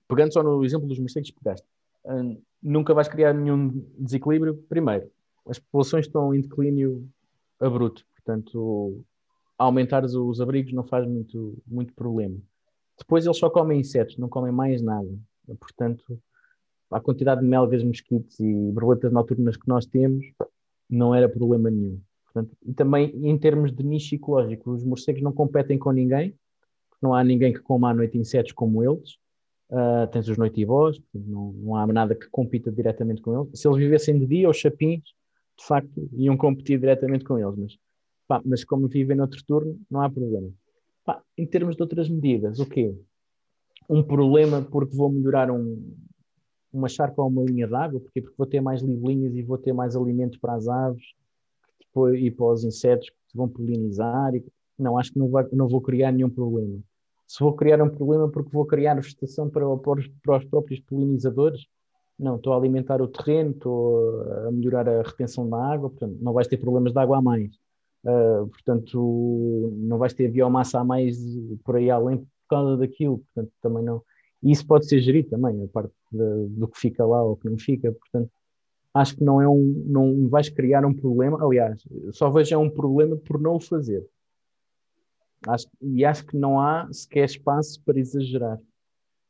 [0.07, 1.67] Pegando só no exemplo dos morcegos que pegaste,
[2.05, 4.55] hum, nunca vais criar nenhum desequilíbrio.
[4.69, 5.09] Primeiro,
[5.47, 7.07] as populações estão em declínio
[7.59, 9.03] abrupto, portanto,
[9.57, 12.37] aumentares os abrigos não faz muito, muito problema.
[12.97, 15.09] Depois eles só comem insetos, não comem mais nada.
[15.59, 16.19] Portanto,
[16.91, 20.25] a quantidade de melgas, mosquitos e borboletas noturnas que nós temos,
[20.93, 21.99] não era problema nenhum.
[22.25, 26.35] Portanto, e também em termos de nicho ecológico, os morcegos não competem com ninguém,
[27.01, 29.17] não há ninguém que coma à noite insetos como eles.
[29.69, 33.59] Uh, tens os noitibós, não, não há nada que compita diretamente com eles.
[33.59, 35.01] Se eles vivessem de dia, os chapins,
[35.57, 37.77] de facto, iam competir diretamente com eles, mas,
[38.27, 40.51] pá, mas como vivem noutro turno, não há problema.
[41.03, 42.95] Pá, em termos de outras medidas, o quê?
[43.89, 45.95] Um problema porque vou melhorar um,
[46.73, 49.73] uma charca ou uma linha d'água, porque porque vou ter mais libelinhas e vou ter
[49.73, 51.03] mais alimento para as aves
[52.15, 54.35] e para os insetos que vão polinizar.
[54.35, 54.43] E,
[54.77, 56.79] não, acho que não, vai, não vou criar nenhum problema.
[57.27, 61.67] Se vou criar um problema porque vou criar vegetação para, para os próprios polinizadores,
[62.17, 66.33] não, estou a alimentar o terreno, estou a melhorar a retenção da água, portanto, não
[66.33, 67.55] vais ter problemas de água a mais.
[68.03, 71.17] Uh, portanto, não vais ter biomassa a mais
[71.63, 74.01] por aí além por causa daquilo, portanto, também não.
[74.43, 77.49] E isso pode ser gerido também, a parte de, do que fica lá ou que
[77.49, 77.91] não fica.
[77.91, 78.29] Portanto,
[78.93, 81.43] acho que não é um, não vais criar um problema.
[81.43, 84.05] Aliás, só vejo é um problema por não o fazer.
[85.47, 88.59] Acho, e acho que não há sequer espaço para exagerar.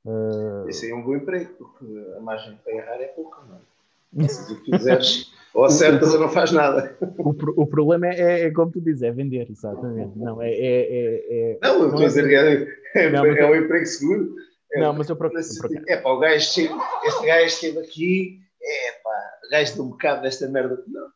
[0.06, 0.68] Uh...
[0.68, 1.85] Isso é um bom emprego, porque
[2.18, 4.27] a margem para errar é pouca, não é?
[4.27, 6.95] Se tu quiseres, ou acertas ou não faz nada.
[7.18, 10.18] O, o problema é, é, é, como tu dizes, é vender, exatamente.
[10.18, 13.52] Não, é, é, é, é não, eu estou a dizer que é, é, não, é
[13.52, 14.35] um emprego seguro.
[14.76, 15.41] Não, mas eu procuro.
[15.88, 16.76] É pá, o gajo chega,
[17.06, 20.84] este gajo esteve aqui, é pá, o gajo de um bocado desta merda.
[20.88, 21.12] Não.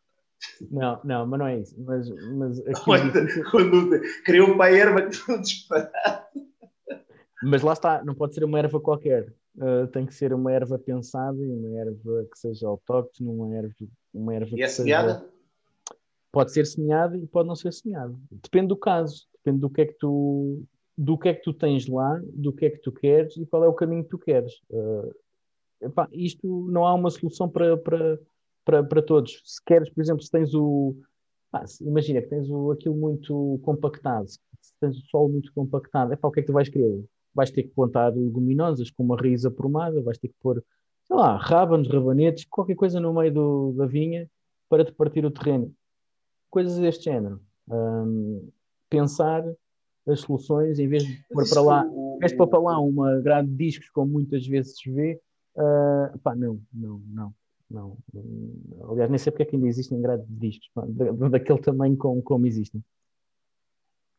[0.70, 1.76] Não, não, mas não é isso.
[1.80, 3.52] Mas, mas aqui quando, difícil...
[3.52, 6.28] quando criou uma erva que não disparado.
[7.44, 9.34] Mas lá está, não pode ser uma erva qualquer.
[9.56, 13.74] Uh, tem que ser uma erva pensada e uma erva que seja autóctone, uma erva,
[14.14, 15.26] uma erva e é seja...
[16.32, 18.14] Pode ser semeada e pode não ser semeada.
[18.32, 20.64] Depende do caso, depende do que é que tu
[20.98, 23.64] do que é que tu tens lá, do que é que tu queres e qual
[23.64, 24.54] é o caminho que tu queres.
[24.70, 25.14] Uh,
[25.82, 28.20] epá, isto não há uma solução para, para,
[28.66, 29.42] para, para todos.
[29.46, 30.96] Se queres, por exemplo, se tens o.
[31.82, 34.40] imagina que tens o, aquilo muito compactado, se
[34.80, 37.06] tens o solo muito compactado, epá, o que é que tu vais querer?
[37.34, 40.64] Vais ter que plantar leguminosas com uma raiz aprumada, vais ter que pôr,
[41.06, 44.28] sei lá, rábanos, rabanetes, qualquer coisa no meio do, da vinha
[44.68, 45.72] para te partir o terreno.
[46.50, 47.40] Coisas deste género.
[47.70, 48.50] Um,
[48.90, 49.44] pensar
[50.08, 53.20] as soluções, em vez de pôr para lá, em vez de pôr para lá uma
[53.20, 55.20] grade de discos, como muitas vezes se vê,
[55.56, 57.34] uh, pá, não, não, não,
[57.70, 57.98] não.
[58.90, 60.84] Aliás, nem sei porque é que ainda existem grades de discos, pá,
[61.30, 62.84] daquele tamanho como, como existem.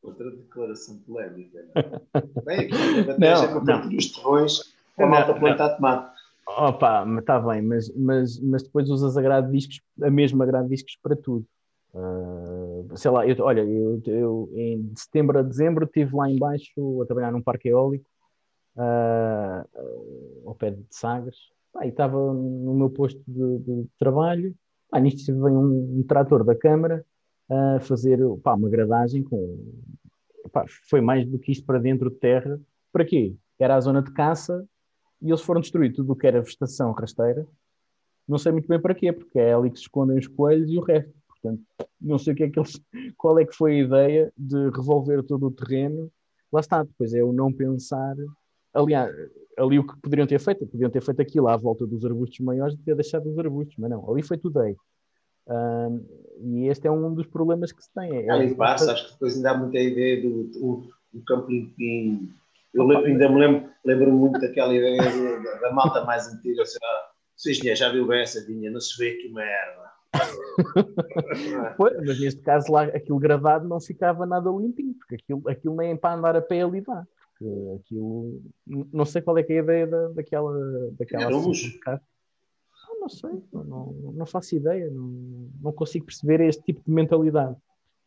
[0.03, 1.65] Outra declaração polémica.
[1.75, 2.43] Não?
[2.45, 2.73] Bem, aqui
[3.19, 3.97] não, para não.
[3.97, 6.19] os terrões para a malta plantar tomate.
[6.47, 10.69] Opa, está bem, mas, mas, mas depois usas a grade de discos, a mesma grade
[10.69, 11.47] de discos para tudo.
[11.93, 12.58] Uh,
[12.95, 17.33] sei lá, eu, olha, eu, eu, em setembro a dezembro estive lá embaixo a trabalhar
[17.33, 18.09] num parque eólico
[18.77, 21.37] uh, ao pé de Sagres.
[21.83, 24.55] E estava no meu posto de, de trabalho.
[24.91, 27.05] Pá, nisto vem um, um, trator da Câmara
[27.49, 29.59] a fazer pá, uma gradagem com
[30.51, 32.61] pá, foi mais do que isto para dentro de terra.
[32.91, 33.35] Para quê?
[33.59, 34.67] Era a zona de caça
[35.21, 37.47] e eles foram destruir tudo o que era vegetação rasteira.
[38.27, 40.79] Não sei muito bem para quê, porque é ali que se escondem os coelhos e
[40.79, 41.63] o resto Portanto,
[42.01, 42.81] não sei o que é que eles,
[43.17, 46.11] qual é que foi a ideia de revolver todo o terreno.
[46.53, 48.17] Lá está, depois é o não pensar.
[48.75, 49.11] Aliás,
[49.57, 52.77] ali o que poderiam ter feito, podiam ter feito aquilo à volta dos arbustos maiores
[52.77, 54.75] de ter deixado os arbustos, mas não, ali foi tudo aí.
[55.49, 56.05] Um,
[56.41, 58.27] e este é um dos problemas que se tem.
[58.27, 62.29] É, ali passa, acho que depois ainda há muita ideia do, do, do campo limpinho.
[62.75, 66.79] Eu lembro, ainda me lembro, lembro muito daquela ideia da, da malta mais antiga, assim,
[66.83, 69.88] ah, já viu bem essa vinha, não se vê que uma erva
[71.77, 75.97] pois, mas neste caso lá aquilo gravado não ficava nada limpinho, porque aquilo, aquilo nem
[75.97, 77.07] para andar a pé ali dá.
[77.77, 80.53] Aquilo não sei qual é que é a ideia da, daquela
[80.99, 81.27] daquela
[81.87, 87.57] ah, não sei, não, não faço ideia, não, não consigo perceber este tipo de mentalidade.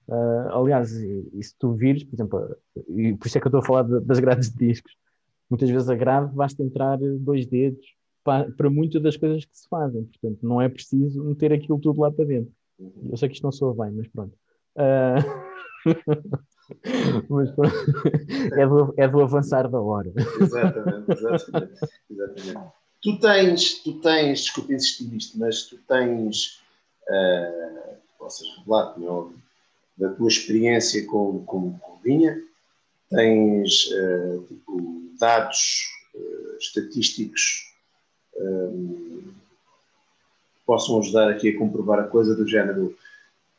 [0.07, 2.57] Uh, aliás, e, e, se tu vires, por exemplo,
[2.89, 4.93] e por isso é que eu estou a falar de, das grades de discos,
[5.49, 7.85] muitas vezes a grade basta entrar dois dedos,
[8.23, 10.03] para, para muitas das coisas que se fazem.
[10.05, 12.53] Portanto, não é preciso meter aquilo tudo lá para dentro.
[13.09, 14.33] Eu sei que isto não soa bem, mas pronto.
[14.75, 15.51] Uh...
[17.29, 17.75] mas pronto.
[18.57, 20.11] É, do, é do avançar da hora.
[20.15, 21.79] Exatamente, exatamente.
[22.09, 22.71] exatamente.
[23.01, 26.61] Tu tens, tu tens, desculpa insistir nisto, mas tu tens,
[27.09, 29.33] uh, possas revelar, não,
[29.97, 32.39] da tua experiência com, com, com vinha,
[33.09, 35.83] tens uh, tipo, dados
[36.13, 37.70] uh, estatísticos
[38.37, 39.31] um,
[40.65, 42.95] possam ajudar aqui a comprovar a coisa do género,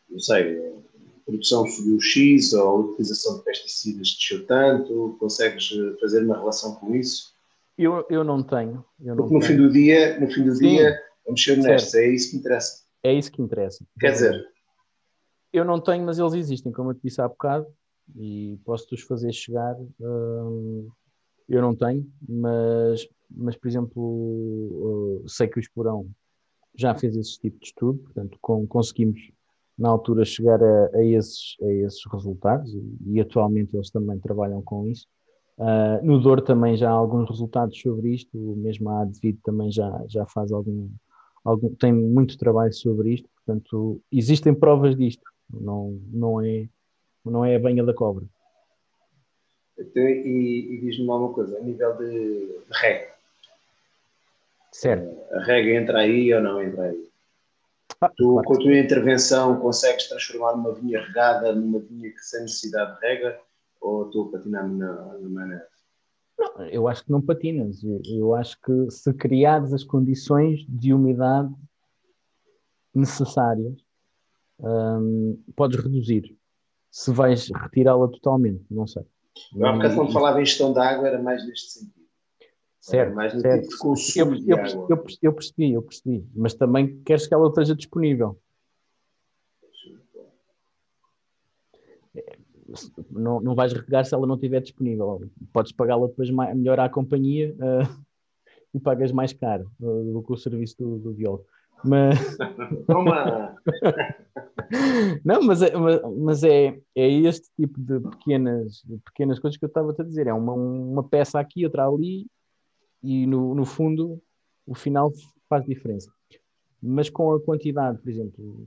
[0.08, 6.00] não sei, a produção subiu X ou a utilização de pesticidas desceu tanto, consegues eh,
[6.00, 7.32] fazer uma relação com isso?
[7.76, 8.84] Eu, eu não tenho.
[9.00, 9.52] Eu não Porque no tenho.
[9.52, 10.68] fim do dia, no fim do Sim.
[10.68, 12.82] dia, vamos ser honestos, é isso que interessa.
[13.02, 13.84] É isso que interessa.
[13.98, 14.46] Quer dizer,
[15.52, 17.66] eu não tenho, mas eles existem, como eu te disse há bocado,
[18.16, 19.76] e posso-te os fazer chegar.
[20.00, 20.88] Hum,
[21.48, 26.08] eu não tenho, mas mas, por exemplo, sei que o Esporão
[26.74, 29.20] já fez esse tipo de estudo, portanto, com, conseguimos
[29.78, 34.62] na altura chegar a, a, esses, a esses resultados e, e, atualmente eles também trabalham
[34.62, 35.06] com isso.
[35.58, 40.04] Uh, no Dor também já há alguns resultados sobre isto, mesmo a Advid também já,
[40.08, 40.88] já faz algum,
[41.44, 46.68] algum, tem muito trabalho sobre isto, portanto, existem provas disto, não, não, é,
[47.24, 48.24] não é a banha da cobra.
[49.78, 53.11] Então, e, e diz-me uma coisa, a nível de, de regra,
[54.72, 55.14] Certo.
[55.34, 57.12] A rega entra aí ou não entra aí?
[58.00, 58.48] Ah, tu, claro.
[58.48, 63.06] com a tua intervenção, consegues transformar uma vinha regada numa vinha que sem necessidade de
[63.06, 63.38] rega
[63.80, 65.66] ou estou a patinar na, na maionese?
[66.38, 67.82] Não, eu acho que não patinas.
[67.84, 71.52] Eu, eu acho que se criares as condições de umidade
[72.94, 73.76] necessárias,
[74.58, 76.36] hum, podes reduzir.
[76.90, 79.04] Se vais retirá-la totalmente, não sei.
[79.54, 82.01] Não, há bocado quando falava em gestão da água era mais neste sentido.
[82.82, 83.68] Certo, mais certo.
[84.16, 88.36] Eu, eu, eu, eu, percebi, eu percebi, mas também queres que ela esteja disponível.
[93.08, 95.22] Não, não vais regar se ela não estiver disponível.
[95.52, 97.88] Podes pagá-la depois mais, melhor à companhia uh,
[98.74, 101.46] e pagas mais caro uh, do que o serviço do, do violo.
[101.84, 102.36] Mas...
[105.24, 105.70] não, mas, é,
[106.18, 110.26] mas é, é este tipo de pequenas, de pequenas coisas que eu estava a dizer.
[110.26, 112.26] É uma, uma peça aqui, outra ali,
[113.02, 114.20] e no, no fundo
[114.66, 115.12] o final
[115.48, 116.10] faz diferença.
[116.82, 118.66] Mas com a quantidade, por exemplo,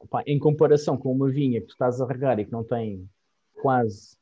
[0.00, 3.08] opa, em comparação com uma vinha que tu estás a regar e que não tem
[3.54, 4.16] quase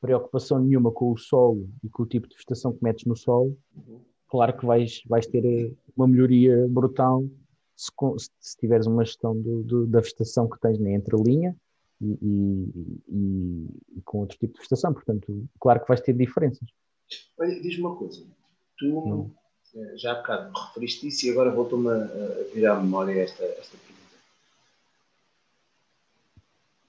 [0.00, 3.56] preocupação nenhuma com o solo e com o tipo de vegetação que metes no solo,
[4.28, 7.24] claro que vais, vais ter eh, uma melhoria brutal
[7.76, 7.90] se,
[8.40, 11.56] se tiveres uma gestão do, do, da vegetação que tens na entrelinha
[12.00, 14.92] e, e, e, e, com outro tipo de vegetação.
[14.92, 16.68] Portanto, claro que vais ter diferenças.
[17.38, 18.24] Olha, diz-me uma coisa.
[18.78, 19.30] Tu
[19.74, 23.44] eh, já há bocado me referiste isso e agora voltou-me a, virar a memória esta,
[23.44, 23.94] esta pergunta.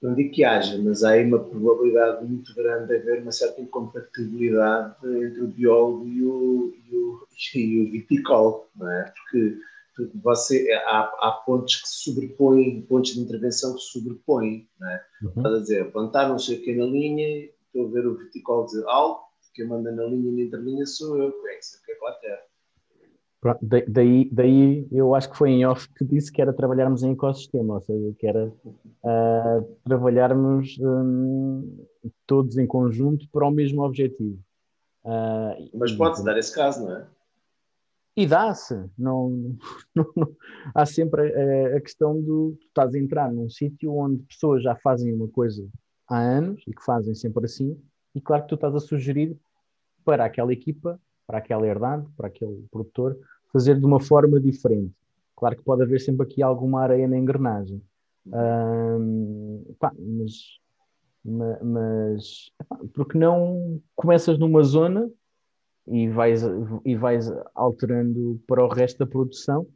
[0.02, 3.60] Não digo que haja, mas há aí uma probabilidade muito grande de haver uma certa
[3.60, 9.12] incompatibilidade entre o biólogo e o, e o, e o viticol, não é?
[9.16, 9.58] Porque
[10.22, 15.04] você, há, há, pontos que se sobrepõem, pontos de intervenção que se sobrepõem, não é?
[15.22, 15.32] Uhum.
[15.36, 18.66] Estás a dizer, plantar não sei o que na linha, estou a ver o viticol
[18.66, 19.25] dizer algo,
[19.56, 22.42] quem manda na linha e na interlinha sou eu, que é que é que quero.
[23.40, 27.12] Pronto, daí, daí eu acho que foi em off que disse que era trabalharmos em
[27.12, 31.86] ecossistema, ou seja, que era uh, trabalharmos um,
[32.26, 34.38] todos em conjunto para o mesmo objetivo.
[35.04, 37.06] Uh, Mas pode-se dar esse caso, não é?
[38.16, 38.74] E dá-se.
[38.98, 39.56] Não,
[39.94, 40.36] não, não,
[40.74, 44.74] há sempre a, a, questão do tu estás a entrar num sítio onde pessoas já
[44.76, 45.68] fazem uma coisa
[46.08, 47.78] há anos e que fazem sempre assim,
[48.14, 49.36] e claro que tu estás a sugerir
[50.06, 53.18] para aquela equipa, para aquela herdade, para aquele produtor,
[53.52, 54.94] fazer de uma forma diferente.
[55.34, 57.82] Claro que pode haver sempre aqui alguma areia na engrenagem.
[59.80, 60.60] pá, mas,
[61.24, 65.10] mas pá, porque não começas numa zona
[65.88, 66.42] e vais,
[66.84, 69.66] e vais alterando para o resto da produção.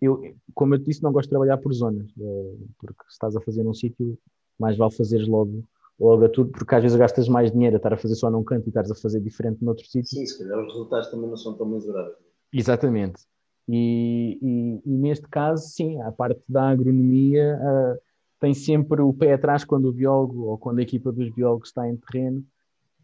[0.00, 3.36] Eu, como eu te disse, não gosto de trabalhar por zonas, eh, porque se estás
[3.36, 4.18] a fazer num sítio,
[4.58, 5.64] mais vale fazeres logo,
[5.98, 8.44] logo a tudo, porque às vezes gastas mais dinheiro a estar a fazer só num
[8.44, 10.08] canto e estás a fazer diferente noutro sítio.
[10.08, 12.16] Sim, se calhar os resultados também não são tão mesuráveis.
[12.52, 13.22] Exatamente.
[13.68, 17.98] E, e, e, neste caso, sim, a parte da agronomia uh,
[18.38, 21.88] tem sempre o pé atrás quando o biólogo ou quando a equipa dos biólogos está
[21.88, 22.44] em terreno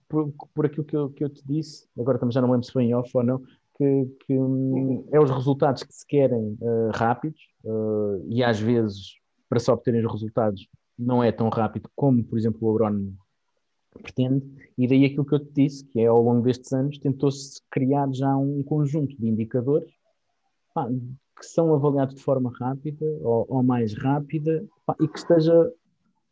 [0.08, 2.72] por, por aquilo que eu, que eu te disse, agora também já não lembro se
[2.72, 3.38] foi em off ou não,
[3.78, 9.14] que, que hum, é os resultados que se querem uh, rápidos uh, e às vezes
[9.48, 10.68] para se obterem os resultados
[11.01, 13.16] não é tão rápido como, por exemplo, o agrónomo
[14.02, 14.44] pretende,
[14.78, 18.12] e daí aquilo que eu te disse, que é ao longo destes anos tentou-se criar
[18.12, 19.93] já um conjunto de indicadores
[20.72, 25.72] pá, que são avaliados de forma rápida ou, ou mais rápida pá, e que esteja,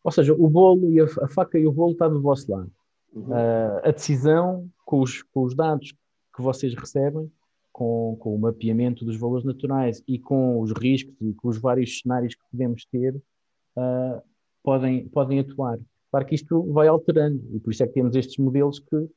[0.04, 2.70] ou seja, o bolo e a, a faca e o bolo está do vosso lado.
[3.12, 3.30] Uhum.
[3.30, 5.92] Uh, a decisão, com os, com os, dados
[6.36, 7.30] que vocês recebem,
[7.72, 12.00] com, com, o mapeamento dos valores naturais e com os riscos e com os vários
[12.00, 13.16] cenários que podemos ter,
[13.76, 14.22] uh,
[14.62, 15.78] podem, podem atuar.
[16.10, 19.08] Claro que isto vai alterando e por isso é que temos estes modelos que,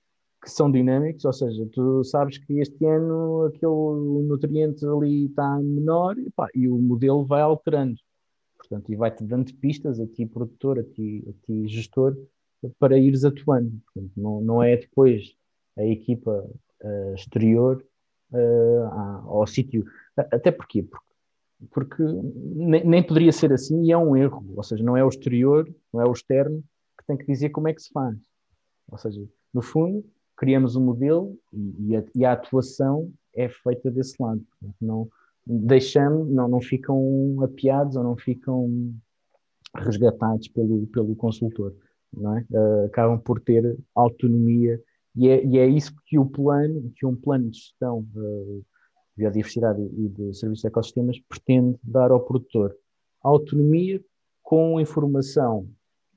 [0.44, 6.18] que são dinâmicos, ou seja, tu sabes que este ano aquele nutriente ali está menor
[6.18, 7.96] e, pá, e o modelo vai alterando.
[8.58, 12.16] Portanto, e vai-te dando pistas a ti, produtor, a ti, a ti gestor,
[12.80, 13.82] para ires atuando.
[13.86, 15.36] Portanto, não, não é depois
[15.78, 16.48] a equipa
[16.84, 17.84] uh, exterior
[18.32, 19.86] uh, ao sítio.
[20.16, 20.84] Até porquê?
[20.84, 21.06] Porque,
[21.72, 24.44] porque nem, nem, poderia ser assim e é um erro.
[24.56, 26.64] Ou seja, não é o exterior, não é o externo
[26.98, 28.18] que tem que dizer como é que se faz.
[28.90, 29.22] Ou seja,
[29.54, 30.04] no fundo,
[30.36, 34.42] criamos um modelo e, e, a, e a, atuação é feita desse lado.
[34.80, 35.08] Não
[35.46, 38.94] deixamos, não, não ficam apiados ou não ficam
[39.76, 41.74] resgatados pelo, pelo consultor
[42.14, 42.46] não é?
[42.52, 44.82] Uh, acabam por ter autonomia
[45.16, 48.06] e é, e é, isso que o plano, que um plano de gestão
[49.16, 52.76] de biodiversidade e de serviços de ecossistemas pretende dar ao produtor.
[53.24, 54.02] Autonomia
[54.42, 55.68] com informação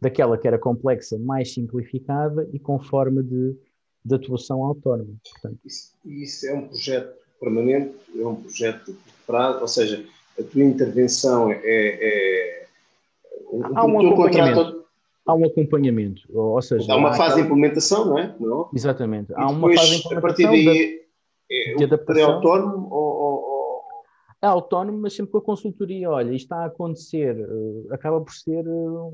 [0.01, 3.57] daquela que era complexa, mais simplificada e com forma de,
[4.05, 5.15] de atuação autónoma.
[5.33, 10.05] Portanto, isso, isso, é um projeto permanente, é um projeto de prazo, ou seja,
[10.39, 12.65] a tua intervenção é, é
[13.75, 14.85] Há um acompanhamento
[15.27, 16.23] há um acompanhamento.
[16.33, 17.37] Ou seja, há uma há fase aquela...
[17.37, 18.35] de implementação, não é?
[18.39, 18.69] Não?
[18.75, 19.33] Exatamente.
[19.35, 20.19] Há uma fase de implementação.
[20.19, 21.04] A partir daí,
[21.55, 22.23] é, de adaptação.
[22.23, 23.83] é autónomo ou, ou, ou,
[24.43, 26.11] É autónomo, mas sempre com a consultoria.
[26.11, 29.13] Olha, isto está a acontecer, uh, acaba por ser uh,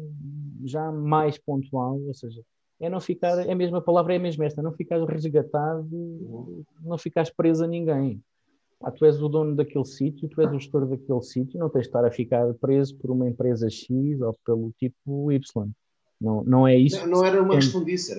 [0.64, 2.42] já mais pontual, ou seja,
[2.80, 6.64] é não ficar, é a mesma palavra, é a mesma esta, não ficares resgatado, uhum.
[6.82, 8.22] não ficares preso a ninguém.
[8.82, 11.82] Ah, tu és o dono daquele sítio, tu és o gestor daquele sítio, não tens
[11.82, 13.88] de estar a ficar preso por uma empresa X
[14.22, 15.70] ou pelo tipo Y.
[16.18, 17.06] Não, não é isso.
[17.06, 18.14] Não, não era uma questão disso,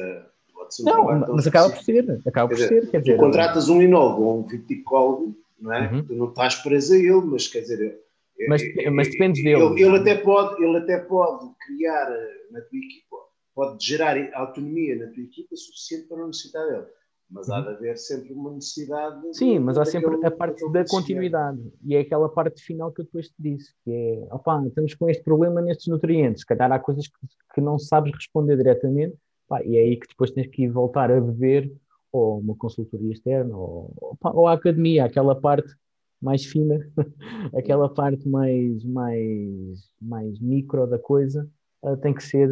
[0.80, 2.22] Um não, mas acaba por ser.
[2.26, 2.90] Acaba por ser.
[2.90, 5.92] Quer dizer, tu contratas um inólogo ou um viticólogo, não é?
[5.92, 6.06] Uhum.
[6.06, 8.00] Tu não estás preso a ele, mas quer dizer.
[8.48, 8.62] Mas,
[8.92, 9.62] mas depende dele.
[9.62, 12.10] Ele, ele, até pode, ele até pode criar
[12.50, 13.18] na tua equipa,
[13.54, 16.86] pode gerar autonomia na tua equipa suficiente para não necessitar dele
[17.32, 17.64] mas há uhum.
[17.64, 19.38] de haver sempre uma necessidade.
[19.38, 21.60] Sim, mas há sempre a parte da continuidade.
[21.84, 25.10] E é aquela parte final que eu depois te disse, que é, opá, estamos com
[25.10, 29.16] este problema nestes nutrientes, se calhar há coisas que, que não sabes responder diretamente,
[29.52, 31.70] pá, e é aí que depois tens que ir voltar a beber
[32.10, 35.76] ou uma consultoria externa, ou, ou a academia, aquela parte
[36.22, 36.80] mais fina,
[37.54, 41.50] aquela parte mais, mais, mais micro da coisa,
[41.84, 42.50] uh, tem que ser,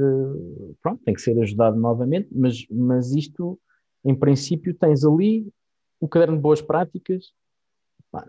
[0.82, 3.58] pronto, tem que ser ajudado novamente, mas, mas isto
[4.04, 5.48] em princípio, tens ali
[6.02, 7.34] o caderno de boas práticas,
[8.12, 8.28] pá,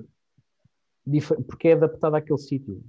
[1.48, 2.80] porque é adaptado àquele sítio.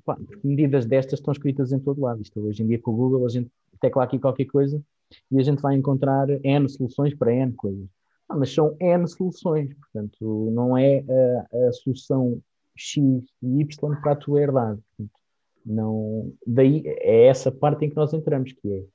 [0.44, 2.22] medidas destas estão escritas em todo lado.
[2.22, 3.50] Isto hoje em dia com o Google, a gente
[3.80, 4.84] tecla aqui qualquer coisa
[5.32, 7.88] e a gente vai encontrar N soluções para N coisas.
[8.30, 11.04] Ah, mas são N soluções, portanto, não é
[11.52, 12.42] a, a solução
[12.76, 13.02] X
[13.42, 14.80] e Y para a tua herdade.
[14.98, 15.20] Portanto,
[15.66, 18.86] não, daí é essa parte em que nós entramos, que é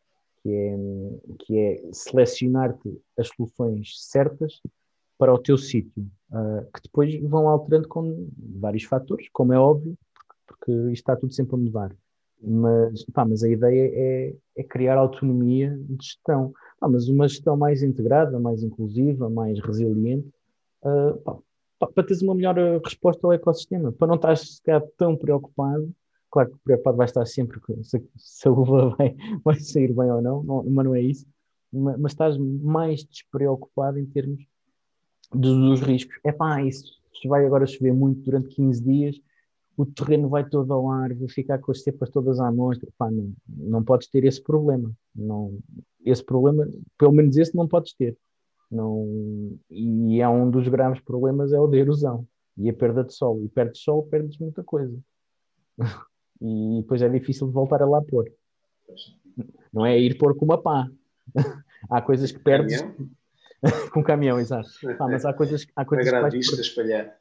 [0.47, 0.77] que é,
[1.41, 4.61] que é selecionar-te as soluções certas
[5.19, 9.99] para o teu sítio, uh, que depois vão alterando com vários fatores, como é óbvio,
[10.15, 11.97] porque, porque isto está tudo sempre a mudar.
[12.43, 16.53] Mas, pá, mas a ideia é, é criar autonomia de gestão.
[16.79, 20.29] Pá, mas uma gestão mais integrada, mais inclusiva, mais resiliente,
[20.83, 21.43] uh,
[21.79, 24.37] pá, para teres uma melhor resposta ao ecossistema, para não estar
[24.97, 25.91] tão preocupado.
[26.31, 30.21] Claro que preocupado vai estar sempre se, se a uva vai, vai sair bem ou
[30.21, 31.27] não, não, mas não é isso.
[31.73, 34.45] Mas, mas estás mais despreocupado em termos
[35.33, 36.19] dos, dos riscos.
[36.25, 36.97] É pá, isso
[37.27, 39.21] vai agora chover muito durante 15 dias,
[39.77, 42.89] o terreno vai todo ao ar, vou ficar com as cepas todas à mostra.
[42.97, 44.91] Pá, não, não podes ter esse problema.
[45.15, 45.59] Não,
[46.05, 46.67] esse problema,
[46.99, 48.17] pelo menos esse não podes ter.
[48.71, 49.07] Não,
[49.71, 52.27] e é um dos graves problemas é o de erosão
[52.57, 53.43] e a perda de sol.
[53.45, 54.99] E perdes sol, perdes muita coisa.
[56.41, 58.33] e depois é difícil de voltar a lá pôr.
[59.73, 60.89] Não é ir pôr com uma pá.
[61.91, 62.83] há coisas que perdes.
[63.93, 64.69] com caminhão, exato.
[65.01, 66.35] Mas há coisas, há coisas que vais...
[66.35, 67.15] espalhar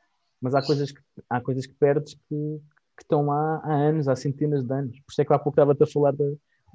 [0.46, 4.16] mas há coisas que, há coisas que perdes que, que estão lá há anos, há
[4.16, 5.00] centenas de anos.
[5.00, 6.14] Por isso é que há pouco estava-te a falar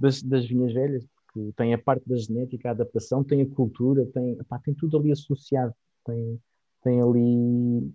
[0.01, 4.05] das, das vinhas velhas, que tem a parte da genética, a adaptação, tem a cultura,
[4.07, 5.73] tem, pá, tem tudo ali associado.
[6.05, 6.41] Tem,
[6.83, 7.95] tem ali.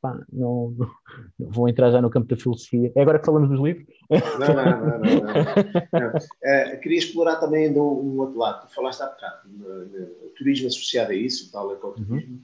[0.00, 0.90] Pá, não, não,
[1.38, 2.90] não, vou entrar já no campo da filosofia.
[2.96, 3.86] É agora que falamos dos livros?
[4.10, 4.98] Não, não, não.
[4.98, 6.12] não, não.
[6.42, 8.66] É, queria explorar também do, um outro lado.
[8.66, 9.48] Tu falaste há bocado,
[10.24, 12.34] o turismo associado a isso, o tal ecoturismo.
[12.34, 12.42] Uhum.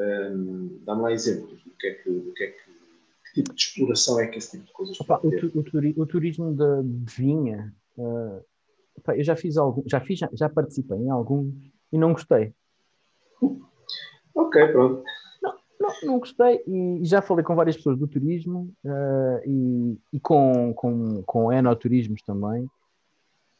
[0.00, 4.20] Um, Dá-me lá exemplos que é que, do que, é que, que tipo de exploração
[4.20, 8.44] é que esse tipo de coisas Opa, o, o, o, turismo de, de vinha, uh,
[8.96, 11.54] opa, eu já fiz algum, já fiz, já, já, participei em alguns
[11.92, 12.52] e não gostei.
[14.34, 15.04] Ok, pronto.
[15.42, 20.20] Não, não, não gostei e já falei com várias pessoas do turismo uh, e, e,
[20.20, 22.68] com, com, com enoturismos também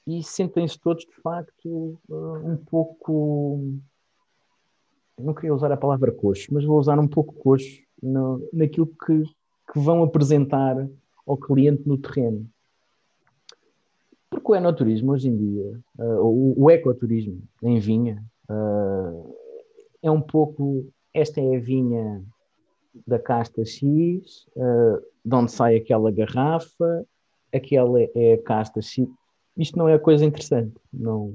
[0.07, 3.79] e sentem-se todos de facto uh, um pouco
[5.19, 9.23] não queria usar a palavra coxo, mas vou usar um pouco coxo no, naquilo que,
[9.73, 10.89] que vão apresentar
[11.27, 12.49] ao cliente no terreno.
[14.31, 19.35] Porque o enoturismo hoje em dia, uh, o, o, ecoturismo em vinha, uh,
[20.03, 20.87] é um pouco.
[21.13, 22.23] Esta é a vinha
[23.07, 27.07] da casta X, uh, de onde sai aquela garrafa,
[27.53, 29.09] aquela é a casta X.
[29.57, 31.35] Isto não é coisa interessante, não,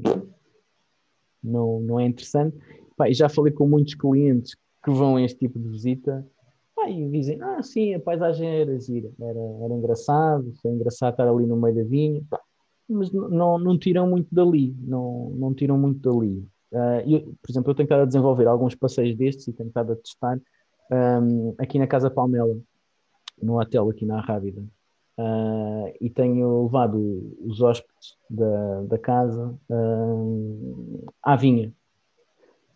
[1.43, 2.55] não, não é interessante.
[3.03, 6.25] Pá, e já falei com muitos clientes que vão a este tipo de visita
[6.73, 11.27] pá, e dizem: Ah, sim, a paisagem era gira, era, era engraçado, foi engraçado estar
[11.27, 12.39] ali no meio da vinha, pá,
[12.87, 16.47] mas não, não tiram muito dali, não, não tiram muito dali.
[16.71, 19.93] Uh, eu, por exemplo, eu tenho estado a desenvolver alguns passeios destes e tenho estado
[19.93, 20.39] a testar
[21.21, 22.57] um, aqui na Casa Palmela,
[23.41, 24.61] no hotel aqui na Rábida.
[25.17, 31.71] Uh, e tenho levado os hóspedes da, da casa uh, à vinha,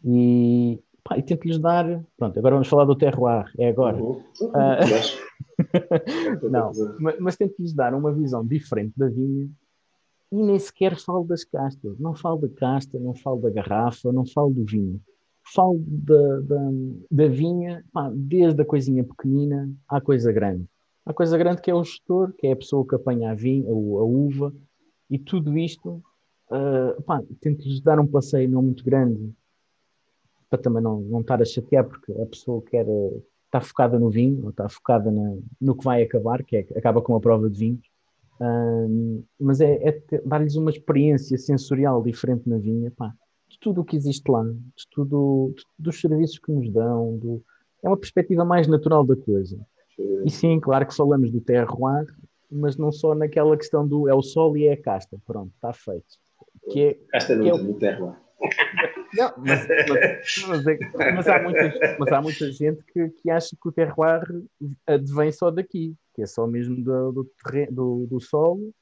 [0.04, 2.04] e, pá, e tento-lhes dar.
[2.18, 3.98] Pronto, agora vamos falar do terroir, é agora.
[3.98, 4.22] Uhum.
[5.60, 6.72] Uh, não,
[7.20, 9.50] mas, tento-lhes dar uma visão diferente da vinha
[10.32, 11.98] e nem sequer falo das castas.
[11.98, 15.02] Não falo da casta, não falo da garrafa, não falo do vinho.
[15.56, 16.70] Falo da, da,
[17.10, 20.66] da vinha, pá, desde a coisinha pequenina à coisa grande.
[21.06, 23.70] A coisa grande que é o gestor, que é a pessoa que apanha a, vinha,
[23.70, 24.54] a, uva,
[25.10, 26.04] e tudo isto,
[26.52, 29.34] uh, tento-lhes dar um passeio não muito grande,
[30.50, 32.86] para também não, não estar a chatear, porque a pessoa quer
[33.46, 37.02] está focada no vinho, ou está focada na, no que vai acabar, que é, acaba
[37.02, 37.88] com a prova de vinhos,
[38.40, 43.14] um, mas é, é dar-lhes uma experiência sensorial diferente na vinha, pá,
[43.50, 47.44] de tudo o que existe lá, de tudo, de, dos serviços que nos dão, do,
[47.84, 49.58] é uma perspectiva mais natural da coisa.
[50.24, 52.06] E sim, claro que falamos do terroir,
[52.52, 55.74] mas não só naquela questão do é o sol e é a casta, pronto, está
[55.74, 56.06] feito.
[56.70, 58.16] Que é, casta que é o, terroir.
[59.14, 59.68] Não, mas,
[60.48, 64.22] mas, é, mas, há muita, mas há muita gente que, que acha que o terroir
[64.86, 68.74] advém só daqui, que é só mesmo do, do, terreno, do, do solo,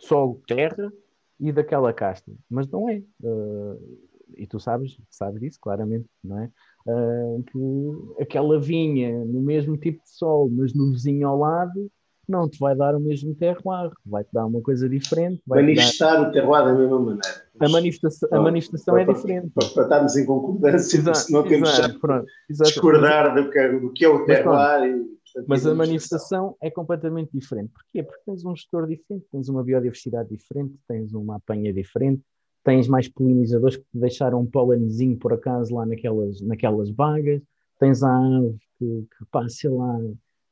[0.00, 0.92] solo, terra
[1.38, 2.32] e daquela casta.
[2.48, 3.02] Mas não é.
[3.22, 3.98] Uh,
[4.36, 6.50] e tu sabes, sabes disso claramente, não é?
[6.86, 11.90] Uh, que aquela vinha no mesmo tipo de solo, mas no vizinho ao lado,
[12.28, 15.42] não te vai dar o mesmo terroir, vai-te dar uma coisa diferente.
[15.46, 16.28] Manifestar dar...
[16.28, 17.44] o terroir da mesma maneira.
[17.60, 19.50] A manifestação, a manifestação é diferente.
[19.54, 24.04] Para, para, estarmos em concordância, exato, senão temos exato, pronto, discordar do que, do que
[24.04, 24.96] é o terroir.
[24.96, 27.72] Mas, portanto, mas a manifestação é completamente diferente.
[27.72, 28.02] Porquê?
[28.02, 32.22] Porque tens um gestor diferente, tens uma biodiversidade diferente, tens uma apanha diferente,
[32.64, 37.40] tens mais polinizadores que te deixaram um pólenzinho por acaso lá naquelas, naquelas vagas,
[37.78, 39.98] tens a ave que, que pá, sei lá,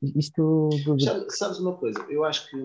[0.03, 0.71] isto.
[1.29, 2.05] Sabes uma coisa?
[2.09, 2.57] Eu acho que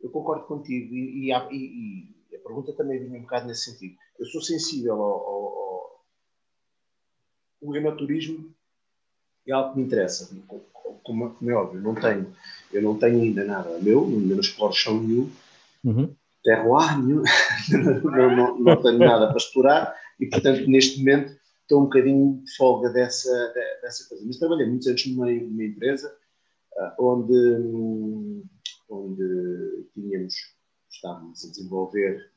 [0.00, 3.96] eu concordo contigo e, e, e, e, a pergunta também vinha um bocado nesse sentido.
[4.18, 5.02] Eu sou sensível ao.
[5.02, 5.80] ao, ao
[7.62, 8.54] o enoturismo
[9.46, 10.30] é algo que me interessa.
[11.02, 12.34] Como, como, é óbvio, não tenho,
[12.72, 15.30] eu não tenho ainda nada meu, ainda não exploro chão nenhum,
[15.84, 16.14] uhum.
[16.42, 17.22] terroir nenhum,
[18.04, 22.56] não, não, não, tenho nada para explorar e, portanto, neste momento estou um bocadinho de
[22.56, 23.30] folga dessa,
[23.82, 24.24] dessa coisa.
[24.26, 26.14] Mas trabalhei muitos anos numa, numa empresa
[26.98, 28.42] onde,
[28.88, 30.34] onde tínhamos,
[30.90, 32.30] estávamos a desenvolver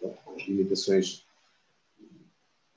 [0.00, 1.26] com as limitações,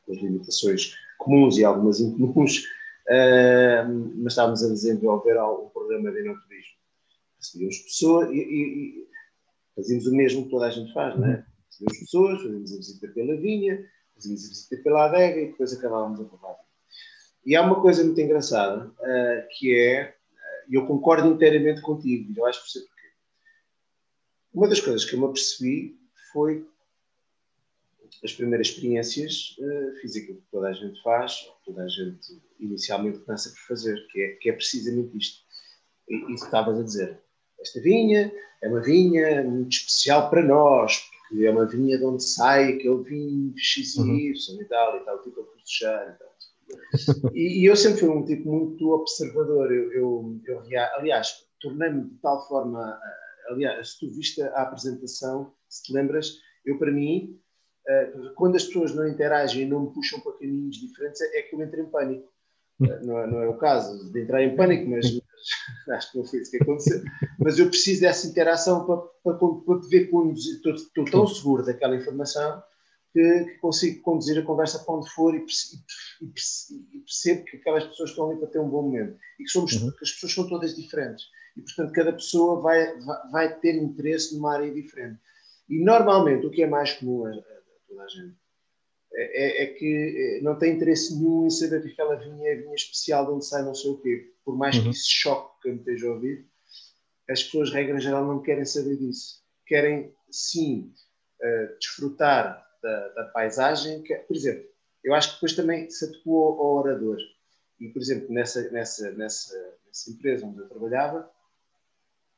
[0.09, 2.63] as limitações comuns e algumas incomuns,
[3.07, 3.87] uh,
[4.17, 6.73] mas estávamos a desenvolver um programa de enoturismo.
[7.37, 9.07] Recebíamos pessoas e, e,
[9.75, 11.45] fazíamos o mesmo que toda a gente faz, não é?
[11.67, 13.85] Recebíamos pessoas, fazíamos a visita pela vinha,
[14.15, 16.55] fazíamos a visita pela adega e depois acabávamos a provar.
[17.45, 18.89] E há uma coisa muito engraçada,
[19.57, 20.15] que é,
[20.69, 23.11] e eu concordo inteiramente contigo, e eu acho que você porquê.
[24.53, 25.99] Uma das coisas que eu me apercebi
[26.31, 26.67] foi
[28.23, 33.19] as primeiras experiências, uh, fiz aquilo que toda a gente faz, toda a gente inicialmente
[33.19, 35.43] começa por fazer, que é, que é precisamente isto.
[36.07, 37.19] E, isso estavas a dizer.
[37.59, 38.31] Esta vinha
[38.61, 43.03] é uma vinha muito especial para nós, porque é uma vinha de onde sai aquele
[43.03, 44.17] vinho X e uhum.
[44.17, 46.32] E tal, e tal, tipo a proteger e tal.
[47.33, 49.71] E, e, eu sempre fui um tipo muito observador.
[49.71, 50.59] Eu, eu, eu
[50.95, 52.99] aliás, tornei-me de tal forma.
[53.49, 57.39] Aliás, se tu viste a apresentação, se te lembras, eu para mim
[57.87, 61.55] eh, quando as pessoas não interagem e não me puxam para caminhos diferentes, é que
[61.55, 62.29] eu entro em pânico.
[62.81, 65.05] Eh, não é, não é o caso de entrar em pânico, mas,
[65.87, 67.01] mas acho que não foi isso que aconteceu.
[67.39, 70.55] Mas eu preciso dessa interação para, para, para conduzir.
[70.55, 72.63] Estou, estou tão seguro daquela informação
[73.13, 77.85] que, que, consigo conduzir a conversa para onde for e, e, e, percebo que aquelas
[77.85, 79.91] pessoas estão ali para ter um bom momento e que, somos, uhum.
[79.91, 81.25] que as pessoas são todas diferentes.
[81.55, 85.19] E, portanto, cada pessoa vai, vai, vai ter interesse numa área diferente.
[85.69, 87.23] E, normalmente, o que é mais comum
[87.87, 88.35] toda a gente.
[89.15, 92.73] É, é, é, que não tem interesse nenhum em saber que aquela vinha é vinha
[92.73, 94.33] especial de onde sai não sei o quê.
[94.43, 94.85] Por mais uhum.
[94.85, 96.47] que isso choque quem esteja a ouvir,
[97.29, 99.43] as pessoas, regra geral, não querem saber disso.
[99.67, 100.91] Querem, sim,
[101.41, 104.03] uh, desfrutar da, da paisagem.
[104.03, 104.69] Que, por exemplo,
[105.03, 107.17] eu acho que depois também se adequou ao orador.
[107.79, 111.31] E, por exemplo, nessa, nessa, nessa, nessa empresa onde eu trabalhava,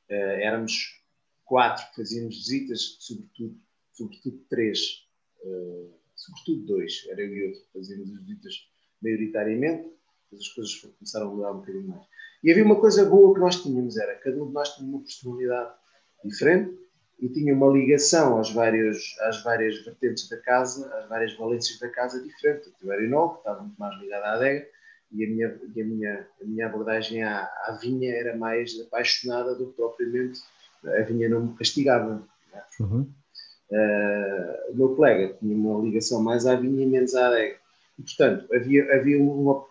[0.09, 1.01] uh, éramos
[1.43, 3.59] quatro que fazíamos visitas, sobretudo,
[3.91, 5.05] sobretudo três
[5.43, 8.69] uh, sobretudo dois, era eu e outro, fazíamos as visitas
[9.01, 9.83] maioritariamente,
[10.23, 12.05] depois as coisas começaram a mudar um bocadinho mais.
[12.43, 15.01] E havia uma coisa boa que nós tínhamos, era cada um de nós tinha uma
[15.01, 15.75] personalidade
[16.23, 16.84] diferente
[17.19, 21.89] e tinha uma ligação às várias, às várias vertentes da casa, às várias valências da
[21.89, 22.71] casa diferente.
[22.83, 24.67] Eu era novo, estava muito mais ligado à adega
[25.11, 29.55] e a minha, e a minha, a minha abordagem à, à vinha era mais apaixonada
[29.55, 30.41] do que propriamente
[30.85, 32.21] a vinha não me castigava.
[32.79, 33.09] Uhum.
[33.71, 37.57] Uh, o meu colega tinha uma ligação mais à vinha e menos à adega.
[37.97, 39.65] E, portanto, havia, havia, uma,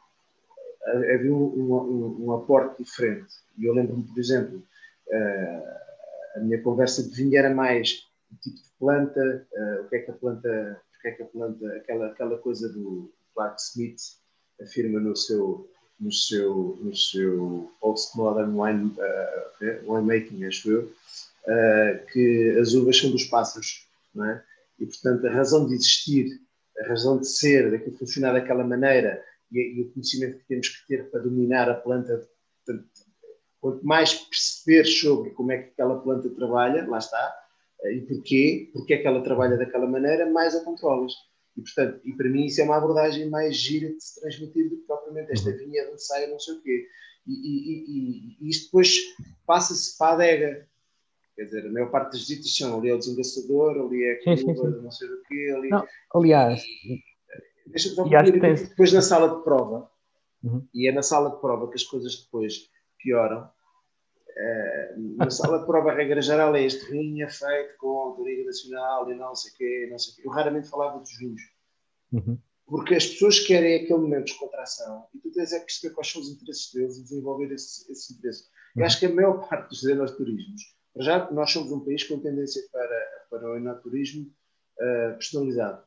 [0.87, 3.35] havia um, um, um aporte diferente.
[3.59, 4.63] E eu lembro-me, por exemplo,
[5.09, 5.84] uh,
[6.35, 9.99] a minha conversa de vinho era mais o tipo de planta, uh, o que é
[10.01, 14.01] que a planta, porque é que a planta, aquela, aquela coisa do Clark Smith
[14.61, 22.57] afirma no seu no seu, no seu postmodern wine, uh, winemaking, acho eu, uh, que
[22.61, 24.45] as uvas são dos pássaros, não é?
[24.79, 26.41] E, portanto, a razão de existir,
[26.81, 30.87] a razão de ser, daquilo funcionar daquela maneira e, e, o conhecimento que temos que
[30.89, 32.29] ter para dominar a planta,
[33.65, 37.35] quanto mais perceber sobre como é que aquela planta trabalha, lá está,
[37.83, 41.15] uh, e porquê, porque é que ela trabalha daquela maneira, mais a controlas.
[41.57, 44.77] E, portanto, e para mim isso é uma abordagem mais gira de se transmitir do
[44.77, 45.57] que propriamente esta uhum.
[45.57, 46.87] vinha de onde sai não sei o quê.
[47.27, 48.99] E, e, e, e isto depois
[49.47, 50.69] passa-se para a adega.
[51.35, 54.45] Quer dizer, a maior parte das visitas são ali é o desengaçador, ali é a
[54.45, 55.55] curva, não sei o quê.
[55.57, 55.69] Ali...
[55.71, 56.63] Não, aliás,
[57.69, 58.69] deixa-me só tens...
[58.69, 59.91] depois na sala de prova,
[60.43, 60.69] uhum.
[60.75, 62.69] e é na sala de prova que as coisas depois
[63.05, 63.49] pioram.
[64.31, 68.25] Uh, na sala de prova, a regra geral é este vinho é feito com a
[68.25, 70.23] Liga Nacional e não sei o quê, não sei o quê.
[70.27, 71.43] Eu raramente falava dos vinhos.
[72.13, 72.39] Uhum.
[72.67, 76.11] Porque as pessoas querem aquele momento de descontração e tu tens é que perceber quais
[76.11, 78.45] são os interesses deles e desenvolver esse, esse interesse.
[78.75, 78.83] Uhum.
[78.83, 82.63] Eu acho que a maior parte dos turismos já, nós somos um país com tendência
[82.73, 84.27] para, para o enoturismo
[84.79, 85.83] uh, personalizado.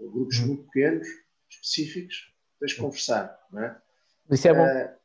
[0.00, 0.46] Grupos uhum.
[0.48, 1.06] muito pequenos,
[1.48, 3.80] específicos, tens de conversar, não é?
[4.30, 4.64] Isso é bom.
[4.64, 4.95] Uh,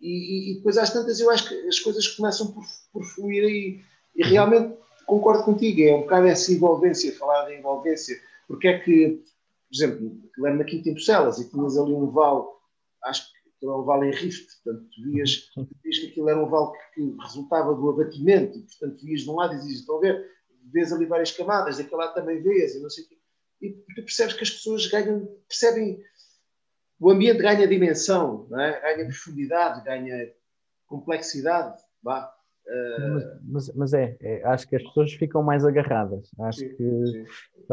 [0.00, 3.80] e, e, depois às tantas eu acho que as coisas começam por, por fluir aí.
[4.14, 4.76] E realmente
[5.06, 8.20] concordo contigo, é um bocado essa envolvência, falar de envolvência.
[8.46, 9.22] Porque é que,
[9.68, 12.44] por exemplo, lembro-me aqui em Bucelas e tinhas ali um vale,
[13.04, 16.42] acho que era um vale em rift, portanto, tu vias, tu vias que aquilo era
[16.42, 19.80] um vale que, que resultava do abatimento, e, portanto, vias de um lado e dizias,
[19.80, 20.24] estão a ver,
[20.72, 23.18] vês ali várias camadas, daquele lado também vês, e não sei o quê.
[23.60, 26.00] E tu percebes que as pessoas ganham, percebem,
[27.00, 28.80] o ambiente ganha dimensão, é?
[28.80, 30.30] ganha profundidade, ganha
[30.86, 31.80] complexidade.
[32.02, 32.32] Vá.
[32.66, 33.38] Uh...
[33.44, 36.30] Mas, mas é, é, acho que as pessoas ficam mais agarradas.
[36.40, 37.24] Acho sim, que, sim.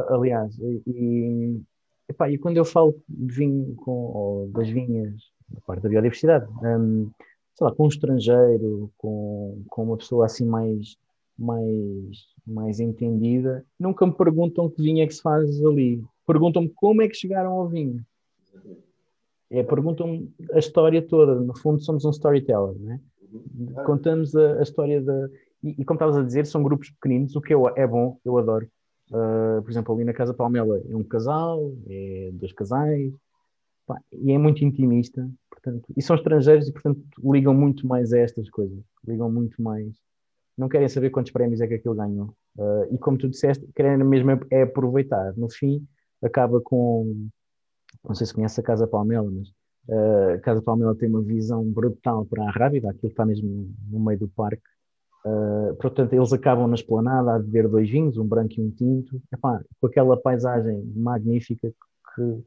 [0.10, 1.62] aliás, e,
[2.08, 5.14] epá, e quando eu falo de vinho com, ou das vinhas,
[5.50, 7.12] da parte da biodiversidade, um,
[7.56, 10.98] sei lá, com um estrangeiro, com, com uma pessoa assim mais,
[11.38, 16.04] mais, mais entendida, nunca me perguntam que vinho é que se faz ali.
[16.28, 18.04] Perguntam-me como é que chegaram ao vinho.
[19.50, 21.36] É, perguntam-me a história toda.
[21.36, 23.00] No fundo, somos um storyteller, né?
[23.86, 25.30] Contamos a, a história da.
[25.64, 28.38] E, e, como estavas a dizer, são grupos pequeninos, o que eu, é bom, eu
[28.38, 28.68] adoro.
[29.10, 33.14] Uh, por exemplo, ali na Casa Palmela é um casal, é dois casais,
[33.86, 35.28] pá, e é muito intimista.
[35.50, 38.84] Portanto, e são estrangeiros e, portanto, ligam muito mais a estas coisas.
[39.08, 39.96] Ligam muito mais.
[40.58, 42.34] Não querem saber quantos prémios é que aquilo ganhou.
[42.58, 45.36] Uh, e como tu disseste, querem mesmo é, é aproveitar.
[45.36, 45.86] No fim,
[46.24, 47.28] acaba com
[48.08, 49.50] não sei se conhece a Casa Palmela, mas
[49.90, 54.00] uh, a Casa Palmela tem uma visão brutal para a Rábida, aquilo está mesmo no
[54.00, 54.64] meio do parque.
[55.26, 59.20] Uh, portanto, eles acabam na esplanada a beber dois vinhos, um branco e um tinto,
[59.34, 61.74] Epá, com aquela paisagem magnífica
[62.14, 62.44] que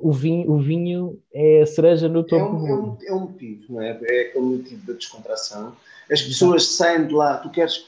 [0.00, 2.44] o vinho, o vinho é a cereja no topo.
[2.44, 3.90] É um, é um, é um motivo, não é?
[4.02, 5.76] É aquele motivo da descontração.
[6.10, 7.86] As pessoas saem de lá, tu queres.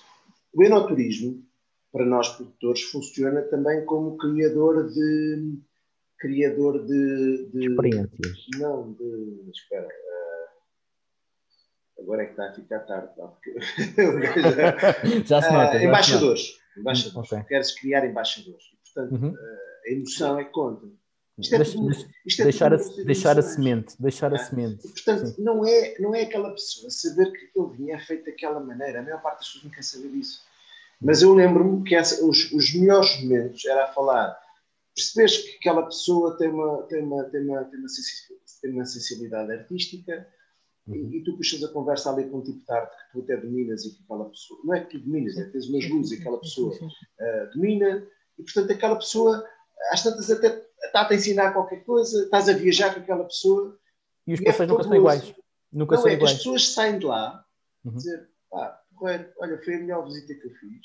[0.54, 1.42] O enoturismo,
[1.90, 5.58] para nós produtores, funciona também como criador de
[6.22, 8.46] criador de, de experiências.
[8.58, 9.50] Não, de.
[9.50, 9.88] Espera.
[9.88, 10.46] Uh,
[12.02, 13.26] agora é que está a ficar tarde, tá?
[13.26, 13.58] porque
[15.26, 15.76] já se nota.
[15.76, 16.60] Uh, embaixadores.
[16.78, 17.32] embaixadores.
[17.32, 17.44] Okay.
[17.44, 18.64] Queres criar embaixadores.
[18.72, 19.30] E, portanto, uhum.
[19.30, 19.36] uh,
[19.86, 20.86] a emoção é que conta.
[21.38, 21.90] Isto é tudo,
[22.26, 24.86] isto é deixar, a, deixar a semente, deixar a semente.
[24.86, 29.00] Portanto, não é, não é aquela pessoa saber que aquele vinho é feito daquela maneira.
[29.00, 30.42] A maior parte das pessoas não quer saber disso.
[31.00, 34.38] Mas eu lembro-me que essa, os, os melhores momentos era a falar
[34.94, 38.84] percebes que aquela pessoa tem uma, tem uma, tem uma, tem uma, sensibilidade, tem uma
[38.84, 40.28] sensibilidade artística
[40.86, 40.94] uhum.
[40.94, 43.36] e, e, tu puxas a conversa ali com um tipo de arte que tu até
[43.36, 46.12] dominas e que aquela pessoa, não é que tu dominas, é que tens umas luzes
[46.12, 48.06] e aquela pessoa uh, domina
[48.38, 49.46] e portanto aquela pessoa
[49.90, 53.78] às tantas até está a te ensinar qualquer coisa, estás a viajar com aquela pessoa
[54.26, 55.34] e os é passeios nunca são iguais.
[55.72, 56.32] Nunca não, são é iguais.
[56.32, 57.44] as pessoas saem de lá
[57.84, 57.96] uhum.
[57.96, 60.80] dizer, pá, olha, foi a melhor visita que eu fiz.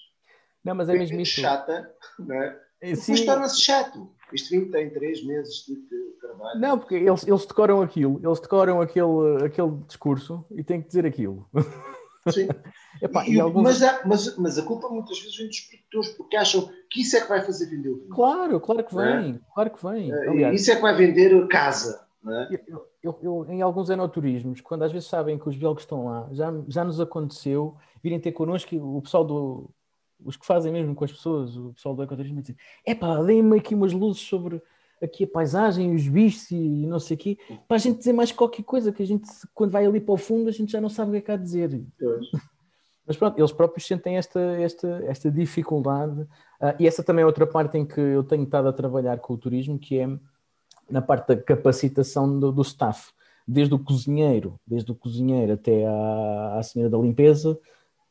[0.63, 1.39] Não, mas é mesmo isso.
[1.39, 2.66] chata, não é?
[2.81, 3.11] É, sim.
[3.11, 4.09] Mas torna-se chato.
[4.33, 5.75] Este vinho tem três meses de
[6.19, 6.59] trabalho.
[6.59, 11.05] Não, porque eles, eles decoram aquilo, eles decoram aquele, aquele discurso e têm que dizer
[11.05, 11.47] aquilo.
[12.31, 12.47] Sim.
[13.01, 13.63] Epá, e, alguns...
[13.63, 17.15] mas, há, mas, mas, a culpa muitas vezes vem dos produtores, porque acham que isso
[17.15, 18.09] é que vai fazer vender o vinho.
[18.09, 19.39] Claro, claro que vem, é?
[19.53, 20.11] claro que vem.
[20.11, 22.05] É, Aliás, isso é que vai vender casa.
[22.27, 22.59] É?
[22.67, 26.27] Eu, eu, eu, em alguns enoturismos, quando às vezes sabem que os belgas estão lá,
[26.31, 29.69] já, já nos aconteceu virem ter connosco o pessoal do,
[30.23, 33.57] os que fazem mesmo com as pessoas, o pessoal do ecoturismo, dizem: é pá, deem-me
[33.57, 34.61] aqui umas luzes sobre
[35.02, 37.38] aqui a paisagem, os bichos e não sei o quê,
[37.68, 40.18] para a gente dizer mais qualquer coisa, que a gente, quando vai ali para o
[40.18, 41.81] fundo, a gente já não sabe o que é que há a dizer.
[43.06, 47.48] Mas pronto, eles próprios sentem esta, esta, esta dificuldade, uh, e essa também é outra
[47.48, 50.10] parte em que eu tenho estado a trabalhar com o turismo, que é
[50.89, 53.11] na parte da capacitação do, do staff,
[53.48, 57.57] desde o cozinheiro, desde o cozinheiro até à, à senhora da limpeza,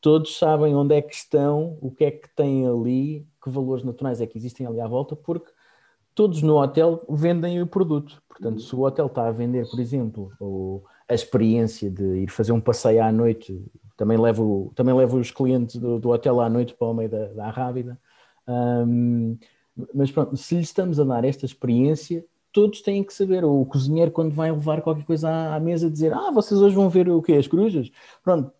[0.07, 4.21] todos sabem onde é que estão, o que é que têm ali, que valores naturais
[4.21, 5.51] é que existem ali à volta, porque
[6.15, 8.23] todos no hotel vendem o produto.
[8.29, 10.31] Portanto, se o hotel está a vender, por exemplo,
[11.09, 13.61] a experiência de ir fazer um passeio à noite,
[13.97, 17.25] também levo, também levo os clientes do, do hotel à noite para o meio da,
[17.33, 17.99] da Rábida.
[18.47, 19.37] Um,
[19.93, 22.23] mas pronto, se lhes estamos a dar esta experiência,
[22.57, 23.45] todos têm que saber.
[23.45, 26.89] O cozinheiro, quando vai levar qualquer coisa à, à mesa, dizer: Ah, vocês hoje vão
[26.89, 27.33] ver o quê?
[27.33, 27.91] As corujas?
[28.23, 28.51] Pronto,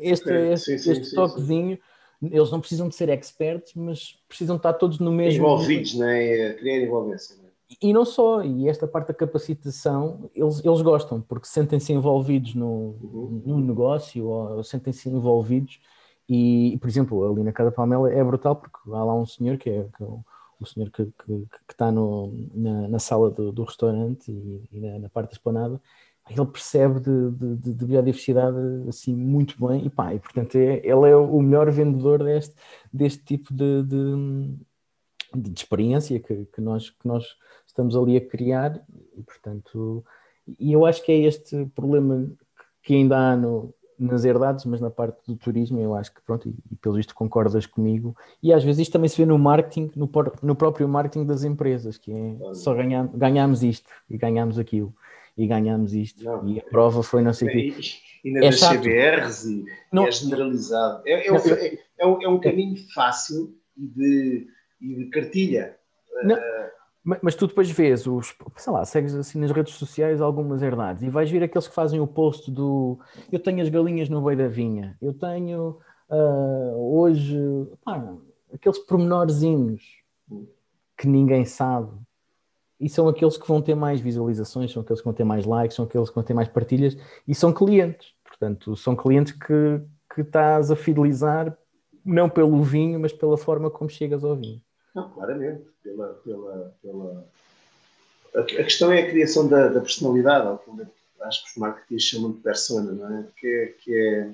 [0.00, 1.76] este, este, sim, este sim, toquezinho.
[1.76, 2.30] Sim.
[2.32, 5.44] Eles não precisam de ser experts, mas precisam estar todos no mesmo.
[5.44, 6.54] Envolvidos, não é?
[6.54, 7.36] Criar envolvência.
[7.36, 7.48] Não é?
[7.82, 12.96] E não só, e esta parte da capacitação, eles, eles gostam, porque sentem-se envolvidos no,
[13.02, 13.42] uhum.
[13.44, 15.78] no negócio ou, ou sentem-se envolvidos.
[16.26, 19.68] E, por exemplo, ali na Casa Palmela é brutal, porque há lá um senhor que
[19.68, 20.06] é, que é
[20.60, 24.80] o senhor que, que, que está no, na, na, sala do, do restaurante e, e
[24.80, 25.80] na, na, parte da esplanada,
[26.28, 28.56] ele percebe de, de, de, biodiversidade
[28.88, 29.86] assim muito bem.
[29.86, 32.54] E pá, e portanto é, ele é o melhor vendedor deste,
[32.92, 34.56] deste tipo de, de,
[35.36, 37.24] de experiência que, que, nós, que nós
[37.66, 38.82] estamos ali a criar.
[39.16, 40.04] E portanto
[40.58, 42.30] e eu acho que é este problema
[42.82, 46.48] que ainda há no, nas herdades, mas na parte do turismo eu acho que pronto,
[46.48, 49.90] e, e pelo visto concordas comigo, e às vezes isto também se vê no marketing,
[49.96, 50.10] no,
[50.42, 54.94] no próprio marketing das empresas, que é só ganhar, ganhamos isto e ganhamos aquilo
[55.38, 57.74] e ganhamos isto não, e a prova foi não sei o quê.
[58.24, 61.02] E na é das CBRs e não, é generalizado.
[61.06, 64.48] É, é, é, é, um, é um caminho fácil e de,
[64.80, 65.76] e de cartilha.
[66.24, 66.36] Não,
[67.04, 71.02] Mas, mas, tu depois vês os, sei lá, segues assim nas redes sociais algumas herdades
[71.02, 72.98] e vais ver aqueles que fazem o post do
[73.30, 75.78] eu tenho as galinhas no meio da vinha, eu tenho
[76.10, 77.38] uh, hoje
[77.84, 78.02] pá,
[78.52, 79.82] aqueles pormenorzinhos
[80.96, 81.92] que ninguém sabe
[82.80, 85.76] e são aqueles que vão ter mais visualizações, são aqueles que vão ter mais likes,
[85.76, 86.96] são aqueles que vão ter mais partilhas
[87.26, 88.14] e são clientes.
[88.24, 89.80] Portanto, são clientes que,
[90.14, 91.56] que estás a fidelizar
[92.04, 94.62] não pelo vinho, mas pela forma como chegas ao vinho.
[94.94, 97.30] Não, claramente, pela, pela, pela...
[98.34, 100.58] A, questão é a criação da, da personalidade,
[101.22, 103.26] acho que os marketeers chamam de persona, não é?
[103.36, 104.30] Que é, que é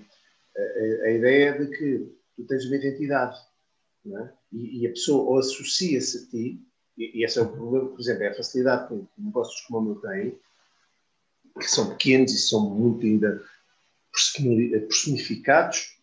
[0.57, 3.39] a, a, ideia de que tu tens uma identidade,
[4.05, 4.33] não é?
[4.53, 6.61] E, e a pessoa ou associa-se a ti
[6.97, 9.83] e, e esse é o problema, por exemplo, é a facilidade que negócios como o
[9.83, 10.39] meu têm,
[11.59, 13.43] que são pequenos e são muito ainda
[14.89, 15.99] personificados.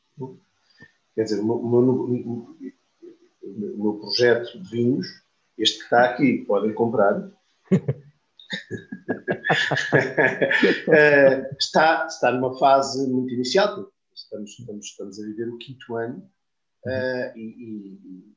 [1.15, 2.55] Quer dizer, o meu,
[3.51, 5.07] o meu, projeto de vinhos,
[5.57, 7.29] este que está aqui, podem comprar.
[10.87, 16.29] Eh, está, está numa fase muito inicial, estamos, estamos, estamos a viver o quinto ano
[16.85, 18.33] uh, e, e,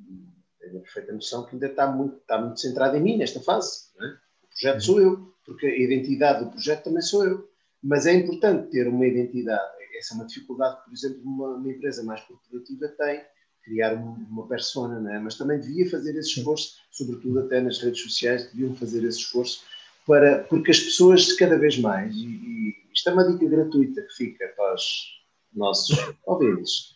[0.00, 0.26] e
[0.58, 3.86] tenho a perfeita noção que ainda está muito, está muito centrado em mim nesta fase.
[4.00, 4.04] É?
[4.06, 7.48] O projeto sou eu, porque a identidade do projeto também sou eu.
[7.82, 9.76] Mas é importante ter uma identidade.
[9.96, 13.24] Essa é uma dificuldade que, por exemplo, uma, uma empresa mais corporativa tem,
[13.66, 15.18] criar uma, persona, não é?
[15.18, 19.64] mas também devia fazer esse esforço, sobretudo até nas redes sociais, deviam fazer esse esforço,
[20.06, 24.14] para, porque as pessoas cada vez mais, e, e isto é uma dica gratuita que
[24.14, 25.16] fica para os
[25.52, 26.94] nossos ouvintes.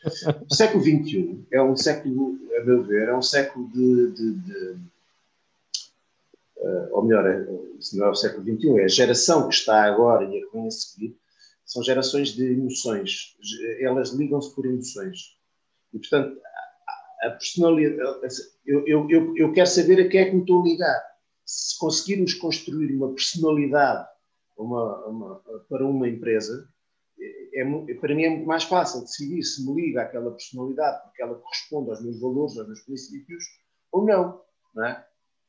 [0.48, 4.12] O século XXI é um século, a meu ver, é um século de.
[4.12, 4.78] de, de
[6.58, 7.24] uh, ou melhor,
[7.80, 10.52] se não é o século XXI, é a geração que está agora e a que
[10.52, 11.16] vem a seguir,
[11.66, 13.36] são gerações de emoções.
[13.80, 15.36] Elas ligam-se por emoções.
[15.92, 16.40] E, portanto,
[17.22, 18.34] a personalidade.
[18.66, 21.10] Eu, eu, eu, eu quero saber a quem é que me estou a ligar.
[21.44, 24.08] Se conseguirmos construir uma personalidade
[24.56, 26.68] uma, uma, para uma empresa,
[27.54, 31.34] é, para mim é muito mais fácil decidir se me liga àquela personalidade porque ela
[31.36, 33.44] corresponde aos meus valores, aos meus princípios,
[33.90, 34.40] ou não.
[34.74, 35.06] não é?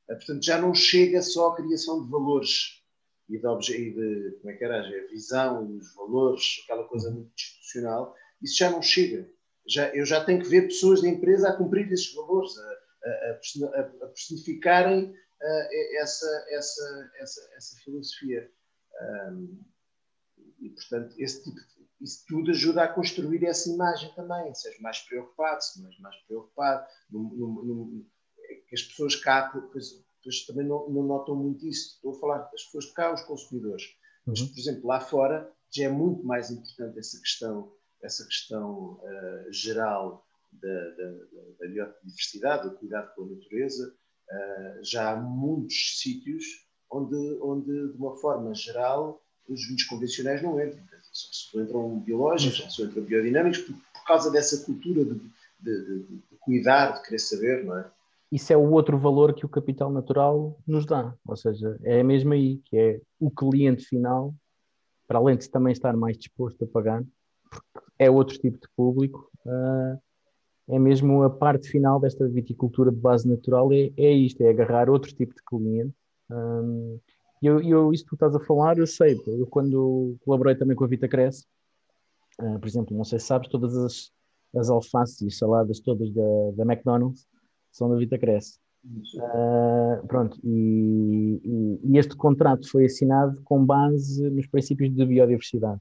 [0.10, 2.82] Eh, portanto, já não chega só à criação de valores
[3.30, 7.32] e de, e de como é que era, a visão, os valores, aquela coisa muito
[7.34, 9.30] institucional, isso já não chega.
[9.68, 12.64] Já, eu já tenho que ver pessoas da empresa a cumprir esses valores, a,
[13.06, 15.14] a, a, a personificarem
[16.00, 18.52] essa, essa, essa, essa filosofia.
[19.32, 19.64] Um,
[20.60, 24.54] e, portanto, esse tipo de, isso tudo ajuda a construir essa imagem também.
[24.54, 26.88] Seja mais preocupado, se não és mais preocupado.
[27.10, 28.06] Num,
[28.68, 31.96] que as pessoas cá pois, pois também não, não, notam muito isso.
[31.96, 33.84] Estou a falar das pessoas de cá, os consumidores.
[34.26, 34.48] Mas, uhum.
[34.48, 37.72] por exemplo, lá fora já é muito mais importante essa questão,
[38.02, 41.12] essa questão uh, geral da, da,
[41.60, 43.94] da, biodiversidade, do cuidado com a natureza.
[44.30, 46.46] Uh, já há muitos sítios
[46.90, 50.82] onde, onde, de uma forma geral, os vinhos convencionais não entram.
[51.12, 55.16] Só entram biológicos, só entram biodinâmicos, por, por causa dessa cultura de,
[55.60, 57.92] de, de, de, cuidar, de querer saber, não é?
[58.32, 61.14] Isso é o outro valor que o capital natural nos dá.
[61.28, 64.34] Ou seja, é mesmo aí, que é o cliente final,
[65.06, 67.04] para além de também estar mais disposto a pagar,
[67.50, 70.02] porque é outro tipo de público, uh,
[70.68, 74.90] é mesmo a parte final desta viticultura de base natural, é, é isto, é agarrar
[74.90, 75.94] outro tipo de cliente.
[76.28, 77.12] Um, ah,
[77.44, 80.76] e eu, eu, isso que tu estás a falar, eu sei, eu quando colaborei também
[80.76, 81.46] com a Vita Cresce,
[82.42, 84.12] uh, por exemplo, não sei se sabes, todas as,
[84.56, 87.28] as alfaces e saladas todas da, da McDonald's
[87.72, 88.58] são da Vita Cresce.
[88.84, 95.80] Uh, pronto, e, e, e, este contrato foi assinado com base nos princípios de biodiversidade.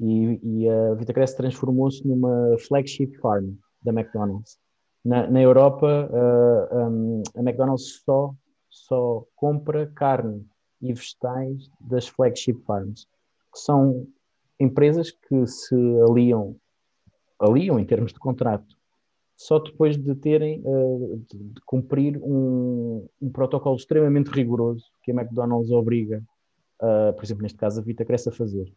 [0.00, 4.58] E, e a Vita Cresce transformou-se numa flagship farm da McDonald's.
[5.04, 8.34] Na, na Europa, uh, ah, um, a McDonald's só,
[8.68, 10.46] só compra carne
[10.82, 13.06] e vegetais das flagship farms,
[13.52, 14.06] que são
[14.60, 15.74] empresas que se
[16.08, 16.56] aliam,
[17.38, 18.76] aliam em termos de contrato,
[19.36, 25.14] só depois de terem uh, de, de, cumprir um, um, protocolo extremamente rigoroso que a
[25.14, 26.22] McDonald's obriga,
[26.82, 28.72] uh, por exemplo, neste caso, a Vita Cresce a fazer.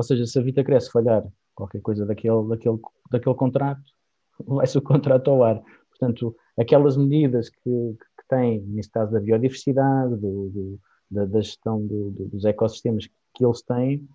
[0.00, 1.22] Ou seja, se a Vita Cresce falhar
[1.54, 2.78] qualquer coisa daquele, daquele,
[3.10, 3.82] daquele contrato,
[4.48, 5.62] vai-se o contrato ao ar.
[5.90, 11.86] Portanto, aquelas medidas que, que têm, neste caso da biodiversidade, do, do da, da gestão
[11.86, 14.08] do, do, dos ecossistemas que eles têm,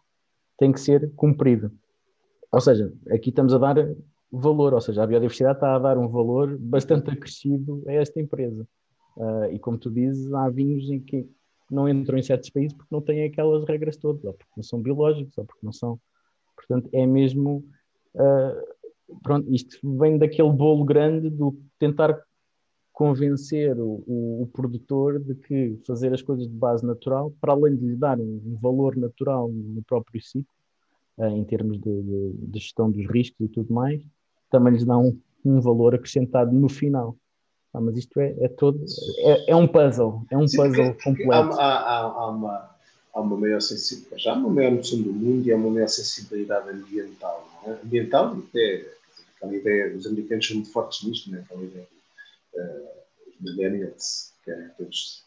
[0.57, 1.71] tem que ser cumprido.
[2.51, 3.75] Ou seja, aqui estamos a dar
[4.31, 8.67] valor, ou seja, a biodiversidade está a dar um valor bastante acrescido a esta empresa.
[9.17, 11.29] Uh, e como tu dizes, há vinhos em que
[11.69, 14.81] não entram em certos países porque não têm aquelas regras todas, ou porque não são
[14.81, 15.99] biológicos, ou porque não são.
[16.55, 17.65] Portanto, é mesmo.
[18.13, 22.19] Uh, pronto, isto vem daquele bolo grande do tentar
[22.93, 27.75] convencer o, o, o, produtor de que fazer as coisas de base natural, para além
[27.75, 30.47] de lhe dar um, valor natural no próprio ciclo,
[31.17, 34.01] uh, em termos de, de, de, gestão dos riscos e tudo mais,
[34.49, 37.17] também lhes dá um, um valor acrescentado no final.
[37.75, 38.83] Ah, mas isto é, é todo.
[39.19, 41.59] É, é, um puzzle, é um Sim, puzzle porque, completo.
[41.59, 42.75] Há, há, há, uma,
[43.13, 45.89] há uma maior sensibilidade, já há uma maior noção do mundo e há uma maior
[45.89, 47.47] sensibilidade ambiental.
[47.65, 47.71] É?
[47.71, 48.85] Ambiental, até
[49.35, 51.41] aquela ideia, os americanos são muito fortes nisto, não é?
[51.41, 51.87] aquela ideia
[52.55, 52.89] uh,
[53.27, 55.23] os millennials, que é todos.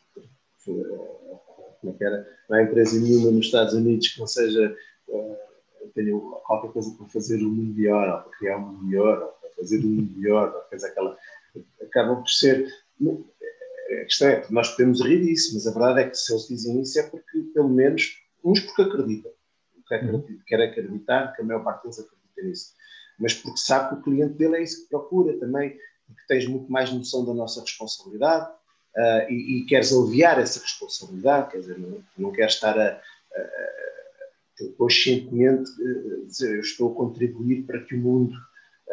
[0.67, 1.39] Uh,
[1.81, 2.29] como é que era?
[2.49, 4.77] Não há empresa nenhuma nos Estados Unidos que não seja.
[5.09, 5.37] Uh,
[5.95, 9.29] tenha qualquer coisa para fazer o mundo melhor, ou para criar um mundo melhor, ou
[9.29, 11.17] para fazer um mundo melhor, ou fazer aquela.
[11.83, 12.69] Acabam por ser.
[14.01, 16.49] A questão é que nós podemos rir disso, mas a verdade é que se eles
[16.49, 19.33] dizem isso é porque, pelo menos, uns porque acreditam.
[20.47, 22.75] Quer acreditar, que a maior parte deles acredita nisso.
[23.19, 26.71] Mas porque sabe que o cliente dele é isso que procura também porque tens muito
[26.73, 28.51] mais noção da nossa responsabilidade
[28.97, 33.01] uh, e, e, queres aliviar essa responsabilidade, quer dizer, não, não queres estar a, a,
[34.77, 38.35] conscientemente uh, dizer eu estou a contribuir para que o mundo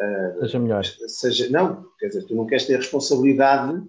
[0.00, 0.84] uh, seja melhor.
[0.84, 3.82] Seja, não, quer dizer, tu não queres ter responsabilidade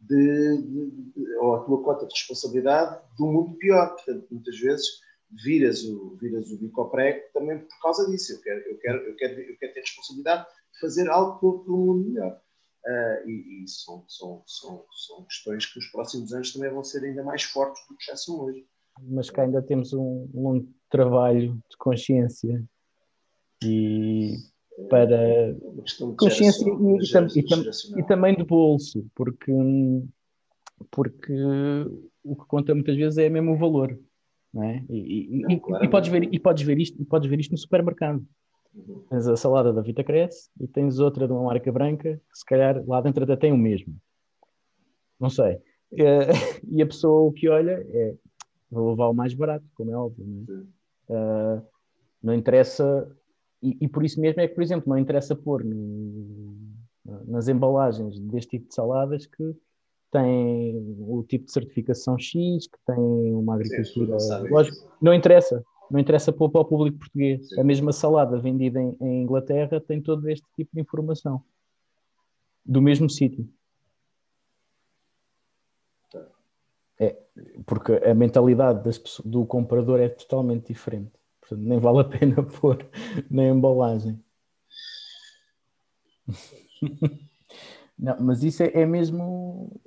[0.00, 3.94] de, de, de, ou a tua cota de responsabilidade de um mundo pior.
[3.94, 4.86] Portanto, muitas vezes
[5.30, 8.32] viras o, viras o bico ao prego também por causa disso.
[8.32, 11.76] Eu quero, eu quero, eu quero, eu quero ter responsabilidade de fazer algo para o
[11.76, 12.40] mundo melhor.
[12.86, 17.04] Uh, e, e são, são, são, são questões que nos próximos anos também vão ser
[17.04, 18.66] ainda mais fortes do que já são hoje.
[19.00, 22.64] Mas que ainda temos um longo trabalho de consciência
[23.62, 24.36] e
[24.88, 25.56] para
[26.16, 29.52] consciência e, e, e, e, também de bolso, porque,
[30.90, 31.34] porque
[32.22, 33.98] o que conta muitas vezes é mesmo o valor.
[34.52, 34.82] Não é?
[34.88, 37.58] e, não, claro, e, podes ver, e, podes ver isto, e podes ver isto no
[37.58, 38.24] supermercado.
[39.10, 42.44] Tens a salada da Vita Cresce e tens outra de uma marca branca que se
[42.44, 43.94] calhar lá dentro até tem o mesmo.
[45.20, 45.58] Não sei.
[45.92, 46.28] Eh,
[46.70, 48.14] e a pessoa o que olha é
[48.70, 50.26] vou levar o mais barato, como é óbvio.
[50.26, 50.66] Não,
[51.16, 51.58] é?
[51.58, 51.66] uh,
[52.22, 53.10] não interessa,
[53.62, 56.56] e, e, por isso mesmo é que, por exemplo, não interessa pôr no,
[57.26, 59.56] nas embalagens deste tipo de saladas que
[60.10, 64.18] tem o tipo de certificação X, que tem uma agricultura.
[64.18, 67.48] Sim, lógico, não interessa não interessa para o público português.
[67.48, 67.60] Sim.
[67.60, 71.42] A mesma salada vendida em, em, Inglaterra tem todo este tipo de informação.
[72.64, 73.48] Do mesmo sítio.
[77.00, 77.16] É,
[77.64, 81.12] porque a mentalidade das, do comprador é totalmente diferente.
[81.48, 82.86] Portanto, nem vale a pena pôr
[83.30, 84.22] na embalagem.
[87.98, 89.80] Não, mas isso é, é mesmo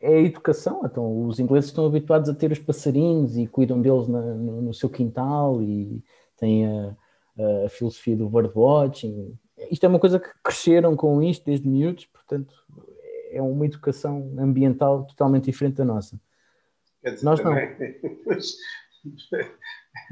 [0.00, 0.82] é a educação.
[0.84, 4.74] Então, os ingleses estão habituados a ter os passarinhos e cuidam deles na, no, no,
[4.74, 6.04] seu quintal e
[6.36, 6.96] têm a,
[7.64, 9.38] a, filosofia do birdwatching.
[9.70, 12.52] Isto é uma coisa que cresceram com isto desde miúdos, portanto,
[13.30, 16.20] é uma educação ambiental totalmente diferente da nossa.
[17.02, 17.74] Dizer, Nós também.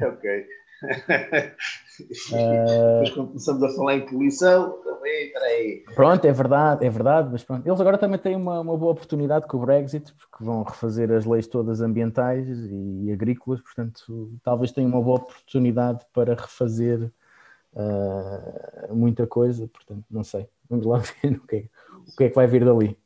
[0.01, 0.09] não.
[0.09, 0.47] ok.
[1.99, 5.85] Depois, quando começamos a falar em poluição, também, peraí.
[5.95, 7.67] Pronto, é verdade, é verdade, mas pronto.
[7.67, 11.25] Eles agora também têm uma, uma boa oportunidade com o Brexit, porque vão refazer as
[11.25, 17.11] leis todas ambientais e, e agrícolas, portanto, talvez tenham uma boa oportunidade para refazer
[17.75, 20.47] uh, muita coisa, portanto, não sei.
[20.69, 21.65] Vamos lá ver o que, é,
[22.09, 22.97] o que é que vai vir dali.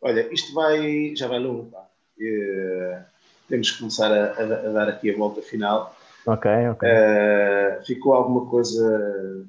[0.00, 1.86] Olha, isto vai, já vai longo, pá.
[2.18, 3.04] Uh,
[3.48, 5.94] temos que começar a, a, a dar aqui a volta final.
[6.26, 6.88] Ok, ok.
[6.88, 9.48] Uh, ficou alguma coisa.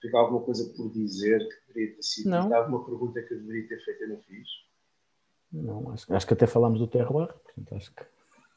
[0.00, 2.30] Ficou alguma coisa por dizer que deveria ter sido?
[2.30, 2.54] Não.
[2.54, 4.48] Alguma pergunta que eu deveria ter feito e não fiz?
[5.52, 8.04] Não, acho, acho que até falámos do terroir, portanto acho que.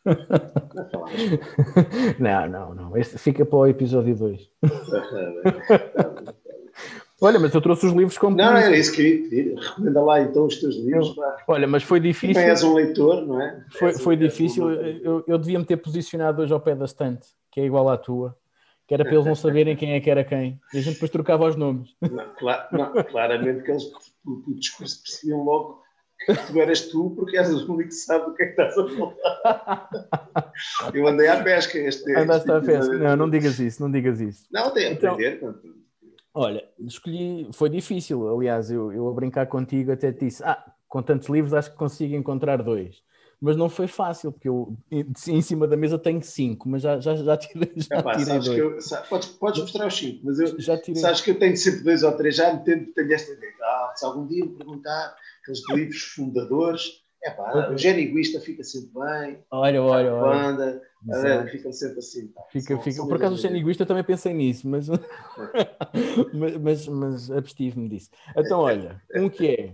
[2.19, 2.98] Não, não, não.
[2.98, 4.52] Este fica para o episódio 2.
[7.24, 8.36] Olha, mas eu trouxe os livros como.
[8.36, 9.56] Não, era isso que eu ia pedir.
[9.58, 11.16] Recomenda lá então os teus livros.
[11.48, 12.34] Olha, mas foi difícil.
[12.34, 13.66] Também és um leitor, não é?
[13.72, 14.70] Foi, foi difícil.
[14.70, 17.98] Eu, eu devia me ter posicionado hoje ao pé da estante, que é igual à
[17.98, 18.38] tua,
[18.86, 20.60] que era para eles não saberem quem é que era quem.
[20.74, 21.95] E a gente depois trocava os nomes.
[22.02, 23.86] Não, clar, não, claramente que eles,
[24.26, 25.82] o, o discurso, percebiam logo
[26.26, 28.78] que tu eras tu, porque és o único que sabe do que é que estás
[28.78, 29.90] a falar.
[30.94, 32.14] Eu andei à pesca este.
[32.18, 32.98] Andaste à pesca.
[32.98, 34.45] Não, não digas isso, não digas isso.
[34.52, 35.40] Não, tem a então, aprender.
[36.34, 41.03] Olha, escolhi, foi difícil, aliás, eu, eu a brincar contigo até te disse, ah, com
[41.03, 43.03] tantos livros acho que consigo encontrar dois.
[43.39, 47.14] Mas não foi fácil, porque eu em cima da mesa tenho cinco, mas já, já,
[47.15, 48.57] já tirei, já Epá, tirei dois.
[48.57, 51.01] Eu, sabe, podes, podes mostrar os cinco, mas eu já tirei.
[51.01, 53.53] sabes que eu tenho sempre dois ou três, já me tenho, tenho esta ideia.
[53.61, 58.91] Ah, se algum dia me perguntar aqueles livros fundadores, é pá, o Egoísta fica sempre
[58.93, 59.43] bem.
[59.51, 60.39] Olha, olha, olha.
[60.39, 62.28] Banda, é, fica sempre assim.
[62.28, 62.42] Pá.
[62.50, 63.06] Fica, fica.
[63.06, 64.88] Por acaso, o Egoísta também pensei nisso, mas,
[66.34, 68.10] mas, mas, mas abstive-me disso.
[68.36, 69.74] Então, olha, um que é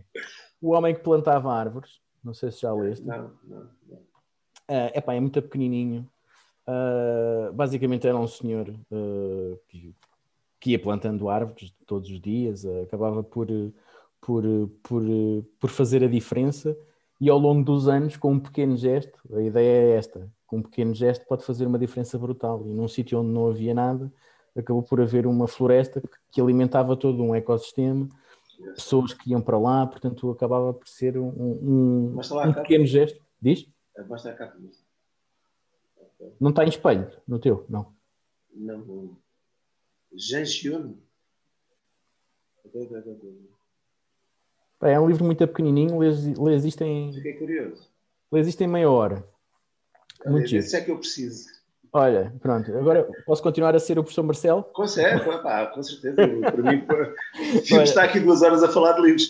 [0.61, 1.99] O Homem que Plantava Árvores.
[2.23, 3.05] Não sei se já leste.
[3.05, 3.97] Não, não, não.
[3.97, 6.07] Uh, epá, é muito pequenininho.
[6.67, 9.95] Uh, basicamente era um senhor uh, que,
[10.59, 13.47] que, ia plantando árvores todos os dias, uh, acabava por,
[14.21, 14.43] por,
[14.83, 15.03] por,
[15.59, 16.77] por fazer a diferença
[17.19, 20.61] e ao longo dos anos, com um pequeno gesto, a ideia é esta, com um
[20.61, 22.65] pequeno gesto pode fazer uma diferença brutal.
[22.65, 24.11] E num sítio onde não havia nada,
[24.57, 26.01] acabou por haver uma floresta
[26.31, 28.09] que alimentava todo um ecossistema,
[28.73, 33.21] pessoas que iam para lá, portanto acabava por ser um, um, um pequeno gesto.
[33.39, 33.69] Diz?
[34.07, 34.57] Basta a capa.
[36.39, 37.65] Não está em espelho no teu?
[37.69, 37.93] Não.
[38.53, 39.17] Não.
[40.13, 40.97] Jangione.
[44.81, 47.13] É um livro muito pequenininho, lês, lês isto em.
[47.13, 47.89] Fiquei curioso.
[48.31, 49.27] Lês isto em meia hora.
[50.25, 51.59] Muito é que eu preciso.
[51.91, 54.63] Olha, pronto, agora posso continuar a ser o professor Marcelo?
[54.73, 56.15] Consegue, pá, com certeza.
[56.39, 56.85] Para mim,
[57.63, 59.29] fico estar aqui duas horas a falar de livros.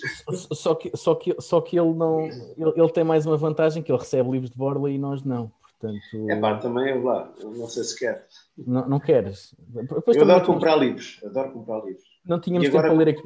[0.52, 2.26] Só que, só que, só que ele não.
[2.26, 5.52] Ele, ele tem mais uma vantagem que ele recebe livros de borla e nós não.
[5.80, 8.28] Portanto, é pá, também eu lá, não sei se quer.
[8.58, 9.56] Não, não queres?
[9.60, 12.04] Depois eu adoro comprar livros, adoro comprar livros.
[12.26, 13.24] Não tínhamos e tempo para ler aqui.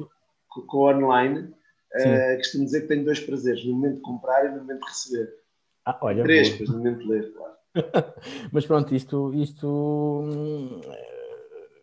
[0.48, 4.50] Com, com online, uh, costumo dizer que tenho dois prazeres, no momento de comprar e
[4.50, 5.43] no momento de receber.
[5.84, 7.54] Ah, olha, Três, no momento de ler, claro.
[8.52, 10.80] Mas pronto, isto, isto hum,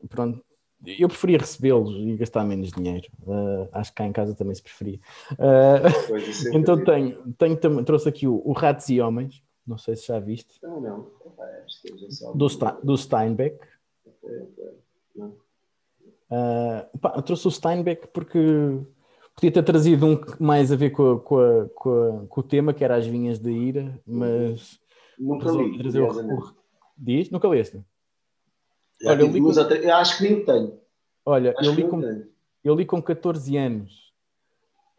[0.10, 0.44] pronto,
[0.86, 3.08] eu preferia recebê-los e gastar menos dinheiro.
[3.22, 5.00] Uh, acho que cá em casa também se preferia.
[5.34, 10.08] Uh, é então tenho, tenho, trouxe aqui o, o Ratos e Homens, não sei se
[10.08, 10.60] já viste.
[10.64, 11.12] Não, não.
[12.34, 12.48] Do,
[12.84, 13.60] do Steinbeck.
[16.32, 18.40] Uh, pá, trouxe o Steinbeck porque
[19.36, 22.44] podia ter trazido um mais a ver com, a, com, a, com, a, com, o
[22.44, 24.80] tema, que era as vinhas da ira, mas.
[25.18, 25.78] Nunca li.
[25.78, 26.54] Trazer o...
[26.98, 27.30] Diz?
[27.30, 27.84] Nunca leste?
[29.04, 29.52] Olha, eu, li com...
[29.52, 30.80] eu acho que nem tenho.
[31.26, 32.02] Olha, eu li, com...
[32.64, 34.12] eu li com 14 anos.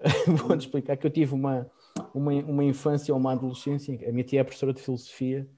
[0.26, 1.70] Vou-te explicar que eu tive uma
[2.14, 3.98] uma, uma infância ou uma adolescência.
[4.08, 5.48] A minha tia é professora de filosofia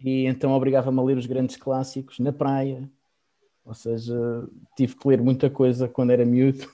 [0.00, 2.90] e então obrigava-me a ler os grandes clássicos na praia.
[3.64, 4.16] Ou seja,
[4.76, 6.68] tive que ler muita coisa quando era miúdo.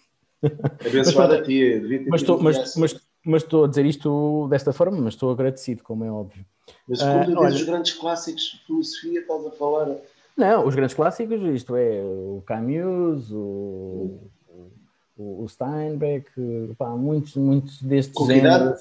[0.87, 5.31] Abençoada tia, mas estou, mas, mas, mas estou a dizer isto desta forma, mas estou
[5.31, 6.45] agradecido, como é óbvio.
[6.89, 9.97] Mas quando uh, dizes os grandes clássicos de filosofia, estás a falar.
[10.37, 14.21] Não, os grandes clássicos, isto é o Camus, o,
[15.17, 16.31] o, o Steinbeck,
[16.77, 18.77] pá, muitos, muitos destes Convidado?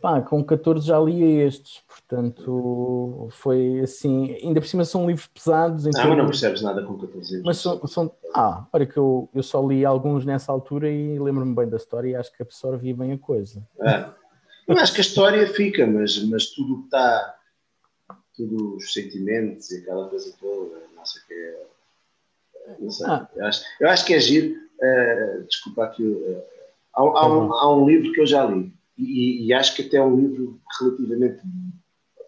[0.00, 4.32] Pá, com 14 já lia estes, portanto foi assim.
[4.44, 5.86] Ainda por cima são livros pesados.
[5.86, 7.44] Ah, mas não percebes nada com 14 anos.
[7.44, 11.52] Mas são, são, Ah, olha que eu, eu só li alguns nessa altura e lembro-me
[11.52, 13.60] bem da história e acho que absorvi bem a coisa.
[13.80, 14.14] Ah,
[14.68, 17.34] eu acho que a história fica, mas, mas tudo o que está.
[18.36, 21.66] Tudo os sentimentos e aquela coisa toda, não sei o que é.
[22.78, 23.06] Não sei.
[23.08, 23.28] Ah.
[23.34, 24.54] Eu, acho, eu acho que é giro.
[24.80, 26.04] Uh, desculpa aqui.
[26.04, 26.42] Uh,
[26.94, 29.98] há, há, um, há um livro que eu já li e, e, acho que até
[29.98, 31.42] é um livro relativamente.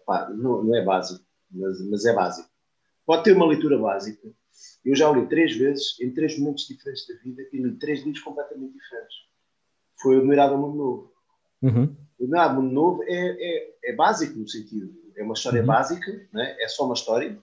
[0.05, 2.49] Pá, não, não é básico, mas, mas é básico.
[3.05, 4.29] Pode ter uma leitura básica.
[4.85, 8.03] Eu já o li três vezes, em três momentos diferentes da vida, e li três
[8.03, 9.15] livros completamente diferentes.
[10.01, 11.13] Foi o Admirável Mundo Novo.
[11.61, 11.95] Uhum.
[12.17, 15.67] O Admirável Mundo Novo é, é, é, básico no sentido, é uma história uhum.
[15.67, 16.55] básica, né?
[16.59, 17.37] é só uma história,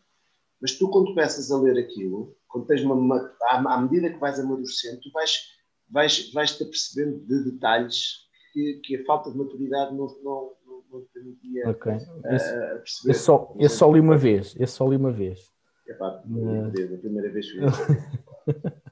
[0.60, 4.18] mas tu quando começas a ler aquilo, quando tens uma, uma à, à medida que
[4.18, 5.50] vais amadurecendo, tu vais,
[5.88, 10.52] vais, vais te apercebendo de detalhes que, que a falta de maturidade não, não,
[10.90, 11.96] não, permitia okay.
[11.96, 13.10] uh, perceber.
[13.10, 14.54] Esse só, esse só li uma vez.
[14.58, 15.52] Esse só li uma vez.
[15.88, 17.58] É a primeira vez que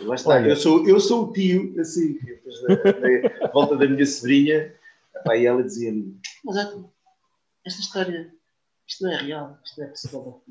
[0.00, 4.74] Lá está, eu sou, eu sou o tio, assim, depois da, volta da minha sobrinha,
[5.14, 6.56] epá, e ela dizia-me: Mas
[7.64, 8.34] esta história,
[8.86, 10.42] isto não é real, isto não é possível.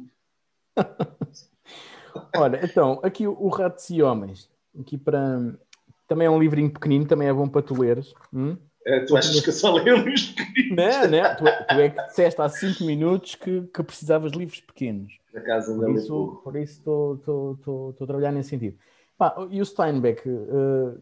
[2.37, 4.49] Olha, então, aqui o, o Ratos e Homens,
[4.79, 5.57] aqui para,
[6.07, 8.13] também é um livrinho pequenino, também é bom para tu leres.
[8.33, 8.57] Hum?
[8.85, 10.77] É, tu achas que eu só leio livros pequeninos?
[10.77, 11.35] Não, não.
[11.35, 15.17] Tu, é, tu é que disseste há 5 minutos que, que precisavas de livros pequenos.
[15.33, 18.77] Na casa por isso, por isso estou a trabalhar nesse sentido.
[19.17, 21.01] Pá, e o Steinbeck, uh,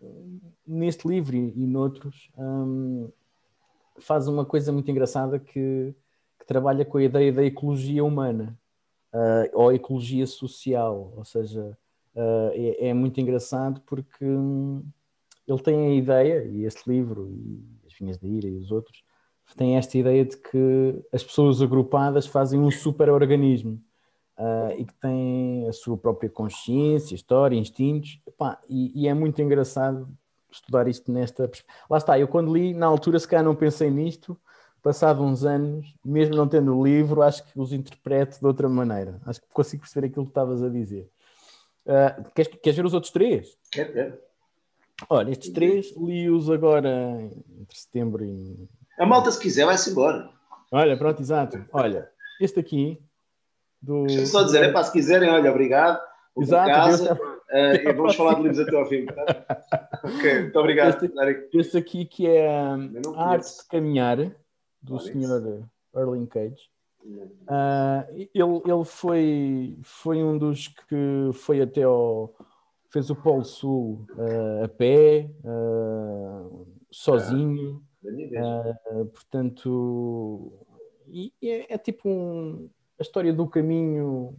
[0.66, 3.12] neste livro e, e noutros, um,
[4.00, 5.96] faz uma coisa muito engraçada que,
[6.40, 8.58] que, trabalha com a ideia da ecologia humana
[9.14, 11.78] uh, ou ecologia social, ou seja,
[12.16, 14.84] uh, é, é, muito engraçado porque hum,
[15.48, 19.04] ele tem a ideia, e este livro, e As Vinhas da Ira e os outros,
[19.58, 23.80] tem esta ideia de que as pessoas agrupadas fazem um super-organismo
[24.38, 29.42] uh, e que têm a sua própria consciência, história, instintos, Epá, e, e, é muito
[29.42, 30.08] engraçado
[30.52, 31.50] estudar isto nesta.
[31.90, 34.40] Lá está, eu quando li, na altura, se calhar não pensei nisto,
[34.82, 39.20] passado uns anos, mesmo não tendo o livro, acho que os interpreto de outra maneira.
[39.26, 41.10] Acho que consigo perceber aquilo que estavas a dizer.
[41.86, 43.58] Uh, queres, queres ver os outros três?
[43.72, 44.18] Quero, quero.
[45.10, 46.90] Olha, estes três li-os agora
[47.60, 48.70] entre setembro e.
[48.98, 50.30] A malta, se quiser, vai-se embora.
[50.72, 51.66] Olha, pronto, exato.
[51.72, 53.02] Olha, este aqui.
[53.82, 54.04] Do...
[54.04, 56.00] Deixa-me só dizer, é para se quiserem, olha, obrigado.
[56.38, 59.06] Exato, casa, uh, e vamos falar de livros até ao fim.
[59.06, 59.46] Tá?
[60.04, 61.04] ok, muito obrigado.
[61.04, 62.78] Este, este aqui que é A
[63.18, 64.32] Arte de Caminhar,
[64.82, 65.64] do Sr.
[65.96, 66.73] Erling Cage.
[67.06, 72.34] Uh, ele ele foi, foi um dos que foi até ao.
[72.90, 77.84] fez o Polo Sul uh, a pé, uh, sozinho.
[79.14, 80.54] portanto,
[81.08, 84.36] e é, é, tipo um, a história do caminho.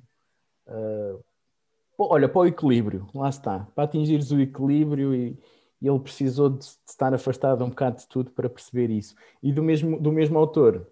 [1.99, 3.69] olha, para o equilíbrio, lá está.
[3.75, 5.39] Para atingires o equilíbrio e,
[5.81, 9.15] e ele precisou de, de estar afastado um bocado de tudo para perceber isso.
[9.43, 10.87] E do mesmo, do mesmo autor,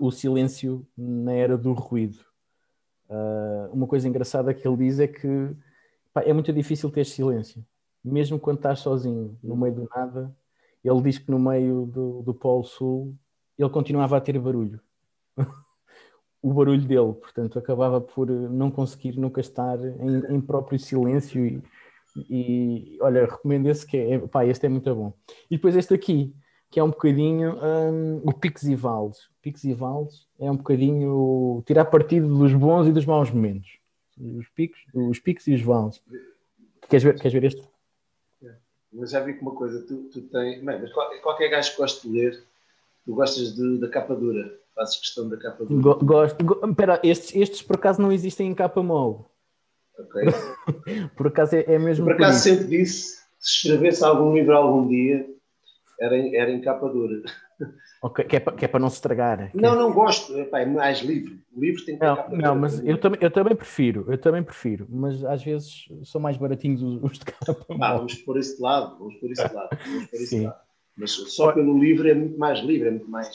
[0.00, 2.18] o silêncio na era do ruído.
[3.08, 5.50] Uh, uma coisa engraçada que ele diz é que
[6.12, 7.64] pá, é muito difícil ter silêncio,
[8.04, 10.34] mesmo quando estás sozinho, no meio do nada.
[10.84, 13.16] Ele diz que no meio do, do Polo Sul
[13.58, 14.80] ele continuava a ter barulho.
[16.42, 21.44] o barulho dele, portanto, acabava por não conseguir nunca estar em, em próprio silêncio.
[21.44, 21.62] E,
[22.30, 25.12] e olha, recomendo esse que é, pá, este é muito bom.
[25.50, 26.34] E depois este aqui,
[26.70, 29.28] que é um bocadinho um, o Picos e Vales.
[29.40, 33.78] Picos e Vales é um bocadinho tirar partido dos bons e dos maus momentos.
[34.18, 36.02] Os picos, os picos e os vales.
[36.88, 37.62] Queres ver, queres ver este?
[38.42, 38.54] É.
[38.92, 40.62] Mas já vi que uma coisa, tu, tu tens.
[40.62, 40.90] Bem, mas
[41.20, 42.42] qualquer gajo que gosta de ler,
[43.04, 44.58] tu gostas de, da capa dura.
[44.74, 45.96] Fazes questão da capa dura.
[46.02, 46.44] Gosto.
[46.44, 49.24] Go, espera, estes, estes por acaso não existem em capa mole.
[49.98, 50.22] Ok.
[51.16, 52.06] por acaso é, é mesmo.
[52.06, 55.28] Por acaso sempre disse, se escrevesse algum livro algum dia,
[56.00, 57.22] era, era em capa dura.
[58.02, 59.50] Okay, que, é para, que é para não se estragar.
[59.54, 60.38] Não, não gosto.
[60.38, 61.42] Epá, é mais livre.
[61.52, 64.04] O livro tem que Não, não mas eu também, eu também prefiro.
[64.08, 64.86] Eu também prefiro.
[64.90, 67.66] Mas às vezes são mais baratinhos os, os de capa.
[67.80, 68.98] Ah, vamos por esse lado.
[68.98, 69.68] Vamos por esse lado.
[69.84, 70.56] Vamos por esse lado.
[70.96, 73.28] Mas só pelo livro é muito mais livre, é muito mais.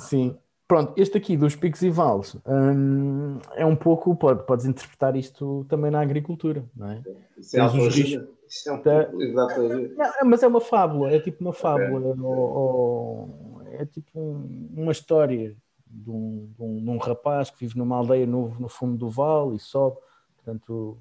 [0.00, 0.36] Sim.
[0.66, 5.64] Pronto, este aqui dos picos e vales hum, é um pouco, pode, podes interpretar isto
[5.66, 7.02] também na agricultura, não é?
[7.38, 9.10] Isso é os riscos, isso é um tá.
[9.18, 9.94] exatamente.
[10.24, 12.22] mas é uma fábula, é tipo uma fábula, okay.
[12.22, 15.56] ou, ou, é tipo um, uma história
[15.86, 19.08] de um, de, um, de um, rapaz que vive numa aldeia no, no fundo do
[19.08, 19.96] vale e sobe.
[20.36, 20.98] Portanto,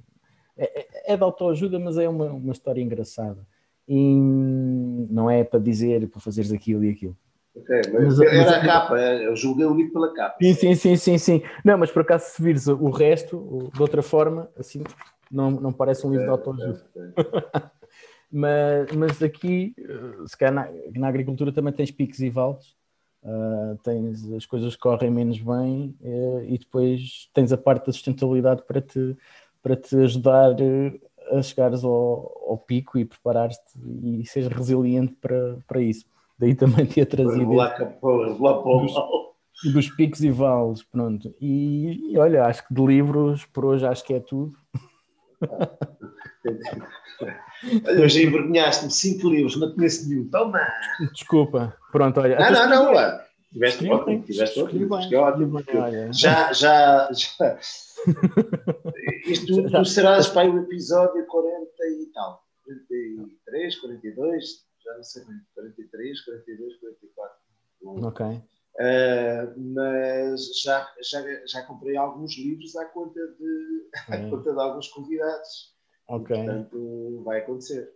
[0.58, 3.46] é, é, é de autoajuda, mas é uma, uma história engraçada.
[3.88, 4.16] E
[5.10, 7.18] não é para dizer, para fazeres aquilo e aquilo.
[7.56, 10.38] Okay, mas, mas, era mas, a capa, eu julguei o livro pela capa.
[10.42, 11.42] Sim, sim, sim, sim, sim.
[11.64, 14.84] Não, mas por acaso se vires o resto, de outra forma, assim,
[15.32, 16.86] não, não parece um livro de autoajuda.
[18.32, 22.76] mas, mas aqui, eh, se calhar na, na, agricultura também tens picos e vales,
[23.24, 28.64] uh, tens as coisas correm menos bem uh, e depois tens a parte da sustentabilidade
[28.64, 29.18] para te,
[29.62, 30.56] para te ajudar
[31.32, 33.60] a chegares ao, ao pico e preparar-te
[34.04, 36.06] e seres resiliente para, para isso.
[36.38, 37.46] Daí também ter trazido.
[39.64, 41.34] Dos, dos picos e vales, pronto.
[41.42, 44.54] E, e, olha, acho que de livros por hoje acho que é tudo.
[47.86, 50.30] Olha, hoje envergonhaste-me cinco livros, não conheço nenhum.
[50.30, 50.60] Toma!
[51.14, 52.38] Desculpa, pronto, olha.
[52.38, 53.28] Não, não, não, não.
[53.52, 55.60] Tiveste ótimo, tiveste ótimo.
[55.60, 57.60] É já, já, já.
[59.26, 61.66] Isto já, serás para o episódio 40
[62.02, 62.44] e tal.
[62.66, 64.46] 43, 42,
[64.84, 67.38] já não sei bem, 43, 42, 44.
[67.84, 68.42] Ok.
[68.80, 74.88] Uh, mas já, já, já comprei alguns livros à conta de, à conta de alguns
[74.90, 75.76] convidados.
[76.08, 76.36] Ok.
[76.36, 77.92] E, portanto, vai acontecer.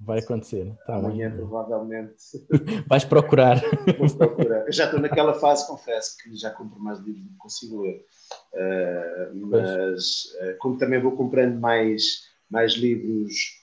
[0.00, 0.74] Vai acontecer.
[0.86, 1.38] Tá Amanhã, bem.
[1.38, 2.16] provavelmente.
[2.88, 3.60] Vais procurar.
[3.98, 4.66] Vou procurar.
[4.66, 8.04] Eu já estou naquela fase, confesso, que já compro mais livros do que consigo ler.
[8.54, 13.61] Uh, mas, uh, como também vou comprando mais, mais livros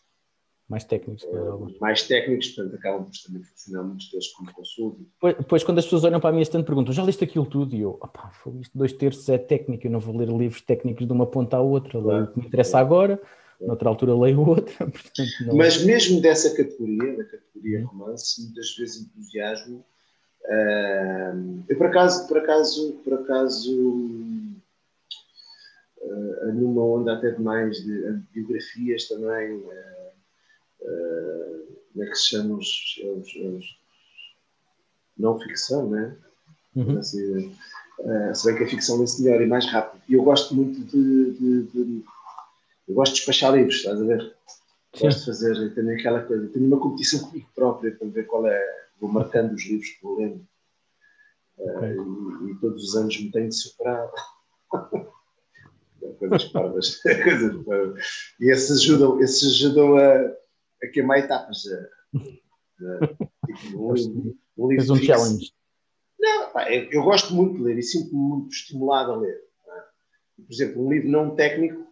[0.70, 1.24] mais técnicos.
[1.24, 5.02] Uh, mais técnicos, portanto, acabam por também funcionar muitos deles como consulta.
[5.40, 7.76] Depois, quando as pessoas olham para mim este perguntam, já leste aquilo tudo?
[7.76, 8.32] E eu, opá,
[8.62, 11.60] isto dois terços é técnico, eu não vou ler livros técnicos de uma ponta à
[11.60, 12.86] outra, claro, leio o que me interessa claro.
[12.86, 13.22] agora,
[13.60, 14.76] noutra altura leio outra.
[14.78, 15.56] Portanto, não...
[15.56, 19.84] Mas mesmo dessa categoria, da categoria romance, muitas vezes entusiasmo.
[20.46, 23.76] Uh, eu por acaso, por acaso, por acaso
[25.98, 29.56] uh, numa onda até de mais de, de biografias também.
[29.56, 29.99] Uh,
[30.80, 33.80] como é que se chamam os, os, os
[35.18, 36.18] não ficção, né?
[36.76, 36.98] Uhum.
[36.98, 37.54] Assim,
[38.00, 40.02] uh, se bem que a ficção lê-se melhor e mais rápido.
[40.08, 42.04] E eu gosto muito de, de, de,
[42.88, 44.36] eu gosto de despachar livros, estás a ver?
[44.96, 45.06] Sim.
[45.06, 48.88] Gosto de fazer, tenho aquela coisa, tenho uma competição comigo própria para ver qual é,
[49.00, 50.48] vou marcando os livros que vou lendo.
[51.58, 51.98] Okay.
[51.98, 54.10] Uh, e, e, todos os anos me tenho de superar.
[56.18, 56.96] coisas parvas.
[57.04, 58.04] coisas parvas.
[58.40, 60.34] E esses ajudam, esses ajudam a
[60.84, 61.64] a queimar etapas.
[63.46, 63.92] tipo,
[64.58, 65.06] um, livro.
[65.06, 65.52] challenge.
[66.20, 69.36] Não, pá, eu, eu, gosto muito de ler e sinto-me muito estimulado a ler.
[69.36, 70.44] É?
[70.44, 71.88] Por exemplo, um livro não técnico,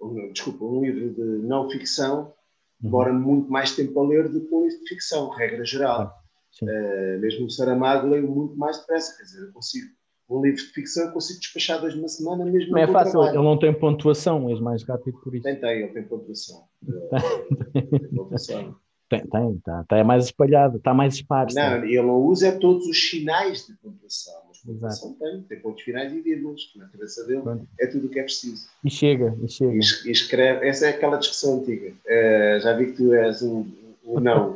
[0.00, 2.32] um, desculpa, um livro de não ficção,
[2.80, 3.20] demora uhum.
[3.20, 6.14] muito mais tempo a ler do que um livro de ficção, regra geral.
[6.62, 9.88] Uh, mesmo o Saramago leio muito mais depressa, quer dizer, eu consigo
[10.28, 13.36] um livro de ficção eu consigo despachar dois numa semana mesmo não é fácil, trabalho.
[13.36, 15.44] ele não tem pontuação, és mais rápido por isso.
[15.44, 16.64] Tem, tem, ele tem pontuação.
[17.72, 18.76] tem pontuação.
[19.08, 21.54] Tem, tem, está tá, é mais espalhado, está mais esparso.
[21.54, 25.20] Não, ele não usa todos os sinais de pontuação, mas pontuação Exato.
[25.20, 27.68] tem, tem pontos finais e vírgulas, na cabeça dele Pronto.
[27.78, 28.66] é tudo o que é preciso.
[28.82, 29.74] E chega, e chega.
[29.74, 31.90] E, escreve, essa é aquela discussão antiga.
[31.90, 34.54] Uh, já vi que tu és um não.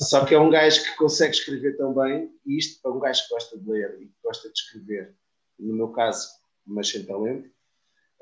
[0.00, 3.22] Só que é um gajo que consegue escrever tão bem, e isto para um gajo
[3.24, 5.16] que gosta de ler e que gosta de escrever,
[5.58, 6.28] no meu caso,
[6.64, 7.50] mas sem talento,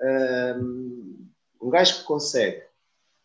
[0.00, 1.28] um,
[1.62, 2.62] um gajo que consegue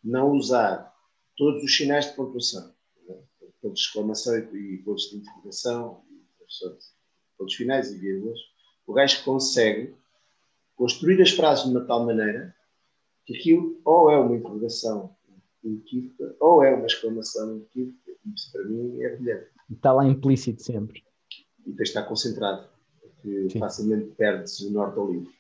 [0.04, 0.94] não usar
[1.38, 2.74] todos os sinais de pontuação,
[3.08, 3.16] né?
[3.62, 6.04] pontos de exclamação e pontos de interrogação,
[7.38, 8.40] pontos finais e vírgulas,
[8.86, 9.96] o gajo consegue
[10.76, 12.56] construir as frases de uma tal maneira
[13.26, 15.16] que aquilo ou é uma interrogação
[15.64, 19.48] inequívoca ou é uma exclamação inequívoca, isso para mim é brilhante.
[19.72, 21.04] Está lá implícito sempre.
[21.66, 22.68] E tens de estar concentrado,
[23.02, 23.60] porque Sim.
[23.60, 25.32] facilmente perdes o norte ao livro.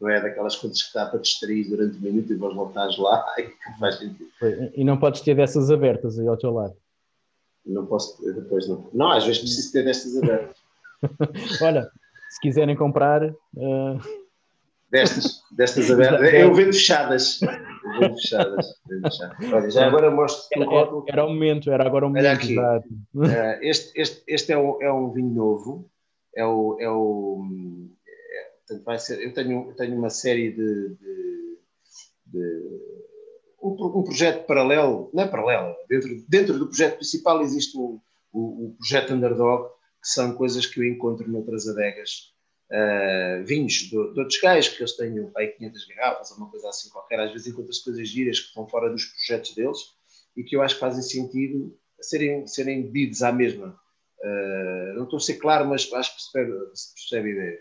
[0.00, 3.24] Não é daquelas coisas que dá para distrair durante um minuto e vós voltares lá
[3.38, 4.28] e que faz sentido.
[4.74, 6.76] E não podes ter dessas abertas aí ao teu lado.
[7.64, 8.90] Não posso, depois não.
[8.92, 10.56] Não, às vezes preciso ter destas abertas.
[11.62, 11.90] Olha,
[12.28, 13.24] se quiserem comprar.
[13.54, 14.24] Uh
[14.94, 16.32] Destas, destas abertas.
[16.32, 17.40] Eu vendo fechadas.
[17.98, 18.66] Fechadas.
[19.52, 22.24] Olha, já agora mostro era, era, era o momento, era agora o momento.
[22.24, 22.58] Olha aqui.
[22.58, 25.90] Uh, este, este, este é, o, é um vinho novo.
[26.34, 26.76] É o.
[26.80, 27.44] É o
[28.70, 30.96] é, vai ser, eu, tenho, eu tenho uma série de.
[30.96, 31.58] de,
[32.26, 32.94] de
[33.62, 37.98] um, um, projeto paralelo, não é paralelo, dentro, dentro do projeto principal existe o,
[38.30, 39.68] o, o projeto Underdog,
[40.02, 42.33] que são coisas que eu encontro noutras adegas
[42.74, 46.68] uh, vinhos de, de outros gajos, que eles tenham aí 500 garrafas ou uma coisa
[46.68, 47.20] assim qualquer.
[47.20, 49.78] Às vezes encontras coisas giras que estão fora dos projetos deles
[50.36, 53.78] e que eu acho que fazem sentido serem, serem bebidos à mesma.
[54.18, 57.60] Uh, não estou a ser claro, mas acho que se percebe, se percebe a ideia.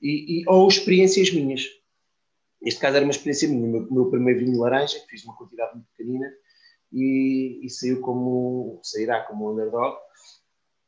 [0.00, 1.66] E, e, ou experiências minhas.
[2.62, 3.64] Este caso era uma experiência minha.
[3.64, 6.30] O meu, meu primeiro vinho laranja, que fiz uma quantidade muito pequenina
[6.92, 9.96] e, e saiu como, sairá como underdog.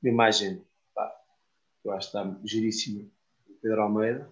[0.02, 0.62] Uma imagem,
[0.94, 1.10] pá,
[1.84, 3.10] eu acho que está giríssima
[3.60, 4.30] Pedro Almeida,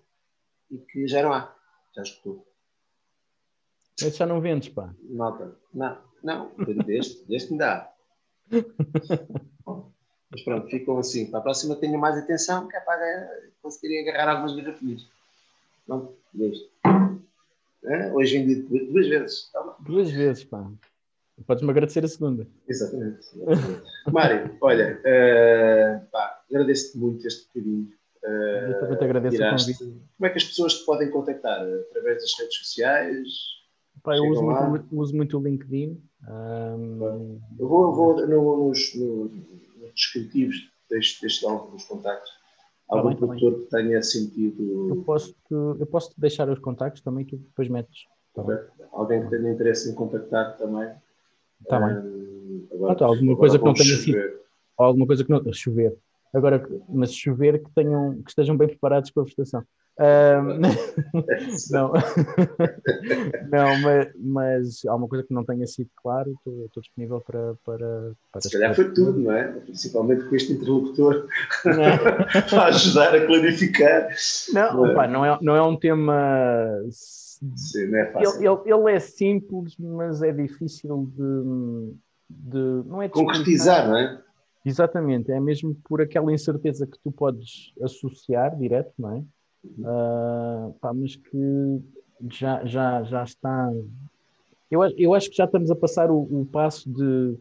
[0.70, 1.54] e que já não há,
[1.94, 2.46] já escutou.
[3.98, 4.92] Esse já não vendes, pá.
[5.02, 5.56] Nota.
[5.72, 6.50] Não, não,
[6.84, 7.92] deste, deste me dá.
[10.30, 11.30] Mas pronto, ficam assim.
[11.30, 13.30] Para a próxima tenho mais atenção, que é para
[13.62, 15.08] conseguirem agarrar algumas garrafinhas.
[15.86, 16.68] Pronto, deste.
[17.84, 18.12] É?
[18.12, 19.52] Hoje vendi duas vezes.
[19.80, 20.68] Duas vezes, pá.
[21.46, 22.46] Podes-me agradecer a segunda.
[22.66, 23.28] Exatamente.
[24.10, 27.92] Mário, olha, uh, pá, agradeço-te muito este bocadinho.
[28.24, 29.72] Eu também te agradeço tiraste.
[29.72, 30.00] o convite.
[30.16, 31.60] Como é que as pessoas te podem contactar?
[31.60, 33.28] Através das redes sociais?
[34.02, 36.02] Pá, eu uso muito, uso muito, o LinkedIn.
[36.28, 37.40] Um...
[37.58, 39.30] Eu vou, eu vou no, nos, nos,
[39.94, 40.56] descritivos
[40.90, 42.30] deste, deste álbum, os contactos.
[42.88, 44.88] Tá Algum tá produtor que tenha sentido.
[44.88, 48.04] Eu posso, eu posso deixar os contactos também, tu depois metes.
[48.34, 48.42] Tá
[48.92, 50.90] Alguém que tenha interesse em contactar também.
[51.62, 52.68] Está um, bem.
[52.72, 54.40] Agora, ah, tá, alguma coisa que não tenha sido.
[54.76, 55.52] Alguma coisa que não.
[55.52, 55.96] Chover.
[56.34, 59.64] Agora, mas chover que, tenham, que estejam bem preparados com a vegetação.
[59.96, 60.58] Um,
[61.70, 61.92] não,
[63.48, 67.54] não mas, mas há uma coisa que não tenha sido claro, estou, estou disponível para,
[67.64, 68.40] para, para.
[68.40, 69.52] Se calhar foi tudo, não é?
[69.52, 71.28] Principalmente com este interlocutor
[71.62, 74.08] para ajudar a clarificar.
[74.52, 74.90] Não, não, é?
[74.90, 76.66] Opa, não, é, não é um tema.
[76.90, 78.40] Sim, não é fácil.
[78.40, 81.94] Ele, ele, ele, é simples, mas é difícil de.
[82.28, 84.23] de não é de concretizar, não é?
[84.64, 89.24] Exatamente, é mesmo por aquela incerteza que tu podes associar direto, não é?
[89.78, 91.82] Uh, pá, mas que
[92.30, 93.70] já, já, já está.
[94.70, 97.36] Eu, eu acho que já estamos a passar o, o passo de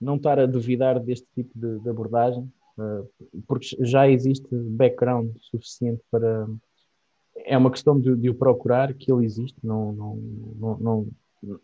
[0.00, 3.08] não estar a duvidar deste tipo de, de abordagem, uh,
[3.46, 6.46] porque já existe background suficiente para.
[7.46, 11.08] É uma questão de, de o procurar, que ele existe, não, não, não, não,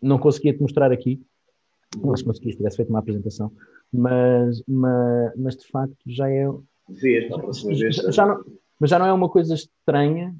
[0.01, 1.21] não conseguia te mostrar aqui,
[1.97, 3.51] não se conseguisse, tivesse feito uma apresentação,
[3.93, 6.47] mas, mas, mas de facto já é.
[6.89, 7.95] Vês, na próxima vez.
[7.95, 8.43] Já, não,
[8.79, 10.35] mas já não é uma coisa estranha.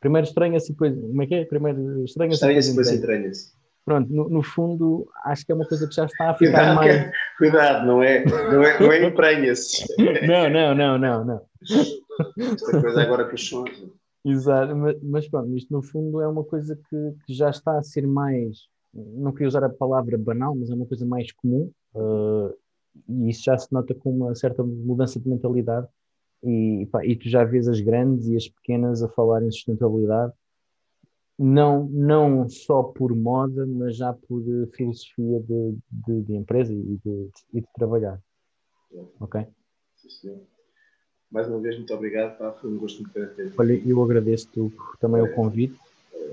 [0.00, 0.94] Primeiro estranha-se depois.
[0.94, 1.44] Como é que é?
[1.44, 3.58] Primeiro estranha-se estranha depois entranha-se.
[3.84, 6.76] Pronto, no, no, fundo, acho que é uma coisa que já está a ficar cuidado,
[6.76, 6.94] mais.
[6.94, 9.86] É, cuidado, não é, não é, não é entranha-se.
[10.26, 11.40] não, não, não, não, não.
[12.52, 13.70] Esta coisa agora que os sons.
[14.26, 17.82] Exato, mas, mas pronto, isto no fundo é uma coisa que, que já está a
[17.82, 22.54] ser mais não queria usar a palavra banal, mas é uma coisa mais comum, uh,
[23.08, 25.86] e isso já se nota com uma certa mudança de mentalidade.
[26.42, 30.32] E, pá, e tu já vês as grandes e as pequenas a falar em sustentabilidade,
[31.38, 34.42] não, não só por moda, mas já por
[34.72, 38.20] filosofia de, de, de empresa e de, e de trabalhar.
[39.20, 39.46] Ok?
[39.96, 40.40] Sim, senhor.
[41.30, 42.38] Mais uma vez, muito obrigado.
[42.38, 42.52] Pá.
[42.52, 43.52] Foi um gosto muito grande.
[43.56, 45.24] Olha, eu agradeço também é.
[45.24, 45.78] o convite,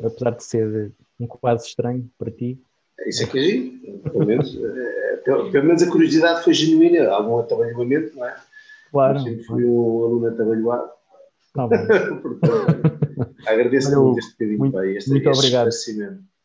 [0.03, 2.59] apesar de ser um quase estranho para ti.
[3.07, 7.39] Isso é que é pelo menos, é, pelo, pelo, menos a curiosidade foi genuína, algum
[7.39, 8.35] atabalhamento, não é?
[8.91, 9.17] Claro.
[9.17, 10.89] Eu sempre fui um aluno atabalhoado.
[11.53, 11.75] Tá bom.
[13.47, 15.69] agradeço olha, muito este bocadinho, muito, pai, este, muito este obrigado.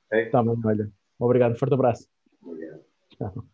[0.06, 0.26] Okay?
[0.26, 0.90] Tá bom, olha.
[1.18, 2.06] Obrigado, forte abraço.
[2.42, 2.80] Obrigado.
[3.16, 3.44] Tchau.